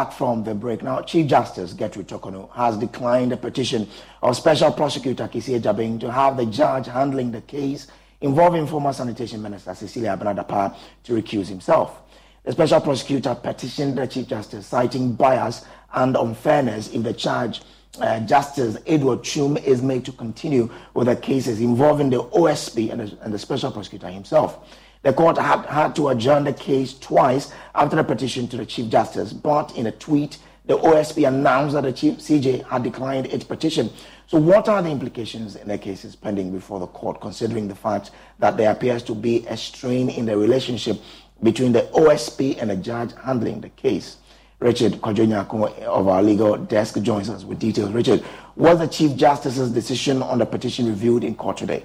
Back 0.00 0.12
from 0.12 0.44
the 0.44 0.54
break. 0.54 0.82
Now, 0.82 1.02
Chief 1.02 1.26
Justice 1.26 1.74
Gertrude 1.74 2.08
Torkornoo 2.08 2.50
has 2.52 2.78
declined 2.78 3.32
a 3.32 3.36
petition 3.36 3.86
of 4.22 4.34
Special 4.34 4.72
Prosecutor 4.72 5.28
Kissi 5.28 5.60
Agyebeng 5.60 6.00
to 6.00 6.10
have 6.10 6.38
the 6.38 6.46
judge 6.46 6.86
handling 6.86 7.30
the 7.32 7.42
case 7.42 7.86
involving 8.22 8.66
former 8.66 8.94
Sanitation 8.94 9.42
Minister 9.42 9.74
Cecilia 9.74 10.16
Abena-Dapaah 10.16 10.74
to 11.04 11.12
recuse 11.12 11.48
himself. 11.48 12.00
The 12.44 12.52
Special 12.52 12.80
Prosecutor 12.80 13.34
petitioned 13.34 13.98
the 13.98 14.06
Chief 14.06 14.26
Justice 14.26 14.66
citing 14.66 15.12
bias 15.12 15.66
and 15.92 16.16
unfairness 16.16 16.94
if 16.94 17.02
the 17.02 17.12
charge 17.12 17.60
uh, 18.00 18.20
Justice 18.20 18.78
Edward 18.86 19.18
Twum 19.18 19.62
is 19.62 19.82
made 19.82 20.06
to 20.06 20.12
continue 20.12 20.70
with 20.94 21.08
the 21.08 21.16
cases 21.16 21.60
involving 21.60 22.08
the 22.08 22.22
OSP 22.22 22.90
and 22.90 23.02
the, 23.02 23.18
and 23.20 23.34
the 23.34 23.38
Special 23.38 23.70
Prosecutor 23.70 24.08
himself. 24.08 24.66
The 25.02 25.14
court 25.14 25.38
had, 25.38 25.64
had 25.64 25.96
to 25.96 26.08
adjourn 26.08 26.44
the 26.44 26.52
case 26.52 26.98
twice 26.98 27.50
after 27.74 27.98
a 27.98 28.04
petition 28.04 28.46
to 28.48 28.58
the 28.58 28.66
Chief 28.66 28.90
Justice, 28.90 29.32
but 29.32 29.74
in 29.74 29.86
a 29.86 29.92
tweet, 29.92 30.36
the 30.66 30.76
OSP 30.76 31.26
announced 31.26 31.74
that 31.74 31.84
the 31.84 31.92
Chief 31.92 32.18
CJ 32.18 32.66
had 32.68 32.82
declined 32.82 33.26
its 33.26 33.42
petition. 33.42 33.90
So, 34.26 34.38
what 34.38 34.68
are 34.68 34.82
the 34.82 34.90
implications 34.90 35.56
in 35.56 35.68
the 35.68 35.78
cases 35.78 36.14
pending 36.14 36.52
before 36.52 36.80
the 36.80 36.86
court, 36.86 37.18
considering 37.22 37.66
the 37.66 37.74
fact 37.74 38.10
that 38.40 38.58
there 38.58 38.70
appears 38.70 39.02
to 39.04 39.14
be 39.14 39.46
a 39.46 39.56
strain 39.56 40.10
in 40.10 40.26
the 40.26 40.36
relationship 40.36 40.98
between 41.42 41.72
the 41.72 41.88
OSP 41.94 42.60
and 42.60 42.68
the 42.68 42.76
judge 42.76 43.12
handling 43.24 43.62
the 43.62 43.70
case? 43.70 44.18
Richard 44.58 44.92
Kwadwo 45.00 45.26
Nyarko 45.26 45.82
of 45.84 46.08
our 46.08 46.22
legal 46.22 46.58
desk 46.58 47.00
joins 47.00 47.30
us 47.30 47.44
with 47.44 47.58
details. 47.58 47.90
Richard, 47.92 48.22
was 48.54 48.78
the 48.78 48.86
Chief 48.86 49.16
Justice's 49.16 49.70
decision 49.70 50.20
on 50.20 50.38
the 50.38 50.44
petition 50.44 50.86
reviewed 50.86 51.24
in 51.24 51.34
court 51.34 51.56
today? 51.56 51.84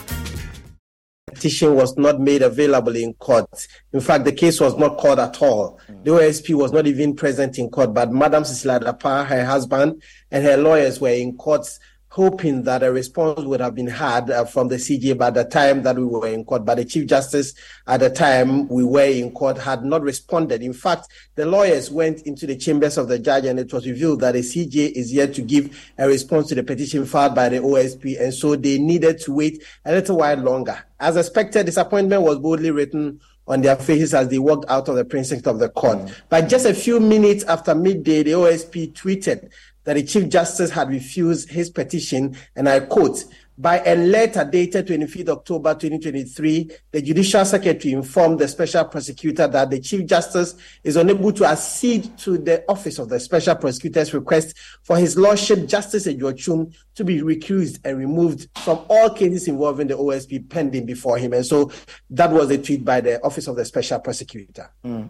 petition 1.33 1.75
was 1.75 1.97
not 1.97 2.19
made 2.19 2.41
available 2.41 2.95
in 2.95 3.13
court. 3.15 3.67
In 3.93 4.01
fact, 4.01 4.25
the 4.25 4.31
case 4.31 4.59
was 4.59 4.77
not 4.77 4.97
called 4.97 5.19
at 5.19 5.41
all. 5.41 5.79
The 6.03 6.11
OSP 6.11 6.55
was 6.55 6.71
not 6.71 6.87
even 6.87 7.15
present 7.15 7.57
in 7.57 7.69
court, 7.69 7.93
but 7.93 8.11
Madam 8.11 8.43
Cecilia 8.43 8.79
Dapaah, 8.79 9.25
her 9.25 9.45
husband, 9.45 10.01
and 10.29 10.43
her 10.43 10.57
lawyers 10.57 10.99
were 10.99 11.09
in 11.09 11.37
court 11.37 11.67
hoping 12.11 12.63
that 12.63 12.83
a 12.83 12.91
response 12.91 13.39
would 13.39 13.61
have 13.61 13.73
been 13.73 13.87
had 13.87 14.29
uh, 14.29 14.43
from 14.43 14.67
the 14.67 14.75
CJ 14.75 15.17
by 15.17 15.29
the 15.29 15.45
time 15.45 15.81
that 15.81 15.95
we 15.95 16.03
were 16.03 16.27
in 16.27 16.43
court. 16.43 16.65
But 16.65 16.75
the 16.75 16.83
Chief 16.83 17.07
Justice 17.07 17.53
at 17.87 18.01
the 18.01 18.09
time 18.09 18.67
we 18.67 18.83
were 18.83 19.05
in 19.05 19.31
court 19.31 19.57
had 19.57 19.85
not 19.85 20.01
responded. 20.01 20.61
In 20.61 20.73
fact, 20.73 21.07
the 21.35 21.45
lawyers 21.45 21.89
went 21.89 22.23
into 22.23 22.45
the 22.45 22.57
chambers 22.57 22.97
of 22.97 23.07
the 23.07 23.17
judge 23.17 23.45
and 23.45 23.57
it 23.57 23.71
was 23.71 23.87
revealed 23.87 24.19
that 24.19 24.33
the 24.33 24.41
CJ 24.41 24.91
is 24.91 25.13
yet 25.13 25.33
to 25.35 25.41
give 25.41 25.93
a 25.97 26.05
response 26.05 26.49
to 26.49 26.55
the 26.55 26.63
petition 26.63 27.05
filed 27.05 27.33
by 27.33 27.47
the 27.47 27.59
OSP. 27.59 28.21
And 28.21 28.33
so 28.33 28.57
they 28.57 28.77
needed 28.77 29.19
to 29.21 29.31
wait 29.31 29.63
a 29.85 29.93
little 29.93 30.17
while 30.17 30.35
longer. 30.35 30.83
As 30.99 31.15
expected, 31.15 31.65
disappointment 31.65 32.23
was 32.23 32.39
boldly 32.39 32.71
written 32.71 33.21
on 33.47 33.61
their 33.61 33.75
faces 33.75 34.13
as 34.13 34.27
they 34.27 34.39
walked 34.39 34.69
out 34.69 34.87
of 34.87 34.95
the 34.95 35.05
precinct 35.05 35.47
of 35.47 35.59
the 35.59 35.69
court. 35.69 35.97
Mm. 35.97 36.15
But 36.29 36.49
just 36.49 36.65
a 36.65 36.73
few 36.73 36.99
minutes 36.99 37.43
after 37.45 37.73
midday, 37.73 38.23
the 38.23 38.31
OSP 38.31 38.93
tweeted 38.93 39.49
that 39.83 39.95
the 39.95 40.03
Chief 40.03 40.29
Justice 40.29 40.71
had 40.71 40.89
refused 40.89 41.49
his 41.49 41.69
petition, 41.69 42.35
and 42.55 42.69
I 42.69 42.81
quote, 42.81 43.25
by 43.61 43.79
a 43.85 43.95
letter 43.95 44.43
dated 44.43 44.87
25th 44.87 45.29
October 45.29 45.75
2023, 45.75 46.71
the 46.91 47.01
Judicial 47.01 47.45
Secretary 47.45 47.93
informed 47.93 48.39
the 48.39 48.47
Special 48.47 48.85
Prosecutor 48.85 49.47
that 49.47 49.69
the 49.69 49.79
Chief 49.79 50.07
Justice 50.07 50.55
is 50.83 50.95
unable 50.95 51.31
to 51.33 51.45
accede 51.45 52.17
to 52.17 52.39
the 52.39 52.63
Office 52.67 52.97
of 52.97 53.09
the 53.09 53.19
Special 53.19 53.55
Prosecutor's 53.55 54.15
request 54.15 54.57
for 54.81 54.97
His 54.97 55.15
Lordship 55.15 55.67
Justice 55.67 56.07
Twum 56.07 56.73
to 56.95 57.03
be 57.03 57.21
recused 57.21 57.79
and 57.85 57.99
removed 57.99 58.47
from 58.63 58.83
all 58.89 59.11
cases 59.11 59.47
involving 59.47 59.87
the 59.87 59.97
OSP 59.97 60.49
pending 60.49 60.87
before 60.87 61.19
him. 61.19 61.33
And 61.33 61.45
so 61.45 61.71
that 62.09 62.31
was 62.31 62.49
a 62.49 62.57
tweet 62.57 62.83
by 62.83 63.01
the 63.01 63.23
Office 63.23 63.47
of 63.47 63.57
the 63.57 63.65
Special 63.65 63.99
Prosecutor. 63.99 64.71
Mm. 64.83 65.07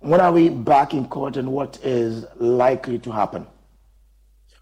When 0.00 0.20
are 0.20 0.30
we 0.30 0.50
back 0.50 0.94
in 0.94 1.08
court 1.08 1.36
and 1.36 1.50
what 1.50 1.80
is 1.82 2.24
likely 2.36 3.00
to 3.00 3.10
happen? 3.10 3.46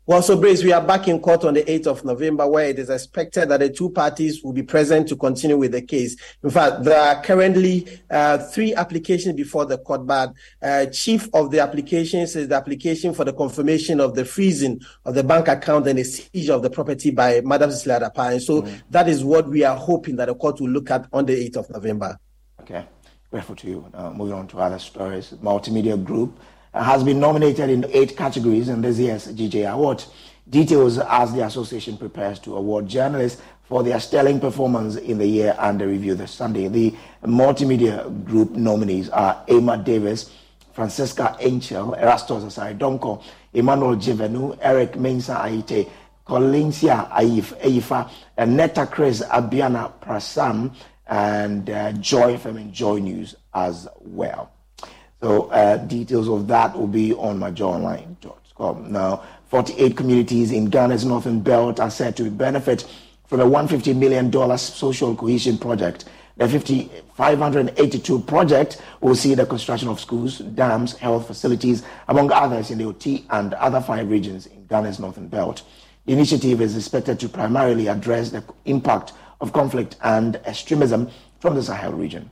Well, 0.09 0.23
so 0.23 0.41
Brace, 0.41 0.63
we 0.63 0.71
are 0.71 0.81
back 0.81 1.09
in 1.09 1.19
court 1.19 1.43
on 1.45 1.55
the 1.55 1.65
8th 1.65 1.89
of 1.89 2.05
November, 2.05 2.47
where 2.47 2.69
it 2.69 2.79
is 2.79 2.91
expected 2.91 3.49
that 3.49 3.59
the 3.59 3.71
two 3.71 3.91
parties 3.91 4.41
will 4.41 4.53
be 4.53 4.63
present 4.63 5.09
to 5.09 5.17
continue 5.17 5.59
with 5.59 5.73
the 5.73 5.83
case. 5.83 6.17
In 6.45 6.51
fact, 6.51 6.85
there 6.85 7.01
are 7.01 7.21
currently 7.25 7.89
uh, 8.09 8.39
three 8.39 8.73
applications 8.73 9.35
before 9.35 9.65
the 9.65 9.79
court, 9.79 10.07
but 10.07 10.33
uh, 10.63 10.87
chief 10.87 11.29
of 11.35 11.51
the 11.51 11.59
applications 11.59 12.37
is 12.37 12.47
the 12.47 12.55
application 12.55 13.15
for 13.15 13.25
the 13.25 13.33
confirmation 13.33 13.99
of 13.99 14.15
the 14.15 14.25
freezing 14.25 14.81
of 15.05 15.17
the 15.17 15.25
bank 15.25 15.49
account 15.49 15.89
and 15.89 15.99
the 15.99 16.05
seizure 16.05 16.53
of 16.53 16.63
the 16.63 16.71
property 16.71 17.11
by 17.11 17.41
Madam 17.41 17.73
Cecilia 17.73 18.09
Dapaah. 18.09 18.35
And 18.35 18.43
so 18.43 18.63
mm. 18.63 18.83
that 18.91 19.09
is 19.09 19.25
what 19.25 19.49
we 19.49 19.65
are 19.65 19.77
hoping 19.77 20.15
that 20.17 20.27
the 20.27 20.37
court 20.37 20.61
will 20.61 20.71
look 20.71 20.89
at 20.89 21.09
on 21.13 21.27
the 21.27 21.51
8th 21.51 21.57
of 21.57 21.71
November. 21.71 22.17
Okay, 22.61 22.87
grateful 23.33 23.57
to 23.57 23.67
you. 23.67 23.91
Uh, 23.93 24.13
moving 24.13 24.35
on 24.35 24.47
to 24.47 24.59
other 24.59 24.79
stories, 24.79 25.35
multimedia 25.43 26.01
group 26.01 26.39
has 26.83 27.03
been 27.03 27.21
nominated 27.21 27.71
in 27.71 27.85
eight 27.93 28.17
categories 28.17 28.69
in 28.69 28.83
this 28.83 28.99
year's 28.99 29.29
GJ 29.29 29.71
Award. 29.73 30.05
Details 30.49 30.99
as 30.99 31.33
the 31.33 31.45
association 31.45 31.97
prepares 31.97 32.39
to 32.41 32.57
award 32.57 32.87
journalists 32.87 33.43
for 33.65 33.83
their 33.83 33.99
sterling 33.99 34.39
performance 34.39 34.97
in 34.97 35.19
the 35.19 35.27
year 35.27 35.57
under 35.59 35.89
review 35.89 36.15
this 36.15 36.31
Sunday. 36.31 36.69
The 36.69 36.95
multimedia 37.25 38.25
group 38.25 38.53
nominees 38.53 39.09
are 39.09 39.45
Emma 39.49 39.77
Davis, 39.77 40.31
Francesca 40.73 41.37
Angel, 41.41 41.95
Erastus 41.95 42.45
Asare 42.45 42.79
Donkor, 42.79 43.23
Emmanuel 43.53 43.97
Jivenu, 43.97 44.57
Eric 44.61 44.97
Mensa 44.97 45.35
Aite, 45.35 45.89
Colinsia 46.27 47.11
Aif, 47.11 47.59
Aifa, 47.61 48.11
Netta 48.47 48.87
Chris 48.87 49.23
Abiana 49.23 49.93
Prasam, 50.01 50.75
and 51.07 51.71
uh, 51.71 51.93
Joy 51.93 52.37
FM 52.37 52.57
and 52.57 52.73
Joy 52.73 52.99
News 52.99 53.35
as 53.55 53.89
well. 54.01 54.53
So 55.23 55.47
uh, 55.47 55.79
details 55.79 56.29
of 56.29 56.47
that 56.49 56.77
will 56.77 56.87
be 56.87 57.15
on 57.15 57.39
myjoyonline.com. 57.41 58.93
Now, 58.93 59.23
48 59.49 59.97
communities 59.97 60.53
in 60.53 60.71
Ghana's 60.71 61.05
northern 61.05 61.41
belt 61.41 61.81
are 61.81 61.91
said 61.91 62.17
to 62.19 62.31
benefit 62.31 62.87
from 63.27 63.41
a 63.41 63.45
$150 63.47 63.97
million 63.97 64.59
social 64.59 65.15
cohesion 65.17 65.59
project. 65.59 66.05
The 66.37 66.47
50, 66.49 66.91
582 67.15 68.21
project 68.21 68.83
will 69.01 69.15
see 69.15 69.35
the 69.35 69.47
construction 69.47 69.89
of 69.89 69.99
schools, 69.99 70.39
dams, 70.39 70.95
health 70.99 71.27
facilities, 71.27 71.83
among 72.09 72.31
others 72.31 72.71
in 72.71 72.79
the 72.79 72.85
Oti 72.85 73.25
and 73.31 73.55
other 73.55 73.81
five 73.81 74.11
regions 74.11 74.47
in 74.47 74.67
Ghana's 74.67 75.01
northern 75.01 75.29
belt. 75.29 75.63
The 76.05 76.13
initiative 76.13 76.61
is 76.61 76.77
expected 76.77 77.19
to 77.21 77.29
primarily 77.29 77.87
address 77.87 78.31
the 78.31 78.45
impact 78.67 79.15
of 79.41 79.55
conflict 79.55 79.97
and 80.03 80.37
extremism 80.45 81.11
from 81.41 81.55
the 81.55 81.63
Sahel 81.63 81.93
region. 81.93 82.31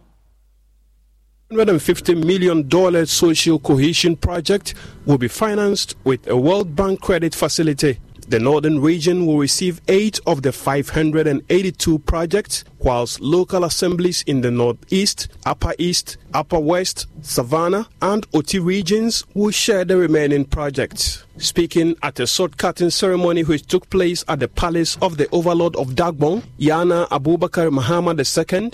$150 1.50 2.24
million 2.24 3.06
social 3.06 3.58
cohesion 3.58 4.16
project 4.16 4.72
will 5.04 5.18
be 5.18 5.28
financed 5.28 5.94
with 6.04 6.26
a 6.26 6.34
World 6.36 6.74
Bank 6.74 7.02
credit 7.02 7.34
facility. 7.34 7.98
The 8.26 8.38
northern 8.40 8.80
region 8.80 9.26
will 9.26 9.36
receive 9.36 9.82
eight 9.88 10.18
of 10.26 10.40
the 10.40 10.52
582 10.52 11.98
projects, 12.00 12.64
whilst 12.78 13.20
local 13.20 13.62
assemblies 13.64 14.22
in 14.26 14.40
the 14.40 14.50
northeast, 14.50 15.28
upper 15.44 15.74
east, 15.78 16.16
upper 16.32 16.58
west, 16.58 17.06
savannah, 17.20 17.86
and 18.00 18.26
Oti 18.32 18.58
regions 18.58 19.26
will 19.34 19.50
share 19.50 19.84
the 19.84 19.98
remaining 19.98 20.46
projects. 20.46 21.24
Speaking 21.36 21.94
at 22.02 22.18
a 22.18 22.26
sword 22.26 22.56
cutting 22.56 22.88
ceremony 22.88 23.42
which 23.44 23.66
took 23.66 23.90
place 23.90 24.24
at 24.28 24.40
the 24.40 24.48
palace 24.48 24.96
of 25.02 25.18
the 25.18 25.28
overlord 25.30 25.76
of 25.76 25.88
Dagbon, 25.88 26.42
Yana 26.58 27.06
Abubakar 27.10 27.70
Muhammad 27.70 28.18
II, 28.18 28.70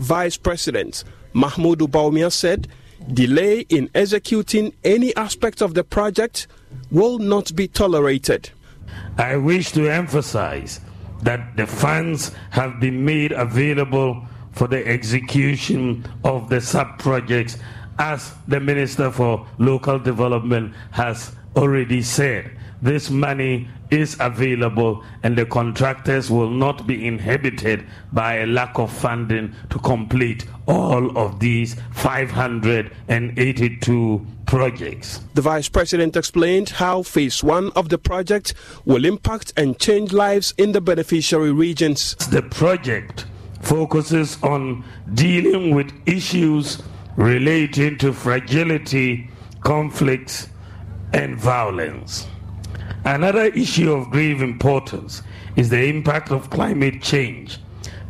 Vice 0.00 0.36
President 0.36 1.04
Mahmoud 1.32 1.78
Bawumia 1.80 2.30
said, 2.32 2.68
delay 3.12 3.60
in 3.68 3.88
executing 3.94 4.74
any 4.84 5.14
aspect 5.16 5.62
of 5.62 5.74
the 5.74 5.84
project 5.84 6.46
will 6.90 7.18
not 7.18 7.54
be 7.54 7.68
tolerated. 7.68 8.50
I 9.16 9.36
wish 9.36 9.72
to 9.72 9.88
emphasize 9.88 10.80
that 11.22 11.56
the 11.56 11.66
funds 11.66 12.32
have 12.50 12.80
been 12.80 13.04
made 13.04 13.32
available 13.32 14.26
for 14.52 14.66
the 14.66 14.86
execution 14.86 16.04
of 16.24 16.48
the 16.48 16.60
sub 16.60 16.98
projects, 16.98 17.58
as 17.98 18.32
the 18.46 18.60
Minister 18.60 19.10
for 19.10 19.46
Local 19.58 19.98
Development 19.98 20.72
has 20.92 21.32
already 21.56 22.02
said. 22.02 22.57
This 22.80 23.10
money 23.10 23.66
is 23.90 24.16
available 24.20 25.02
and 25.22 25.36
the 25.36 25.44
contractors 25.46 26.30
will 26.30 26.50
not 26.50 26.86
be 26.86 27.06
inhibited 27.06 27.84
by 28.12 28.36
a 28.36 28.46
lack 28.46 28.78
of 28.78 28.92
funding 28.92 29.52
to 29.70 29.78
complete 29.80 30.46
all 30.66 31.18
of 31.18 31.40
these 31.40 31.74
582 31.92 34.26
projects. 34.46 35.20
The 35.34 35.42
Vice 35.42 35.68
President 35.68 36.16
explained 36.16 36.68
how 36.70 37.02
Phase 37.02 37.42
1 37.42 37.72
of 37.74 37.88
the 37.88 37.98
project 37.98 38.54
will 38.84 39.04
impact 39.04 39.52
and 39.56 39.76
change 39.78 40.12
lives 40.12 40.54
in 40.56 40.70
the 40.72 40.80
beneficiary 40.80 41.52
regions. 41.52 42.14
The 42.30 42.42
project 42.42 43.26
focuses 43.60 44.40
on 44.42 44.84
dealing 45.14 45.74
with 45.74 45.92
issues 46.06 46.80
relating 47.16 47.98
to 47.98 48.12
fragility, 48.12 49.28
conflicts, 49.62 50.48
and 51.12 51.36
violence. 51.36 52.28
Another 53.08 53.46
issue 53.46 53.90
of 53.90 54.10
grave 54.10 54.42
importance 54.42 55.22
is 55.56 55.70
the 55.70 55.82
impact 55.82 56.30
of 56.30 56.50
climate 56.50 57.00
change. 57.00 57.58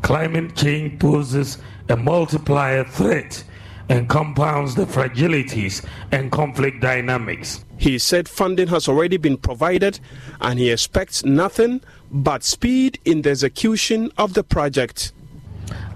Climate 0.02 0.56
change 0.56 0.98
poses 0.98 1.58
a 1.88 1.96
multiplier 1.96 2.82
threat 2.82 3.44
and 3.88 4.08
compounds 4.08 4.74
the 4.74 4.86
fragilities 4.86 5.86
and 6.10 6.32
conflict 6.32 6.80
dynamics. 6.80 7.64
He 7.76 7.96
said 8.00 8.28
funding 8.28 8.66
has 8.68 8.88
already 8.88 9.18
been 9.18 9.36
provided 9.36 10.00
and 10.40 10.58
he 10.58 10.68
expects 10.72 11.24
nothing 11.24 11.80
but 12.10 12.42
speed 12.42 12.98
in 13.04 13.22
the 13.22 13.30
execution 13.30 14.10
of 14.18 14.34
the 14.34 14.42
project. 14.42 15.12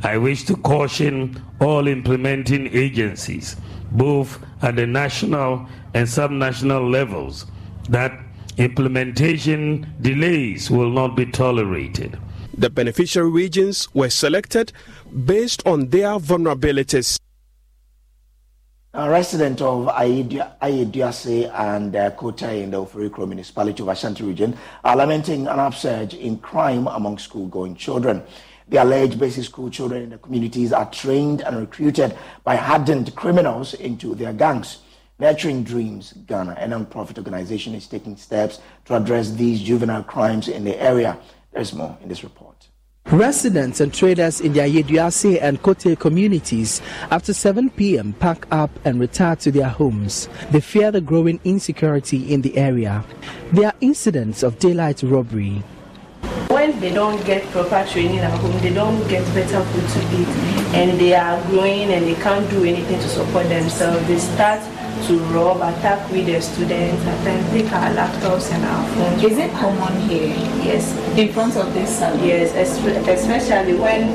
I 0.04 0.16
wish 0.16 0.44
to 0.44 0.54
caution 0.54 1.42
all 1.60 1.88
implementing 1.88 2.68
agencies, 2.68 3.56
both 3.90 4.38
at 4.62 4.76
the 4.76 4.86
national 4.86 5.66
and 5.92 6.06
subnational 6.06 6.88
levels, 6.88 7.46
that 7.88 8.12
implementation 8.62 9.92
delays 10.00 10.70
will 10.70 10.90
not 10.90 11.16
be 11.16 11.26
tolerated. 11.26 12.16
The 12.56 12.70
beneficiary 12.70 13.30
regions 13.30 13.92
were 13.92 14.10
selected 14.10 14.72
based 15.24 15.66
on 15.66 15.88
their 15.88 16.18
vulnerabilities. 16.18 17.18
A 18.94 19.08
resident 19.10 19.62
of 19.62 19.86
Ayeduase 19.86 21.50
and 21.58 21.96
uh, 21.96 22.10
Kotei 22.10 22.62
in 22.62 22.70
the 22.70 22.76
Oforikrom 22.76 23.28
municipality 23.28 23.82
of 23.82 23.88
Ashanti 23.88 24.22
region 24.22 24.56
are 24.84 24.96
lamenting 24.96 25.48
an 25.48 25.58
upsurge 25.58 26.14
in 26.14 26.38
crime 26.38 26.86
among 26.86 27.18
school-going 27.18 27.74
children. 27.74 28.22
The 28.68 28.82
alleged 28.82 29.18
basic 29.18 29.44
school 29.44 29.70
children 29.70 30.02
in 30.02 30.10
the 30.10 30.18
communities 30.18 30.72
are 30.72 30.88
trained 30.90 31.40
and 31.40 31.56
recruited 31.56 32.16
by 32.44 32.56
hardened 32.56 33.16
criminals 33.16 33.74
into 33.74 34.14
their 34.14 34.34
gangs. 34.34 34.81
Nurturing 35.22 35.62
Dreams 35.62 36.14
Ghana, 36.26 36.56
a 36.58 36.66
non-profit 36.66 37.16
organization, 37.16 37.76
is 37.76 37.86
taking 37.86 38.16
steps 38.16 38.58
to 38.86 38.96
address 38.96 39.30
these 39.30 39.62
juvenile 39.62 40.02
crimes 40.02 40.48
in 40.48 40.64
the 40.64 40.76
area. 40.82 41.16
There's 41.52 41.72
more 41.72 41.96
in 42.02 42.08
this 42.08 42.24
report. 42.24 42.66
Residents 43.06 43.80
and 43.80 43.94
traders 43.94 44.40
in 44.40 44.52
the 44.52 44.58
Ayeduase 44.58 45.40
and 45.40 45.62
Kotei 45.62 45.96
communities 45.96 46.82
after 47.12 47.32
7 47.32 47.70
p.m. 47.70 48.14
pack 48.14 48.48
up 48.50 48.70
and 48.84 48.98
retire 48.98 49.36
to 49.36 49.52
their 49.52 49.68
homes. 49.68 50.28
They 50.50 50.58
fear 50.58 50.90
the 50.90 51.00
growing 51.00 51.38
insecurity 51.44 52.34
in 52.34 52.42
the 52.42 52.56
area. 52.56 53.04
There 53.52 53.66
are 53.66 53.74
incidents 53.80 54.42
of 54.42 54.58
daylight 54.58 55.04
robbery. 55.04 55.62
When 56.48 56.80
they 56.80 56.92
don't 56.92 57.24
get 57.24 57.44
proper 57.52 57.86
training 57.88 58.18
at 58.18 58.36
home, 58.40 58.60
they 58.60 58.74
don't 58.74 59.08
get 59.08 59.24
better 59.34 59.62
food 59.62 59.88
to 59.88 60.20
eat, 60.20 60.28
and 60.74 61.00
they 61.00 61.14
are 61.14 61.40
growing 61.46 61.92
and 61.92 62.06
they 62.06 62.16
can't 62.16 62.50
do 62.50 62.64
anything 62.64 62.98
to 62.98 63.08
support 63.08 63.48
themselves, 63.48 64.04
they 64.08 64.18
start 64.18 64.60
to 65.06 65.18
rob, 65.34 65.56
attack 65.58 66.10
with 66.10 66.26
the 66.26 66.40
students, 66.40 67.04
at 67.06 67.24
times 67.24 67.50
take 67.50 67.72
our 67.72 67.90
laptops 67.94 68.52
and 68.52 68.64
our 68.64 68.88
phones. 68.94 69.24
Is 69.24 69.38
it 69.38 69.50
common 69.52 70.00
here? 70.08 70.28
Yes. 70.62 70.92
In 71.18 71.32
front 71.32 71.56
of 71.56 71.72
this 71.74 71.98
salon? 71.98 72.24
Yes, 72.24 72.54
especially 72.54 73.74
when 73.74 74.08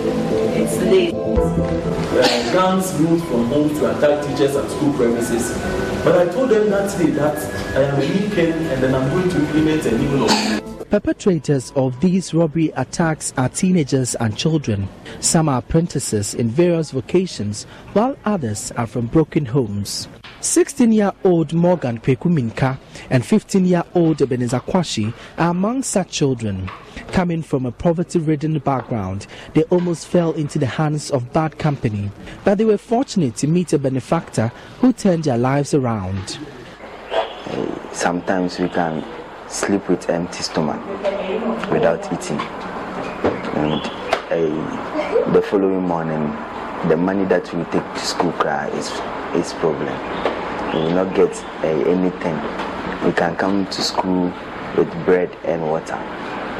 it's 0.55 0.77
late. 0.77 1.13
Uh, 1.13 2.53
gangs 2.53 2.99
moved 2.99 3.25
from 3.25 3.45
home 3.47 3.69
to 3.69 3.97
attack 3.97 4.25
teachers 4.25 4.55
at 4.55 4.69
school 4.71 4.93
premises. 4.93 5.51
But 6.03 6.27
I 6.27 6.31
told 6.31 6.49
them 6.49 6.69
that 6.69 6.97
day 6.97 7.11
that 7.11 7.37
I 7.75 7.83
am 7.83 7.95
a 7.95 7.99
weekend 7.99 8.67
and 8.67 8.81
then 8.81 8.95
I'm 8.95 9.09
going 9.09 9.29
to 9.29 9.37
implement 9.37 9.85
a 9.85 9.97
new 9.97 10.25
law. 10.25 10.59
Perpetrators 10.89 11.73
of 11.75 11.99
these 11.99 12.33
robbery 12.33 12.71
attacks 12.77 13.33
are 13.35 13.49
teenagers 13.49 14.15
and 14.15 14.37
children. 14.37 14.87
Some 15.19 15.49
are 15.49 15.59
apprentices 15.59 16.33
in 16.33 16.47
various 16.47 16.91
vocations, 16.91 17.65
while 17.91 18.15
others 18.23 18.71
are 18.77 18.87
from 18.87 19.07
broken 19.07 19.45
homes. 19.45 20.07
16 20.41 20.91
year 20.91 21.11
old 21.23 21.53
Morgan 21.53 21.99
Pekuminka 21.99 22.77
and 23.09 23.25
15 23.25 23.65
year 23.65 23.83
old 23.95 24.21
Ebenezer 24.21 24.59
Kwashi 24.59 25.13
are 25.37 25.49
among 25.49 25.83
such 25.83 26.11
children. 26.11 26.69
Coming 27.11 27.41
from 27.41 27.65
a 27.65 27.71
poverty 27.71 28.19
ridden 28.19 28.59
background, 28.59 29.27
they 29.53 29.63
almost 29.63 30.07
fell 30.07 30.33
into 30.33 30.59
the 30.59 30.65
hands 30.65 31.09
of 31.09 31.33
bad 31.33 31.57
company, 31.57 32.11
but 32.43 32.57
they 32.57 32.65
were 32.65 32.77
fortunate 32.77 33.35
to 33.37 33.47
meet 33.47 33.73
a 33.73 33.79
benefactor 33.79 34.51
who 34.79 34.93
turned 34.93 35.23
their 35.23 35.37
lives 35.37 35.73
around. 35.73 36.37
Sometimes 37.91 38.59
we 38.59 38.69
can 38.69 39.03
sleep 39.47 39.87
with 39.89 40.09
empty 40.09 40.43
stomach 40.43 40.85
without 41.71 42.05
eating. 42.13 42.39
And 43.55 43.81
uh, 44.29 45.31
the 45.31 45.41
following 45.41 45.81
morning, 45.81 46.35
the 46.89 46.95
money 46.95 47.25
that 47.25 47.51
we 47.53 47.63
take 47.65 47.83
to 47.93 47.99
school 47.99 48.31
cry 48.33 48.67
is 48.69 48.89
is 49.35 49.53
problem. 49.53 49.93
We 50.73 50.83
will 50.83 50.91
not 50.91 51.15
get 51.15 51.33
uh, 51.63 51.67
anything. 51.67 52.37
We 53.05 53.11
can 53.13 53.35
come 53.35 53.65
to 53.65 53.81
school 53.81 54.31
with 54.77 54.89
bread 55.05 55.35
and 55.43 55.61
water. 55.63 55.97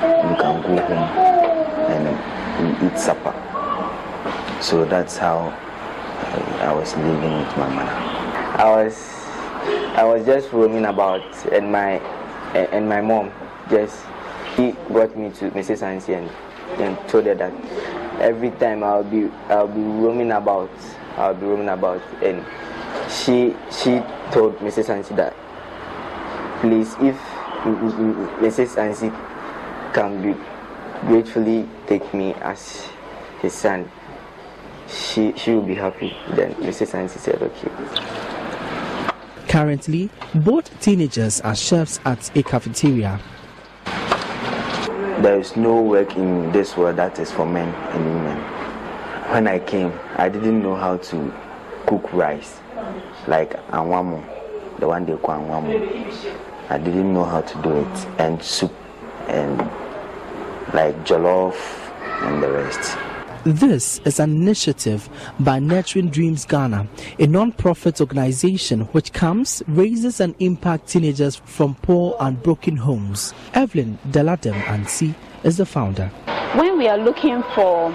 We 0.02 0.36
can 0.36 0.62
go 0.62 0.78
home 0.82 1.08
and 1.92 2.82
we 2.82 2.88
eat 2.88 2.98
supper. 2.98 3.34
So 4.62 4.86
that's 4.86 5.18
how 5.18 5.54
I, 6.60 6.66
I 6.70 6.74
was 6.74 6.96
living 6.98 7.34
with 7.38 7.58
my 7.58 7.70
mother. 7.70 7.92
I 7.92 8.70
was 8.70 8.96
I 9.96 10.04
was 10.04 10.26
just 10.26 10.52
roaming 10.52 10.86
about 10.86 11.22
and 11.52 11.72
my 11.72 12.00
and 12.56 12.90
my 12.90 13.02
mom 13.02 13.32
just 13.70 14.04
he 14.56 14.72
brought 14.90 15.16
me 15.16 15.30
to 15.32 15.52
Mrs. 15.52 15.84
Ansi 15.86 16.18
and 16.18 16.30
and 16.82 16.98
told 17.10 17.26
her 17.26 17.36
that 17.36 17.54
every 18.20 18.52
time 18.52 18.84
I'll 18.84 19.04
be 19.04 19.30
I'll 19.50 19.68
be 19.68 19.82
roaming 19.82 20.32
about. 20.32 20.72
I'll 21.18 21.34
be 21.34 21.46
roaming 21.46 21.70
about, 21.70 22.02
and 22.24 22.46
she 23.10 23.56
she 23.72 24.02
told 24.32 24.58
Mrs. 24.60 24.90
Ansi 24.90 25.16
that 25.16 25.34
please, 26.62 26.94
if 27.00 27.18
Mrs. 28.42 28.78
Ansi 28.78 29.10
can 29.94 30.22
be 30.22 30.36
gratefully 31.02 31.68
take 31.88 32.14
me 32.14 32.34
as 32.36 32.88
his 33.42 33.54
son, 33.54 33.90
she 34.88 35.34
she 35.38 35.52
will 35.52 35.62
be 35.62 35.76
happy. 35.76 36.16
Then 36.32 36.54
Mrs. 36.56 36.94
Ansi 36.94 37.18
said, 37.20 37.42
okay. 37.42 37.72
Currently, 39.48 40.10
both 40.36 40.80
teenagers 40.82 41.42
are 41.42 41.56
chefs 41.56 42.00
at 42.06 42.36
a 42.36 42.44
cafeteria. 42.44 43.20
There 45.22 45.40
is 45.40 45.56
no 45.58 45.82
work 45.82 46.16
in 46.16 46.52
this 46.52 46.78
world 46.78 46.98
that 46.98 47.18
is 47.18 47.32
for 47.32 47.44
men 47.44 47.74
and 47.74 48.06
women. 48.06 48.38
When 49.32 49.48
I 49.48 49.58
came, 49.58 49.92
I 50.16 50.30
didn't 50.30 50.62
know 50.62 50.76
how 50.76 50.98
to 50.98 51.34
cook 51.88 52.14
rice, 52.14 52.60
like 53.28 53.54
anwamo, 53.72 54.24
the 54.78 54.88
one 54.88 55.08
they 55.08 55.18
call 55.18 55.40
anwamo. 55.40 56.70
I 56.70 56.78
didn't 56.78 57.14
know 57.14 57.24
how 57.26 57.42
to 57.42 57.62
do 57.64 57.80
it, 57.80 58.08
and 58.20 58.44
soup, 58.44 58.72
and 59.28 59.58
like 60.74 60.96
jollof, 61.04 61.56
and 62.22 62.44
the 62.44 62.52
rest. 62.52 62.96
This 63.44 64.00
is 64.06 64.20
an 64.20 64.32
initiative 64.32 65.10
by 65.40 65.60
Nurturing 65.60 66.10
Dreams 66.10 66.46
Ghana, 66.46 66.88
a 67.20 67.28
non-profit 67.28 68.02
organization 68.02 68.82
which 68.92 69.14
comes, 69.14 69.64
raises 69.68 70.20
and 70.20 70.36
impacts 70.40 70.94
teenagers 70.94 71.36
from 71.36 71.76
poor 71.76 72.16
and 72.20 72.42
broken 72.42 72.78
homes. 72.78 73.34
Evelyn 73.54 74.00
Deladem 74.10 74.60
Ansi 74.64 75.14
is 75.44 75.58
the 75.58 75.66
founder. 75.66 76.08
When 76.56 76.78
we 76.78 76.88
are 76.88 76.98
looking 76.98 77.44
for 77.56 77.94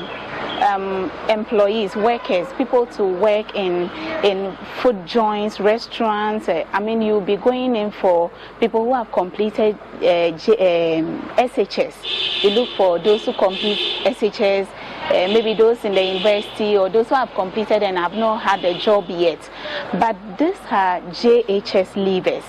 um, 0.63 1.11
employees, 1.29 1.97
workers, 1.97 2.47
people 2.57 2.87
to 2.87 3.05
work 3.05 3.55
in 3.55 3.91
in 4.23 4.57
food 4.81 5.07
joints, 5.07 5.59
restaurants. 5.59 6.49
Uh, 6.49 6.65
I 6.73 6.81
mean, 6.81 7.03
you'll 7.03 7.21
be 7.21 7.37
going 7.37 7.75
in 7.77 7.91
for 7.91 8.31
people 8.61 8.85
who 8.85 8.95
have 8.95 9.11
completed 9.13 9.77
uh, 9.97 10.31
J, 10.39 11.01
um, 11.01 11.21
SHS. 11.37 12.43
You 12.43 12.51
look 12.51 12.69
for 12.77 12.99
those 12.99 13.25
who 13.25 13.33
complete 13.33 13.79
SHS, 14.05 14.69
uh, 15.11 15.29
maybe 15.33 15.55
those 15.55 15.85
in 15.85 15.95
the 15.95 16.03
university 16.03 16.77
or 16.77 16.89
those 16.89 17.09
who 17.09 17.15
have 17.15 17.33
completed 17.35 17.83
and 17.83 17.97
have 17.99 18.15
not 18.15 18.43
had 18.43 18.65
a 18.65 18.79
job 18.79 19.09
yet. 19.09 19.51
But 19.93 20.17
these 20.39 20.59
are 20.71 21.01
JHS 21.01 21.95
leavers, 21.95 22.45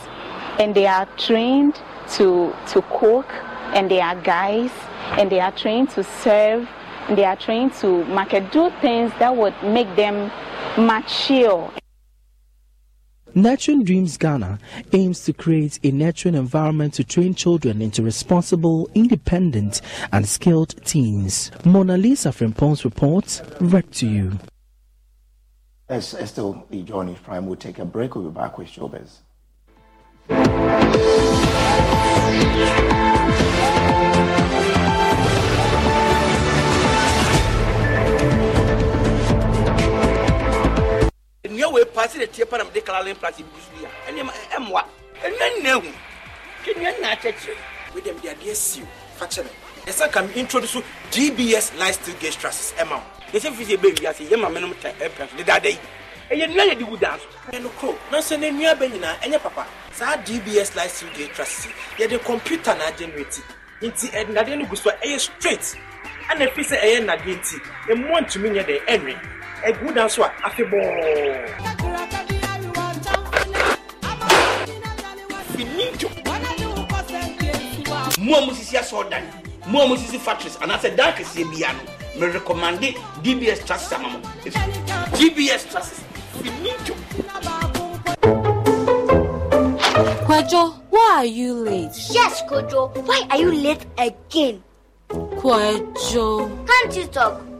and 0.59 0.75
they 0.75 0.87
are 0.87 1.05
trained 1.17 1.81
to 2.15 2.55
to 2.67 2.81
cook, 2.99 3.31
and 3.73 3.89
they 3.89 4.01
are 4.01 4.15
guys, 4.21 4.71
and 5.17 5.31
they 5.31 5.39
are 5.39 5.51
trained 5.51 5.89
to 5.91 6.03
serve 6.03 6.67
and 7.07 7.17
they 7.17 7.25
are 7.25 7.35
trained 7.35 7.73
to 7.73 8.05
market, 8.05 8.51
do 8.51 8.71
things 8.81 9.11
that 9.19 9.35
would 9.35 9.53
make 9.63 9.93
them 9.95 10.31
mature. 10.77 11.71
Nurturing 13.35 13.83
Dreams 13.83 14.15
Ghana 14.17 14.59
aims 14.91 15.25
to 15.25 15.33
create 15.33 15.79
a 15.83 15.89
nurturing 15.89 16.35
environment 16.35 16.93
to 16.95 17.03
train 17.03 17.33
children 17.33 17.81
into 17.81 18.03
responsible, 18.03 18.87
independent, 18.93 19.81
and 20.11 20.29
skilled 20.29 20.75
teens. 20.85 21.49
Mona 21.65 21.97
Lisa 21.97 22.29
Frimpong's 22.29 22.85
report 22.85 23.41
read 23.59 23.91
to 23.93 24.07
you. 24.07 24.37
As 25.89 26.13
Estelle 26.13 26.65
the 26.69 26.83
Johnny 26.83 27.15
Prime 27.23 27.47
will 27.47 27.55
take 27.55 27.79
a 27.79 27.85
break, 27.85 28.15
we'll 28.15 28.29
be 28.29 28.35
back 28.35 28.59
with 28.59 28.67
Showbiz. 28.67 29.21
Paase 41.85 42.17
de 42.19 42.25
tie 42.27 42.45
pa 42.45 42.57
na 42.57 42.63
mede 42.63 42.81
kalalin 42.83 43.15
plase 43.15 43.43
bi 43.43 43.59
so 43.59 43.71
yi 43.79 43.85
a 43.85 43.89
ɛnneɛma 44.11 44.31
ɛmmoa. 44.51 44.83
Ɛnua 45.23 45.47
nna 45.59 45.69
ahu. 45.77 45.91
Ke 46.63 46.73
nnua 46.75 46.91
nna 46.99 47.07
akyɛkyerɛ. 47.15 47.57
Wei 47.93 48.01
dɛ 48.01 48.13
mede 48.15 48.29
adeɛ 48.35 48.55
siw 48.55 48.85
fa 49.17 49.25
kyɛ 49.25 49.43
me. 49.43 49.49
Ɛsɛ 49.85 50.11
ka 50.11 50.21
me 50.21 50.33
introduce 50.35 50.77
dbs 51.11 51.77
lifestyle 51.77 52.15
gauge 52.19 52.37
trusses. 52.37 52.73
Ɛma 52.77 52.97
wo. 52.97 53.03
Yɛsɛ 53.33 53.53
fi 53.55 53.63
sɛ 53.65 53.77
ɛbɛwi 53.77 54.09
ase 54.09 54.23
yɛma 54.29 54.51
menom 54.51 54.73
ta 54.81 54.89
ɛpɛ 54.89 55.29
so. 55.29 55.35
Dedada 55.37 55.69
yi. 55.69 55.79
Ɛyɛ 56.31 56.47
nnua 56.49 56.71
yɛde 56.73 56.87
gu 56.89 56.97
daa 56.97 57.17
so. 57.17 57.27
Ɛyɛ 57.51 57.61
no 57.63 57.69
koro 57.69 57.97
nanso 58.11 58.39
na 58.39 58.47
nnua 58.47 58.75
bɛ 58.77 58.91
nyinaa 58.91 59.19
ɛnyɛ 59.21 59.41
papa. 59.41 59.65
Saa 59.93 60.17
dbs 60.17 60.75
lifestyle 60.75 61.09
gauge 61.15 61.31
trusses 61.33 61.67
yɛde 61.97 62.23
computer 62.23 62.75
na 62.75 62.87
agenerate 62.87 63.41
nti 63.81 64.09
ɛnadeɛ 64.11 64.57
no 64.59 64.65
gu 64.65 64.75
so 64.75 64.89
a 64.89 64.93
ɛyɛ 64.93 65.19
straight. 65.19 65.75
Ɛna 66.29 66.53
fi 66.53 66.61
sɛ 66.61 66.79
ɛyɛ 66.81 66.99
nnadeɛ 67.05 67.35
nti 67.39 67.57
ɛmmoa 67.89 68.19
ntumi 68.25 68.49
nyɛ 68.51 68.63
dɛ 68.65 68.85
ɛnwe 68.87 69.42
ɛgu 69.63 69.93
da 69.95 70.07
so 70.09 70.23
a 70.23 70.31
afe 70.43 70.63
bɔɔ 70.63 71.47
finito 75.55 76.09
mo 78.19 78.37
a 78.37 78.41
musisi 78.41 78.77
asɔɔdan 78.77 79.23
mo 79.67 79.81
a 79.83 79.87
musisi 79.87 80.19
factories 80.19 80.57
anaasɛ 80.57 80.95
dan 80.97 81.13
kɛseɛ 81.13 81.49
bia 81.51 81.71
no 81.73 81.81
merecommande 82.19 82.95
dbs 83.23 83.65
trusses 83.65 83.93
ama 83.93 84.09
mo 84.09 84.19
dbs 85.17 85.69
trusses 85.71 85.99
finito 86.41 86.93
Kwajo, 90.25 90.73
why 90.89 91.11
are 91.17 91.25
you 91.25 91.53
late? 91.53 91.91
Yes, 92.09 92.41
Kojo. 92.49 92.89
Why 93.05 93.27
are 93.29 93.37
you 93.37 93.51
late 93.51 93.85
again? 93.97 94.63
Kwajo. 95.09 96.49
Can't 96.65 96.95
you 96.95 97.05
talk? 97.07 97.52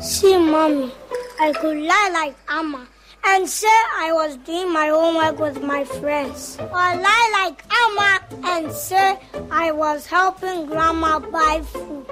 See, 0.00 0.38
mommy, 0.38 0.92
I 1.40 1.52
could 1.52 1.76
lie 1.76 2.10
like 2.12 2.36
Amma 2.48 2.86
and 3.24 3.48
say 3.48 3.66
I 3.66 4.12
was 4.12 4.36
doing 4.38 4.72
my 4.72 4.86
homework 4.88 5.40
with 5.40 5.60
my 5.60 5.82
friends, 5.84 6.56
or 6.60 6.68
lie 6.70 7.30
like 7.32 7.64
Amma 7.82 8.20
and 8.48 8.72
say 8.72 9.18
I 9.50 9.72
was 9.72 10.06
helping 10.06 10.66
Grandma 10.66 11.18
buy 11.18 11.62
food. 11.62 12.06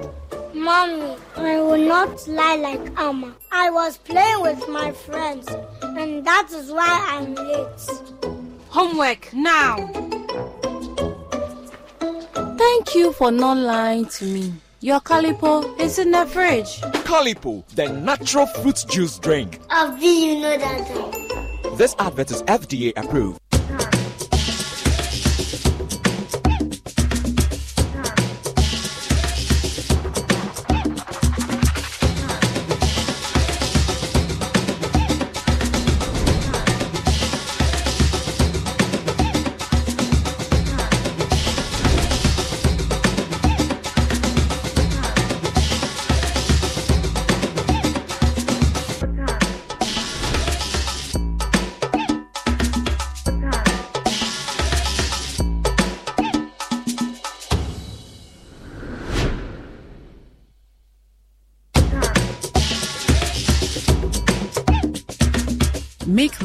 Mommy, 0.53 1.17
I 1.37 1.61
will 1.61 1.79
not 1.79 2.27
lie 2.27 2.57
like 2.57 2.99
Amma. 2.99 3.35
I 3.53 3.71
was 3.71 3.99
playing 3.99 4.41
with 4.43 4.69
my 4.69 4.91
friends, 4.91 5.47
and 5.83 6.25
that 6.25 6.49
is 6.53 6.73
why 6.73 7.07
I'm 7.09 7.35
late. 7.37 8.37
Homework 8.69 9.33
now. 9.33 9.77
Thank 12.57 12.97
you 12.97 13.13
for 13.13 13.31
not 13.31 13.59
lying 13.59 14.07
to 14.07 14.25
me. 14.25 14.55
Your 14.83 15.01
calipo 15.01 15.79
is 15.79 15.99
in 15.99 16.11
the 16.11 16.25
fridge. 16.25 16.81
Calipo, 17.05 17.67
the 17.75 17.91
natural 17.91 18.47
fruit 18.47 18.83
juice 18.89 19.19
drink. 19.19 19.61
How 19.69 19.95
do 19.95 20.07
you 20.07 20.41
know 20.41 20.57
that? 20.57 21.77
This 21.77 21.95
advert 21.99 22.31
is 22.31 22.43
FDA 22.45 22.95
approved. 22.97 23.43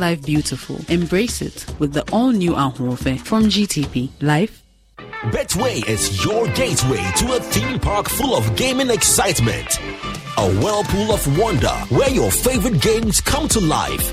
Life 0.06 0.24
beautiful. 0.24 0.80
Embrace 0.88 1.42
it 1.42 1.66
with 1.80 1.92
the 1.94 2.04
all 2.12 2.30
new 2.30 2.52
Ahorofe 2.52 3.20
from 3.22 3.46
GTP. 3.46 4.10
Life 4.22 4.62
Betway 5.34 5.78
is 5.90 6.24
your 6.24 6.46
gateway 6.50 7.04
to 7.18 7.26
a 7.38 7.40
theme 7.40 7.80
park 7.80 8.08
full 8.08 8.36
of 8.36 8.56
gaming 8.56 8.92
excitement. 8.92 9.80
A 10.38 10.48
whirlpool 10.62 11.12
of 11.12 11.24
wonder 11.40 11.76
where 11.98 12.12
your 12.12 12.30
favorite 12.30 12.80
games 12.82 13.20
come 13.20 13.48
to 13.48 13.60
life. 13.60 14.06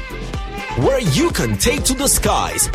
Where 0.79 1.03
you 1.19 1.31
can 1.31 1.59
take 1.59 1.83
to 1.85 1.95
the 1.95 2.09
skies 2.09 2.71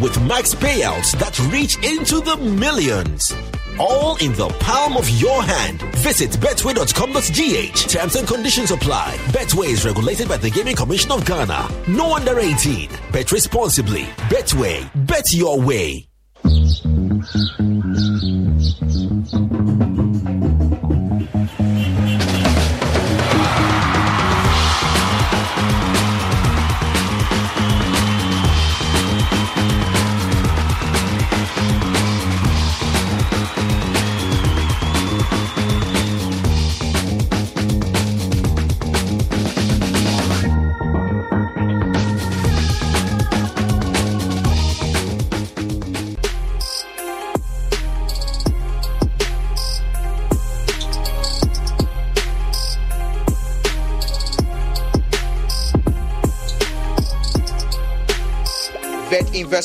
with 0.00 0.18
max 0.22 0.54
payouts 0.54 1.10
that 1.18 1.38
reach 1.52 1.76
into 1.84 2.20
the 2.22 2.36
millions. 2.38 3.34
All 3.80 4.16
in 4.16 4.34
the 4.34 4.48
palm 4.60 4.98
of 4.98 5.08
your 5.08 5.42
hand. 5.42 5.80
Visit 5.96 6.32
betway.com.gh. 6.32 7.88
Terms 7.88 8.14
and 8.14 8.28
conditions 8.28 8.70
apply. 8.72 9.16
Betway 9.28 9.68
is 9.68 9.86
regulated 9.86 10.28
by 10.28 10.36
the 10.36 10.50
Gaming 10.50 10.76
Commission 10.76 11.10
of 11.12 11.24
Ghana. 11.24 11.66
No 11.88 12.14
under 12.14 12.38
18. 12.38 12.90
Bet 13.10 13.32
responsibly. 13.32 14.02
Betway. 14.28 14.86
Bet 15.06 15.32
your 15.32 15.58
way. 15.58 16.06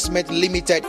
Vet 0.05 0.29
Investment 0.29 0.29
Limited. 0.29 0.85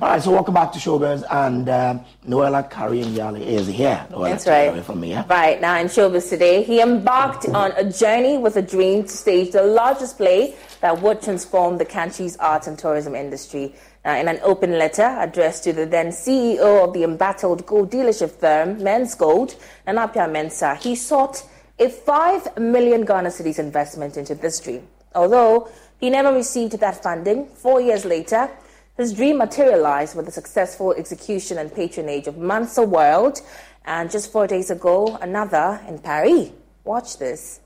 All 0.00 0.08
right, 0.10 0.22
so 0.22 0.30
welcome 0.30 0.54
back 0.54 0.70
to 0.72 0.78
Showbiz, 0.78 1.24
and 1.30 1.68
um, 1.68 2.04
Noella 2.26 2.70
Karinyali 2.70 3.40
is 3.40 3.66
here. 3.66 4.06
Noella, 4.10 4.30
That's 4.30 4.46
right. 4.46 4.84
From 4.84 5.00
me, 5.00 5.10
yeah? 5.10 5.24
Right 5.28 5.60
now 5.60 5.78
in 5.78 5.86
Showbiz 5.88 6.28
today, 6.28 6.62
he 6.62 6.80
embarked 6.80 7.48
on 7.48 7.72
a 7.72 7.90
journey 7.90 8.38
with 8.38 8.56
a 8.56 8.62
dream 8.62 9.02
to 9.04 9.08
stage 9.08 9.52
the 9.52 9.62
largest 9.62 10.16
play 10.16 10.54
that 10.80 11.02
would 11.02 11.20
transform 11.22 11.78
the 11.78 11.84
country's 11.84 12.36
arts 12.36 12.66
and 12.66 12.78
tourism 12.78 13.14
industry. 13.14 13.74
Now, 14.04 14.16
in 14.16 14.28
an 14.28 14.38
open 14.42 14.78
letter 14.78 15.16
addressed 15.18 15.64
to 15.64 15.72
the 15.72 15.86
then 15.86 16.08
CEO 16.08 16.84
of 16.84 16.92
the 16.92 17.02
embattled 17.02 17.66
gold 17.66 17.90
dealership 17.90 18.30
firm, 18.30 18.78
Menzgold, 18.78 19.56
Nanapia 19.86 20.30
Mensa, 20.30 20.76
he 20.76 20.94
sought 20.94 21.44
a 21.78 21.88
5 21.88 22.58
million 22.58 23.04
Ghana 23.04 23.30
cedis 23.30 23.58
investment 23.58 24.16
into 24.16 24.34
this 24.34 24.60
dream. 24.60 24.86
Although 25.14 25.70
he 25.98 26.10
never 26.10 26.32
received 26.32 26.78
that 26.78 27.02
funding, 27.02 27.46
four 27.46 27.80
years 27.80 28.04
later, 28.04 28.50
his 28.96 29.12
dream 29.12 29.38
materialized 29.38 30.16
with 30.16 30.26
the 30.26 30.32
successful 30.32 30.92
execution 30.92 31.58
and 31.58 31.72
patronage 31.74 32.26
of 32.26 32.36
Mansa 32.36 32.82
World, 32.82 33.40
and 33.84 34.10
just 34.10 34.32
four 34.32 34.46
days 34.46 34.70
ago, 34.70 35.18
another 35.22 35.80
in 35.88 35.98
Paris. 35.98 36.50
Watch 36.84 37.18
this. 37.18 37.60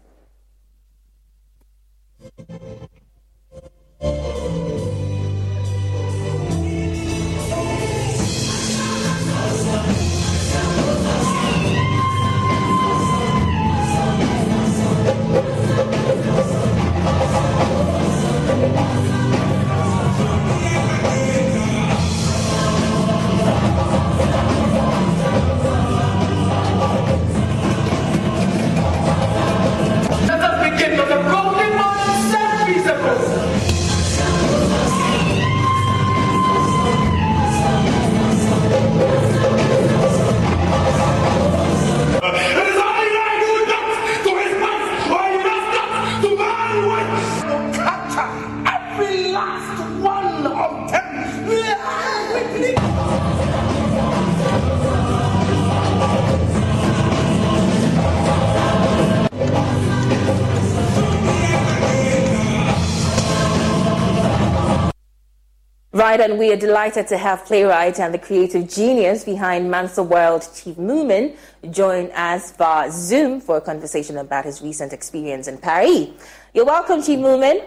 Right, 66.12 66.20
and 66.20 66.38
we 66.38 66.52
are 66.52 66.56
delighted 66.56 67.06
to 67.06 67.16
have 67.16 67.46
playwright 67.46 67.98
and 67.98 68.12
the 68.12 68.18
creative 68.18 68.68
genius 68.68 69.24
behind 69.24 69.70
Mansa 69.70 70.02
World, 70.02 70.46
Chief 70.54 70.76
Moomin, 70.76 71.34
join 71.70 72.10
us 72.10 72.52
via 72.52 72.90
Zoom 72.92 73.40
for 73.40 73.56
a 73.56 73.62
conversation 73.62 74.18
about 74.18 74.44
his 74.44 74.60
recent 74.60 74.92
experience 74.92 75.48
in 75.48 75.56
Paris. 75.56 76.08
You're 76.52 76.66
welcome, 76.66 77.02
Chief 77.02 77.18
Moomin. 77.18 77.64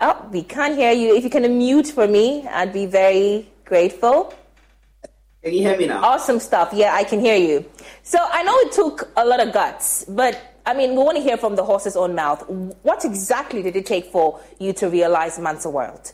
Oh, 0.00 0.28
we 0.32 0.42
can't 0.42 0.74
hear 0.74 0.92
you. 0.92 1.14
If 1.14 1.24
you 1.24 1.28
can 1.28 1.42
unmute 1.42 1.92
for 1.92 2.08
me, 2.08 2.48
I'd 2.48 2.72
be 2.72 2.86
very 2.86 3.50
grateful. 3.66 4.32
Can 5.42 5.52
you 5.52 5.60
hear 5.60 5.76
me 5.76 5.88
now? 5.88 6.02
Awesome 6.02 6.40
stuff. 6.40 6.70
Yeah, 6.72 6.94
I 6.94 7.04
can 7.04 7.20
hear 7.20 7.36
you. 7.36 7.66
So 8.02 8.18
I 8.18 8.42
know 8.44 8.56
it 8.60 8.72
took 8.72 9.10
a 9.14 9.26
lot 9.26 9.46
of 9.46 9.52
guts, 9.52 10.06
but 10.08 10.40
I 10.66 10.74
mean, 10.74 10.90
we 10.90 10.96
want 10.98 11.16
to 11.16 11.22
hear 11.22 11.36
from 11.36 11.54
the 11.54 11.64
horse's 11.64 11.96
own 11.96 12.14
mouth. 12.14 12.42
What 12.82 13.04
exactly 13.04 13.62
did 13.62 13.76
it 13.76 13.86
take 13.86 14.06
for 14.06 14.40
you 14.58 14.72
to 14.74 14.88
realize 14.90 15.38
Mansa 15.38 15.70
World? 15.70 16.12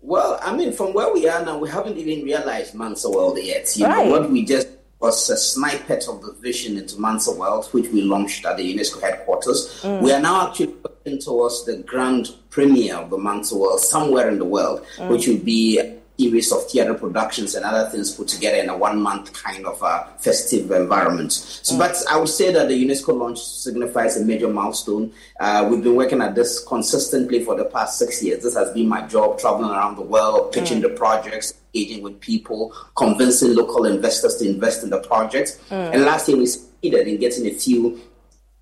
Well, 0.00 0.38
I 0.42 0.54
mean, 0.54 0.72
from 0.72 0.92
where 0.92 1.12
we 1.12 1.26
are 1.28 1.42
now, 1.44 1.58
we 1.58 1.70
haven't 1.70 1.96
even 1.96 2.24
realized 2.24 2.74
Mansa 2.74 3.08
World 3.08 3.38
yet. 3.40 3.74
You 3.76 3.86
Right. 3.86 4.06
know, 4.06 4.12
what 4.20 4.30
we 4.30 4.44
just 4.44 4.68
was 5.00 5.30
a 5.30 5.36
snippet 5.36 6.06
of 6.08 6.22
the 6.22 6.32
vision 6.40 6.76
into 6.76 7.00
Mansa 7.00 7.32
World, 7.32 7.66
which 7.72 7.88
we 7.88 8.02
launched 8.02 8.44
at 8.44 8.56
the 8.58 8.74
UNESCO 8.76 9.00
headquarters. 9.00 9.80
Mm. 9.82 10.02
We 10.02 10.12
are 10.12 10.20
now 10.20 10.48
actually 10.48 10.74
working 10.84 11.18
towards 11.18 11.64
the 11.64 11.76
grand 11.78 12.30
premiere 12.50 12.96
of 12.96 13.10
the 13.10 13.18
Mansa 13.18 13.56
World 13.56 13.80
somewhere 13.80 14.28
in 14.28 14.38
the 14.38 14.44
world, 14.44 14.84
Mm. 14.98 15.08
which 15.08 15.26
will 15.26 15.38
be 15.38 15.80
series 16.18 16.52
of 16.52 16.68
theater 16.70 16.94
productions 16.94 17.54
and 17.54 17.64
other 17.64 17.88
things 17.90 18.12
put 18.12 18.28
together 18.28 18.58
in 18.58 18.68
a 18.68 18.76
one 18.76 19.00
month 19.00 19.32
kind 19.32 19.66
of 19.66 19.82
uh, 19.82 20.04
festive 20.18 20.70
environment. 20.70 21.32
So, 21.32 21.74
Mm. 21.74 21.78
but 21.78 21.96
I 22.10 22.18
would 22.18 22.28
say 22.28 22.52
that 22.52 22.68
the 22.68 22.74
UNESCO 22.86 23.16
launch 23.18 23.40
signifies 23.42 24.16
a 24.16 24.24
major 24.24 24.48
milestone. 24.48 25.12
Uh, 25.40 25.66
we've 25.70 25.82
been 25.82 25.96
working 25.96 26.20
at 26.20 26.34
this 26.34 26.62
consistently 26.64 27.42
for 27.44 27.56
the 27.56 27.64
past 27.64 27.98
six 27.98 28.22
years. 28.22 28.42
This 28.42 28.54
has 28.54 28.70
been 28.72 28.88
my 28.88 29.02
job, 29.06 29.38
traveling 29.38 29.70
around 29.70 29.96
the 29.96 30.02
world, 30.02 30.52
pitching 30.52 30.78
Mm. 30.78 30.82
the 30.82 30.88
projects, 30.90 31.54
engaging 31.74 32.02
with 32.02 32.20
people, 32.20 32.72
convincing 32.94 33.54
local 33.54 33.86
investors 33.86 34.36
to 34.36 34.48
invest 34.48 34.84
in 34.84 34.90
the 34.90 34.98
project. 35.00 35.58
Mm. 35.70 35.94
And 35.94 36.04
last 36.04 36.28
year 36.28 36.36
we 36.36 36.46
succeeded 36.46 37.08
in 37.08 37.18
getting 37.18 37.46
a 37.46 37.54
few 37.54 38.00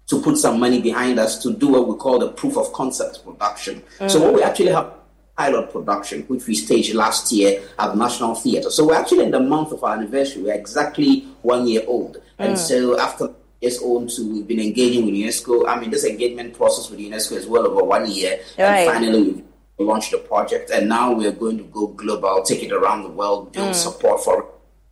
to 0.07 0.20
put 0.20 0.36
some 0.36 0.59
money 0.59 0.80
behind 0.80 1.18
us 1.20 1.40
to 1.42 1.53
do 1.53 1.68
what 1.68 1.86
we 1.88 1.94
call 1.96 2.18
the 2.18 2.28
proof 2.28 2.57
of 2.57 2.72
concept 2.72 3.24
production. 3.24 3.82
So 4.09 4.18
Mm. 4.18 4.22
what 4.22 4.34
we 4.34 4.42
actually 4.42 4.72
have 4.72 4.92
pilot 5.41 5.72
production, 5.72 6.22
which 6.28 6.47
we 6.47 6.55
staged 6.55 6.95
last 6.95 7.32
year 7.32 7.62
at 7.78 7.88
the 7.93 7.97
National 7.97 8.34
Theatre. 8.34 8.70
So 8.70 8.86
we're 8.86 8.95
actually 9.03 9.24
in 9.24 9.30
the 9.30 9.41
month 9.41 9.72
of 9.72 9.82
our 9.82 9.95
anniversary. 9.97 10.43
We're 10.43 10.55
exactly 10.55 11.26
one 11.43 11.66
year 11.66 11.82
old. 11.86 12.18
And 12.38 12.55
Mm. 12.55 12.59
so 12.68 12.99
after 13.01 13.24
years 13.62 13.78
old 13.80 14.11
to 14.14 14.20
we've 14.32 14.47
been 14.47 14.61
engaging 14.61 15.03
with 15.07 15.14
UNESCO. 15.14 15.66
I 15.66 15.80
mean 15.80 15.91
this 15.91 16.05
engagement 16.05 16.51
process 16.61 16.91
with 16.91 17.01
UNESCO 17.01 17.32
is 17.41 17.47
well 17.47 17.66
over 17.70 17.82
one 17.97 18.11
year. 18.11 18.32
Right. 18.59 18.80
And 18.80 18.91
finally 18.93 19.45
we 19.78 19.84
launched 19.91 20.11
the 20.12 20.18
project 20.32 20.66
and 20.74 20.88
now 20.88 21.07
we're 21.20 21.32
going 21.45 21.57
to 21.59 21.64
go 21.78 21.86
global, 22.03 22.43
take 22.43 22.62
it 22.62 22.72
around 22.72 23.01
the 23.07 23.09
world, 23.20 23.53
build 23.53 23.70
Mm. 23.70 23.74
support 23.86 24.18
for 24.26 24.36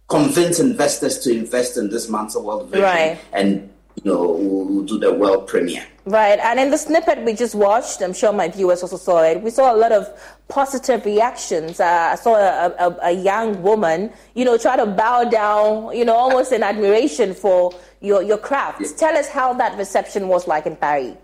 convince 0.08 0.58
investors 0.60 1.18
to 1.24 1.28
invest 1.42 1.76
in 1.76 1.90
this 1.90 2.08
Mansa 2.08 2.40
World 2.40 2.68
vision 2.70 2.84
Right. 2.84 3.18
and 3.34 3.68
you 4.04 4.12
know 4.12 4.32
we'll, 4.32 4.64
we'll 4.64 4.84
do 4.84 4.98
the 4.98 5.12
world 5.12 5.46
premiere. 5.46 5.84
Right, 6.04 6.38
and 6.38 6.58
in 6.58 6.70
the 6.70 6.78
snippet 6.78 7.22
we 7.24 7.34
just 7.34 7.54
watched, 7.54 8.00
I'm 8.00 8.14
sure 8.14 8.32
my 8.32 8.48
viewers 8.48 8.82
also 8.82 8.96
saw 8.96 9.22
it. 9.24 9.42
We 9.42 9.50
saw 9.50 9.74
a 9.74 9.76
lot 9.76 9.92
of 9.92 10.08
positive 10.48 11.04
reactions. 11.04 11.80
Uh, 11.80 12.10
I 12.12 12.14
saw 12.14 12.34
a, 12.36 12.74
a, 12.78 12.98
a 13.02 13.12
young 13.12 13.62
woman, 13.62 14.10
you 14.34 14.44
know, 14.44 14.56
try 14.56 14.76
to 14.76 14.86
bow 14.86 15.24
down, 15.24 15.96
you 15.96 16.04
know, 16.04 16.14
almost 16.14 16.52
in 16.52 16.62
admiration 16.62 17.34
for 17.34 17.72
your 18.00 18.22
your 18.22 18.38
craft. 18.38 18.98
Tell 18.98 19.16
us 19.16 19.28
how 19.28 19.52
that 19.54 19.76
reception 19.76 20.28
was 20.28 20.46
like 20.46 20.66
in 20.66 20.76
Paris. 20.76 21.16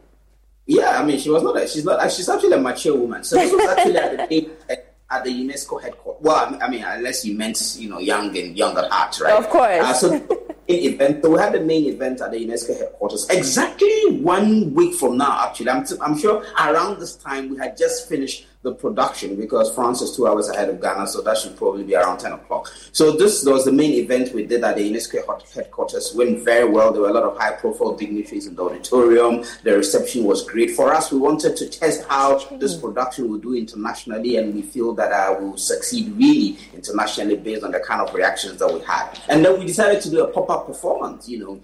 Yeah, 0.66 0.98
I 1.00 1.04
mean, 1.04 1.18
she 1.18 1.30
was 1.30 1.42
not. 1.42 1.68
She's 1.68 1.84
not. 1.84 2.10
She's 2.10 2.28
actually 2.28 2.52
a 2.52 2.60
mature 2.60 2.96
woman. 2.96 3.22
So 3.22 3.36
this 3.36 3.52
was 3.52 3.68
actually 3.68 3.96
at 3.96 4.28
the 4.28 4.50
at 5.10 5.24
the 5.24 5.30
UNESCO 5.30 5.80
headquarters. 5.82 6.22
Well, 6.22 6.58
I 6.60 6.68
mean, 6.68 6.82
unless 6.84 7.24
you 7.24 7.36
meant 7.36 7.76
you 7.78 7.88
know 7.88 7.98
young 7.98 8.36
and 8.36 8.56
young 8.56 8.76
at 8.76 8.90
heart, 8.90 9.18
right? 9.20 9.34
Of 9.34 9.48
course. 9.50 9.80
Uh, 9.80 9.92
so 9.92 10.38
main 10.68 10.92
event. 10.92 11.22
So 11.22 11.30
we 11.30 11.38
had 11.38 11.52
the 11.52 11.60
main 11.60 11.86
event 11.86 12.20
at 12.20 12.32
the 12.32 12.38
UNESCO 12.38 12.78
headquarters 12.78 13.28
exactly 13.30 14.18
one 14.20 14.72
week 14.74 14.94
from 14.94 15.16
now. 15.18 15.46
Actually, 15.46 15.70
I'm 15.70 15.84
I'm 16.00 16.18
sure 16.18 16.44
around 16.58 17.00
this 17.00 17.16
time 17.16 17.50
we 17.50 17.58
had 17.58 17.76
just 17.76 18.08
finished 18.08 18.46
the 18.64 18.74
production 18.74 19.36
because 19.36 19.72
France 19.74 20.00
is 20.00 20.16
two 20.16 20.26
hours 20.26 20.48
ahead 20.48 20.70
of 20.70 20.80
Ghana, 20.80 21.06
so 21.06 21.20
that 21.20 21.36
should 21.38 21.54
probably 21.56 21.84
be 21.84 21.94
around 21.94 22.18
ten 22.18 22.32
o'clock. 22.32 22.72
So 22.92 23.12
this 23.12 23.44
was 23.44 23.64
the 23.64 23.72
main 23.72 23.92
event 23.92 24.34
we 24.34 24.46
did 24.46 24.64
at 24.64 24.76
the 24.76 24.90
UNESCO 24.90 25.18
headquarters. 25.54 26.14
Went 26.16 26.42
very 26.42 26.68
well. 26.68 26.90
There 26.90 27.02
were 27.02 27.10
a 27.10 27.12
lot 27.12 27.24
of 27.24 27.36
high-profile 27.36 27.96
dignitaries 27.96 28.46
in 28.46 28.56
the 28.56 28.64
auditorium. 28.64 29.44
The 29.62 29.76
reception 29.76 30.24
was 30.24 30.42
great 30.44 30.70
for 30.72 30.94
us. 30.94 31.12
We 31.12 31.18
wanted 31.18 31.56
to 31.58 31.68
test 31.68 32.08
how 32.08 32.38
this 32.56 32.74
production 32.74 33.28
will 33.28 33.38
do 33.38 33.54
internationally, 33.54 34.38
and 34.38 34.54
we 34.54 34.62
feel 34.62 34.94
that 34.94 35.12
uh, 35.12 35.36
we 35.38 35.50
will 35.50 35.58
succeed 35.58 36.16
really 36.16 36.58
internationally 36.72 37.36
based 37.36 37.64
on 37.64 37.72
the 37.72 37.80
kind 37.80 38.00
of 38.00 38.14
reactions 38.14 38.58
that 38.60 38.72
we 38.72 38.80
had. 38.80 39.10
And 39.28 39.44
then 39.44 39.58
we 39.58 39.66
decided 39.66 40.00
to 40.02 40.10
do 40.10 40.24
a 40.24 40.28
pop-up 40.32 40.66
performance. 40.66 41.28
You 41.28 41.38
know, 41.40 41.60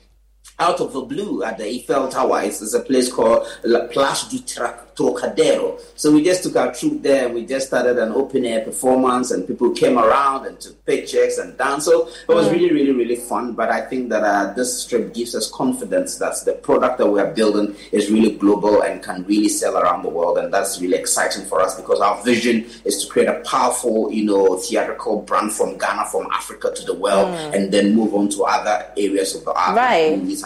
out 0.60 0.78
of 0.80 0.92
the 0.92 1.00
blue 1.00 1.42
at 1.42 1.56
the 1.58 1.66
Eiffel 1.66 2.08
Tower. 2.08 2.42
It's, 2.42 2.60
it's 2.62 2.74
a 2.74 2.80
place 2.80 3.10
called 3.12 3.46
La 3.64 3.86
Place 3.88 4.24
du 4.28 4.38
Trocadero. 4.40 5.78
So 5.96 6.12
we 6.12 6.22
just 6.22 6.42
took 6.42 6.56
our 6.56 6.72
troupe 6.74 7.02
there 7.02 7.24
and 7.26 7.34
we 7.34 7.46
just 7.46 7.68
started 7.68 7.98
an 7.98 8.12
open 8.12 8.44
air 8.44 8.60
performance 8.62 9.30
and 9.30 9.46
people 9.46 9.70
came 9.70 9.98
around 9.98 10.46
and 10.46 10.60
took 10.60 10.84
pictures 10.84 11.38
and 11.38 11.56
danced. 11.56 11.86
So 11.86 12.08
it 12.28 12.34
was 12.34 12.50
really, 12.50 12.70
really, 12.72 12.92
really 12.92 13.16
fun. 13.16 13.54
But 13.54 13.70
I 13.70 13.80
think 13.80 14.10
that 14.10 14.22
uh, 14.22 14.52
this 14.52 14.84
trip 14.84 15.14
gives 15.14 15.34
us 15.34 15.50
confidence 15.50 16.18
that 16.18 16.34
the 16.44 16.52
product 16.52 16.98
that 16.98 17.06
we 17.08 17.20
are 17.20 17.32
building 17.32 17.74
is 17.92 18.10
really 18.10 18.32
global 18.36 18.82
and 18.82 19.02
can 19.02 19.24
really 19.24 19.48
sell 19.48 19.78
around 19.78 20.02
the 20.02 20.10
world. 20.10 20.36
And 20.38 20.52
that's 20.52 20.78
really 20.80 20.96
exciting 20.98 21.46
for 21.46 21.60
us 21.62 21.74
because 21.74 22.00
our 22.00 22.22
vision 22.22 22.66
is 22.84 23.02
to 23.04 23.10
create 23.10 23.28
a 23.28 23.40
powerful, 23.46 24.12
you 24.12 24.24
know, 24.24 24.56
theatrical 24.56 25.22
brand 25.22 25.52
from 25.52 25.78
Ghana, 25.78 26.04
from 26.06 26.26
Africa 26.30 26.70
to 26.74 26.84
the 26.84 26.94
world, 26.94 27.20
Mm. 27.30 27.54
and 27.54 27.72
then 27.72 27.94
move 27.94 28.14
on 28.14 28.28
to 28.30 28.42
other 28.44 28.86
areas 28.96 29.34
of 29.34 29.44
the 29.44 29.52
art, 29.52 29.76
Right. 29.76 30.18
movies 30.18 30.42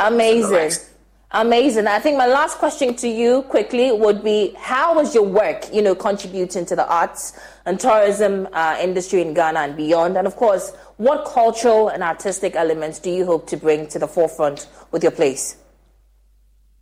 Amazing. 0.00 0.86
Amazing. 1.32 1.86
I 1.86 2.00
think 2.00 2.16
my 2.16 2.26
last 2.26 2.58
question 2.58 2.94
to 2.96 3.08
you 3.08 3.42
quickly 3.42 3.92
would 3.92 4.24
be 4.24 4.52
how 4.58 4.96
was 4.96 5.14
your 5.14 5.22
work, 5.22 5.72
you 5.72 5.80
know, 5.80 5.94
contributing 5.94 6.66
to 6.66 6.74
the 6.74 6.88
arts 6.88 7.38
and 7.66 7.78
tourism 7.78 8.48
uh, 8.52 8.76
industry 8.80 9.20
in 9.22 9.32
Ghana 9.32 9.60
and 9.60 9.76
beyond? 9.76 10.16
And 10.16 10.26
of 10.26 10.34
course, 10.34 10.72
what 10.96 11.24
cultural 11.24 11.88
and 11.88 12.02
artistic 12.02 12.56
elements 12.56 12.98
do 12.98 13.10
you 13.10 13.24
hope 13.24 13.46
to 13.48 13.56
bring 13.56 13.86
to 13.88 13.98
the 14.00 14.08
forefront 14.08 14.68
with 14.90 15.04
your 15.04 15.12
place? 15.12 15.56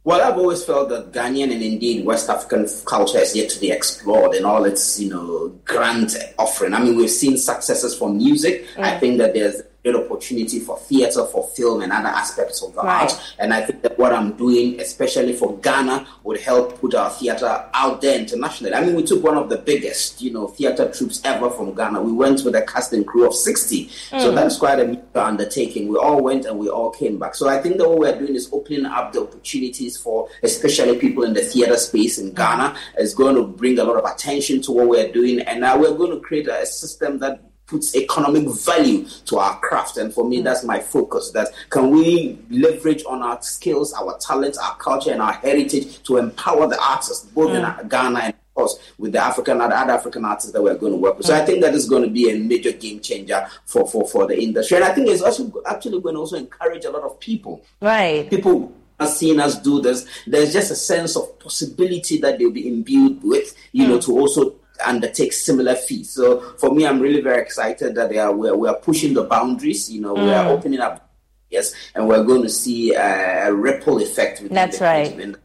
Well, 0.05 0.23
I've 0.23 0.39
always 0.39 0.65
felt 0.65 0.89
that 0.89 1.13
Ghanaian 1.13 1.53
and 1.53 1.63
indeed 1.63 2.07
West 2.07 2.31
African 2.31 2.67
culture 2.87 3.19
is 3.19 3.37
yet 3.37 3.51
to 3.51 3.61
be 3.61 3.71
explored 3.71 4.35
in 4.35 4.47
all 4.47 4.65
its, 4.65 4.99
you 4.99 5.11
know, 5.11 5.49
grand 5.67 6.17
offering. 6.39 6.73
I 6.73 6.83
mean, 6.83 6.97
we've 6.97 7.11
seen 7.11 7.37
successes 7.37 7.99
from 7.99 8.17
music. 8.17 8.65
Mm. 8.77 8.85
I 8.85 8.99
think 8.99 9.19
that 9.19 9.35
there's 9.35 9.61
great 9.83 9.95
opportunity 9.95 10.59
for 10.59 10.79
theater, 10.79 11.25
for 11.27 11.47
film, 11.49 11.83
and 11.83 11.93
other 11.93 12.09
aspects 12.09 12.63
of 12.63 12.75
the 12.75 12.83
right. 12.83 13.03
art. 13.03 13.35
And 13.39 13.55
I 13.55 13.65
think 13.65 13.83
that 13.83 13.99
what 13.99 14.13
I'm 14.13 14.33
doing, 14.33 14.81
especially 14.81 15.33
for 15.33 15.57
Ghana, 15.59 16.07
would 16.25 16.41
help 16.41 16.81
put 16.81 16.95
our 16.95 17.11
theater 17.11 17.65
out 17.73 18.01
there 18.01 18.19
internationally. 18.19 18.75
I 18.75 18.85
mean, 18.85 18.97
we 18.97 19.03
took 19.05 19.23
one 19.23 19.37
of 19.37 19.49
the 19.49 19.59
biggest, 19.59 20.21
you 20.21 20.33
know, 20.33 20.49
theater 20.49 20.91
troupes 20.91 21.21
ever 21.25 21.51
from 21.51 21.75
Ghana. 21.75 22.03
We 22.03 22.13
went 22.13 22.45
with 22.45 22.55
a 22.55 22.63
casting 22.63 23.05
crew 23.05 23.27
of 23.27 23.35
60. 23.35 23.87
Mm. 23.87 24.21
So 24.21 24.33
that's 24.33 24.59
quite 24.59 24.81
a 24.81 24.85
major 24.85 25.03
undertaking. 25.15 25.89
We 25.89 25.99
all 25.99 26.23
went 26.23 26.45
and 26.45 26.59
we 26.59 26.69
all 26.69 26.91
came 26.91 27.19
back. 27.19 27.35
So 27.35 27.49
I 27.49 27.61
think 27.61 27.79
that 27.79 27.89
what 27.89 27.99
we're 27.99 28.19
doing 28.19 28.35
is 28.35 28.49
opening 28.53 28.87
up 28.87 29.13
the 29.13 29.23
opportunities 29.23 29.97
for 29.97 30.29
especially 30.43 30.99
people 30.99 31.25
in 31.25 31.35
the 31.35 31.43
theater 31.43 31.77
space 31.77 32.19
in 32.19 32.35
Ghana. 32.35 32.77
It's 32.97 33.15
going 33.15 33.37
to 33.37 33.45
bring 33.45 33.79
a 33.79 33.85
lot 33.85 34.03
of 34.03 34.11
attention 34.11 34.61
to 34.63 34.73
what 34.73 34.89
we're 34.89 35.13
doing. 35.13 35.41
And 35.41 35.61
now 35.61 35.79
we're 35.79 35.97
going 35.97 36.11
to 36.11 36.21
create 36.21 36.49
a 36.49 36.67
system 36.67 37.19
that 37.21 37.43
puts 37.69 37.95
economic 37.95 38.49
value 38.49 39.07
to 39.27 39.39
our 39.39 39.59
craft. 39.61 39.99
And 39.99 40.13
for 40.13 40.29
me, 40.29 40.41
mm. 40.41 40.45
that's 40.45 40.65
my 40.65 40.81
focus. 40.81 41.31
That 41.31 41.49
can 41.71 41.91
we 41.91 42.39
leverage 42.51 43.05
on 43.07 43.23
our 43.23 43.41
skills, 43.43 43.93
our 43.93 44.19
talents, 44.19 44.59
our 44.59 44.75
culture, 44.77 45.13
and 45.13 45.23
our 45.23 45.35
heritage 45.35 46.03
to 46.05 46.17
empower 46.17 46.67
the 46.67 46.83
artists, 46.83 47.27
both 47.27 47.51
mm. 47.51 47.81
in 47.81 47.89
Ghana 47.89 48.19
and 48.19 48.35
course 48.59 48.79
with 48.99 49.13
the 49.13 49.23
African 49.23 49.61
and 49.61 49.73
other 49.73 49.93
African 49.93 50.25
artists 50.25 50.51
that 50.53 50.61
we're 50.61 50.75
going 50.75 50.93
to 50.93 50.99
work 50.99 51.17
with. 51.17 51.27
So 51.27 51.35
I 51.35 51.41
mm. 51.41 51.47
think 51.47 51.61
that 51.63 51.75
is 51.75 51.89
going 51.89 52.03
to 52.03 52.11
be 52.11 52.31
a 52.31 52.39
major 52.39 52.73
game 52.73 53.01
changer 53.01 53.47
for, 53.65 53.87
for, 53.87 54.07
for 54.09 54.27
the 54.27 54.37
industry. 54.41 54.79
And 54.79 54.85
I 54.85 54.93
think 54.93 55.09
it's 55.09 55.23
also 55.23 55.53
actually 55.67 56.01
going 56.01 56.17
to 56.17 56.21
also 56.21 56.37
encourage 56.37 56.85
a 56.85 56.91
lot 56.91 57.03
of 57.03 57.21
people. 57.21 57.63
Right. 57.81 58.29
People 58.29 58.73
are 58.99 59.07
seeing 59.07 59.39
us 59.39 59.61
do 59.63 59.81
this. 59.81 60.07
There's 60.27 60.53
just 60.53 60.73
a 60.73 60.75
sense 60.75 61.17
of 61.17 61.39
possibility 61.39 62.19
that 62.19 62.39
they'll 62.39 62.51
be 62.51 62.67
imbued 62.67 63.23
with, 63.23 63.55
you 63.71 63.85
mm. 63.85 63.91
know, 63.91 64.01
to 64.01 64.19
also 64.19 64.57
undertake 64.85 65.33
similar 65.33 65.75
feats. 65.75 66.11
So 66.11 66.41
for 66.59 66.75
me, 66.75 66.87
I'm 66.87 67.01
really 67.01 67.21
very 67.21 67.41
excited 67.41 67.95
that 67.95 68.11
they 68.11 68.19
are 68.19 68.35
we're, 68.35 68.57
we're 68.57 68.75
pushing 68.75 69.15
the 69.15 69.25
boundaries. 69.25 69.91
You 69.91 70.01
know, 70.01 70.15
mm. 70.15 70.25
we 70.25 70.31
are 70.33 70.49
opening 70.49 70.81
up, 70.81 71.11
yes, 71.51 71.75
and 71.95 72.09
we're 72.09 72.25
going 72.25 72.43
to 72.43 72.49
see 72.49 72.95
a, 72.95 73.49
a 73.49 73.55
ripple 73.55 74.01
effect. 74.01 74.43
That's 74.51 74.81
right. 74.81 75.37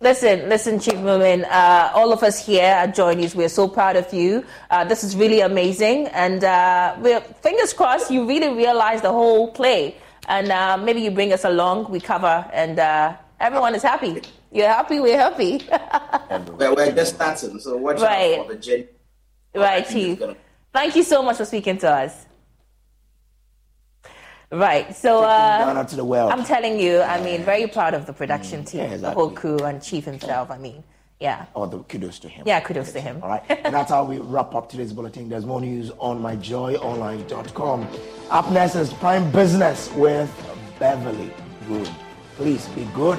Listen, 0.00 0.48
listen, 0.48 0.78
Chief 0.78 0.94
Moomen. 0.94 1.44
Uh, 1.50 1.90
all 1.92 2.12
of 2.12 2.22
us 2.22 2.46
here 2.46 2.62
at 2.62 2.94
Joy 2.94 3.14
News, 3.14 3.34
we're 3.34 3.48
so 3.48 3.66
proud 3.66 3.96
of 3.96 4.14
you. 4.14 4.44
Uh, 4.70 4.84
this 4.84 5.02
is 5.02 5.16
really 5.16 5.40
amazing, 5.40 6.06
and 6.08 6.44
uh, 6.44 6.94
we're 7.00 7.20
fingers 7.20 7.72
crossed 7.72 8.08
you 8.08 8.24
really 8.24 8.54
realize 8.54 9.02
the 9.02 9.10
whole 9.10 9.50
play, 9.50 9.96
and 10.28 10.52
uh, 10.52 10.76
maybe 10.76 11.00
you 11.00 11.10
bring 11.10 11.32
us 11.32 11.44
along. 11.44 11.90
We 11.90 11.98
cover, 11.98 12.48
and 12.52 12.78
uh, 12.78 13.16
everyone 13.40 13.74
is 13.74 13.82
happy. 13.82 14.22
You're 14.50 14.68
happy, 14.68 15.00
we're 15.00 15.18
happy. 15.18 15.62
well, 15.70 16.74
we're 16.74 16.92
just 16.92 17.14
starting, 17.14 17.58
so 17.60 17.76
watch 17.76 18.00
right. 18.00 18.38
out 18.38 18.46
for 18.46 18.54
the 18.54 18.58
journey. 18.58 18.86
Right, 19.54 19.86
Chief. 19.86 20.18
Gonna... 20.18 20.36
Thank 20.72 20.96
you 20.96 21.02
so 21.02 21.22
much 21.22 21.36
for 21.36 21.44
speaking 21.44 21.78
to 21.78 21.90
us. 21.90 22.26
Right, 24.50 24.96
so 24.96 25.22
uh, 25.24 25.84
to 25.84 25.96
the 25.96 26.04
well. 26.04 26.30
I'm 26.30 26.42
telling 26.42 26.80
you, 26.80 27.02
I 27.02 27.22
mean, 27.22 27.42
very 27.44 27.66
proud 27.66 27.92
of 27.92 28.06
the 28.06 28.14
production 28.14 28.64
team, 28.64 28.80
yeah, 28.80 28.86
exactly. 28.86 29.08
the 29.08 29.14
whole 29.14 29.30
crew, 29.30 29.58
and 29.58 29.82
Chief 29.82 30.06
himself. 30.06 30.50
I 30.50 30.56
mean, 30.56 30.82
yeah. 31.20 31.44
All 31.54 31.66
the 31.66 31.80
kudos 31.80 32.18
to 32.20 32.28
him. 32.30 32.44
Yeah, 32.46 32.60
kudos 32.60 32.92
to 32.92 33.00
him. 33.00 33.20
All 33.22 33.28
right, 33.28 33.42
and 33.48 33.74
that's 33.74 33.90
how 33.90 34.04
we 34.04 34.18
wrap 34.18 34.54
up 34.54 34.70
today's 34.70 34.94
bulletin. 34.94 35.28
There's 35.28 35.44
more 35.44 35.60
news 35.60 35.90
on 35.98 36.22
myjoyonline.com. 36.22 37.88
Up 38.30 38.50
next 38.50 38.74
is 38.76 38.94
Prime 38.94 39.30
Business 39.32 39.92
with 39.92 40.32
Beverly 40.78 41.30
Good. 41.66 41.90
Please 42.36 42.66
be 42.68 42.88
good. 42.94 43.18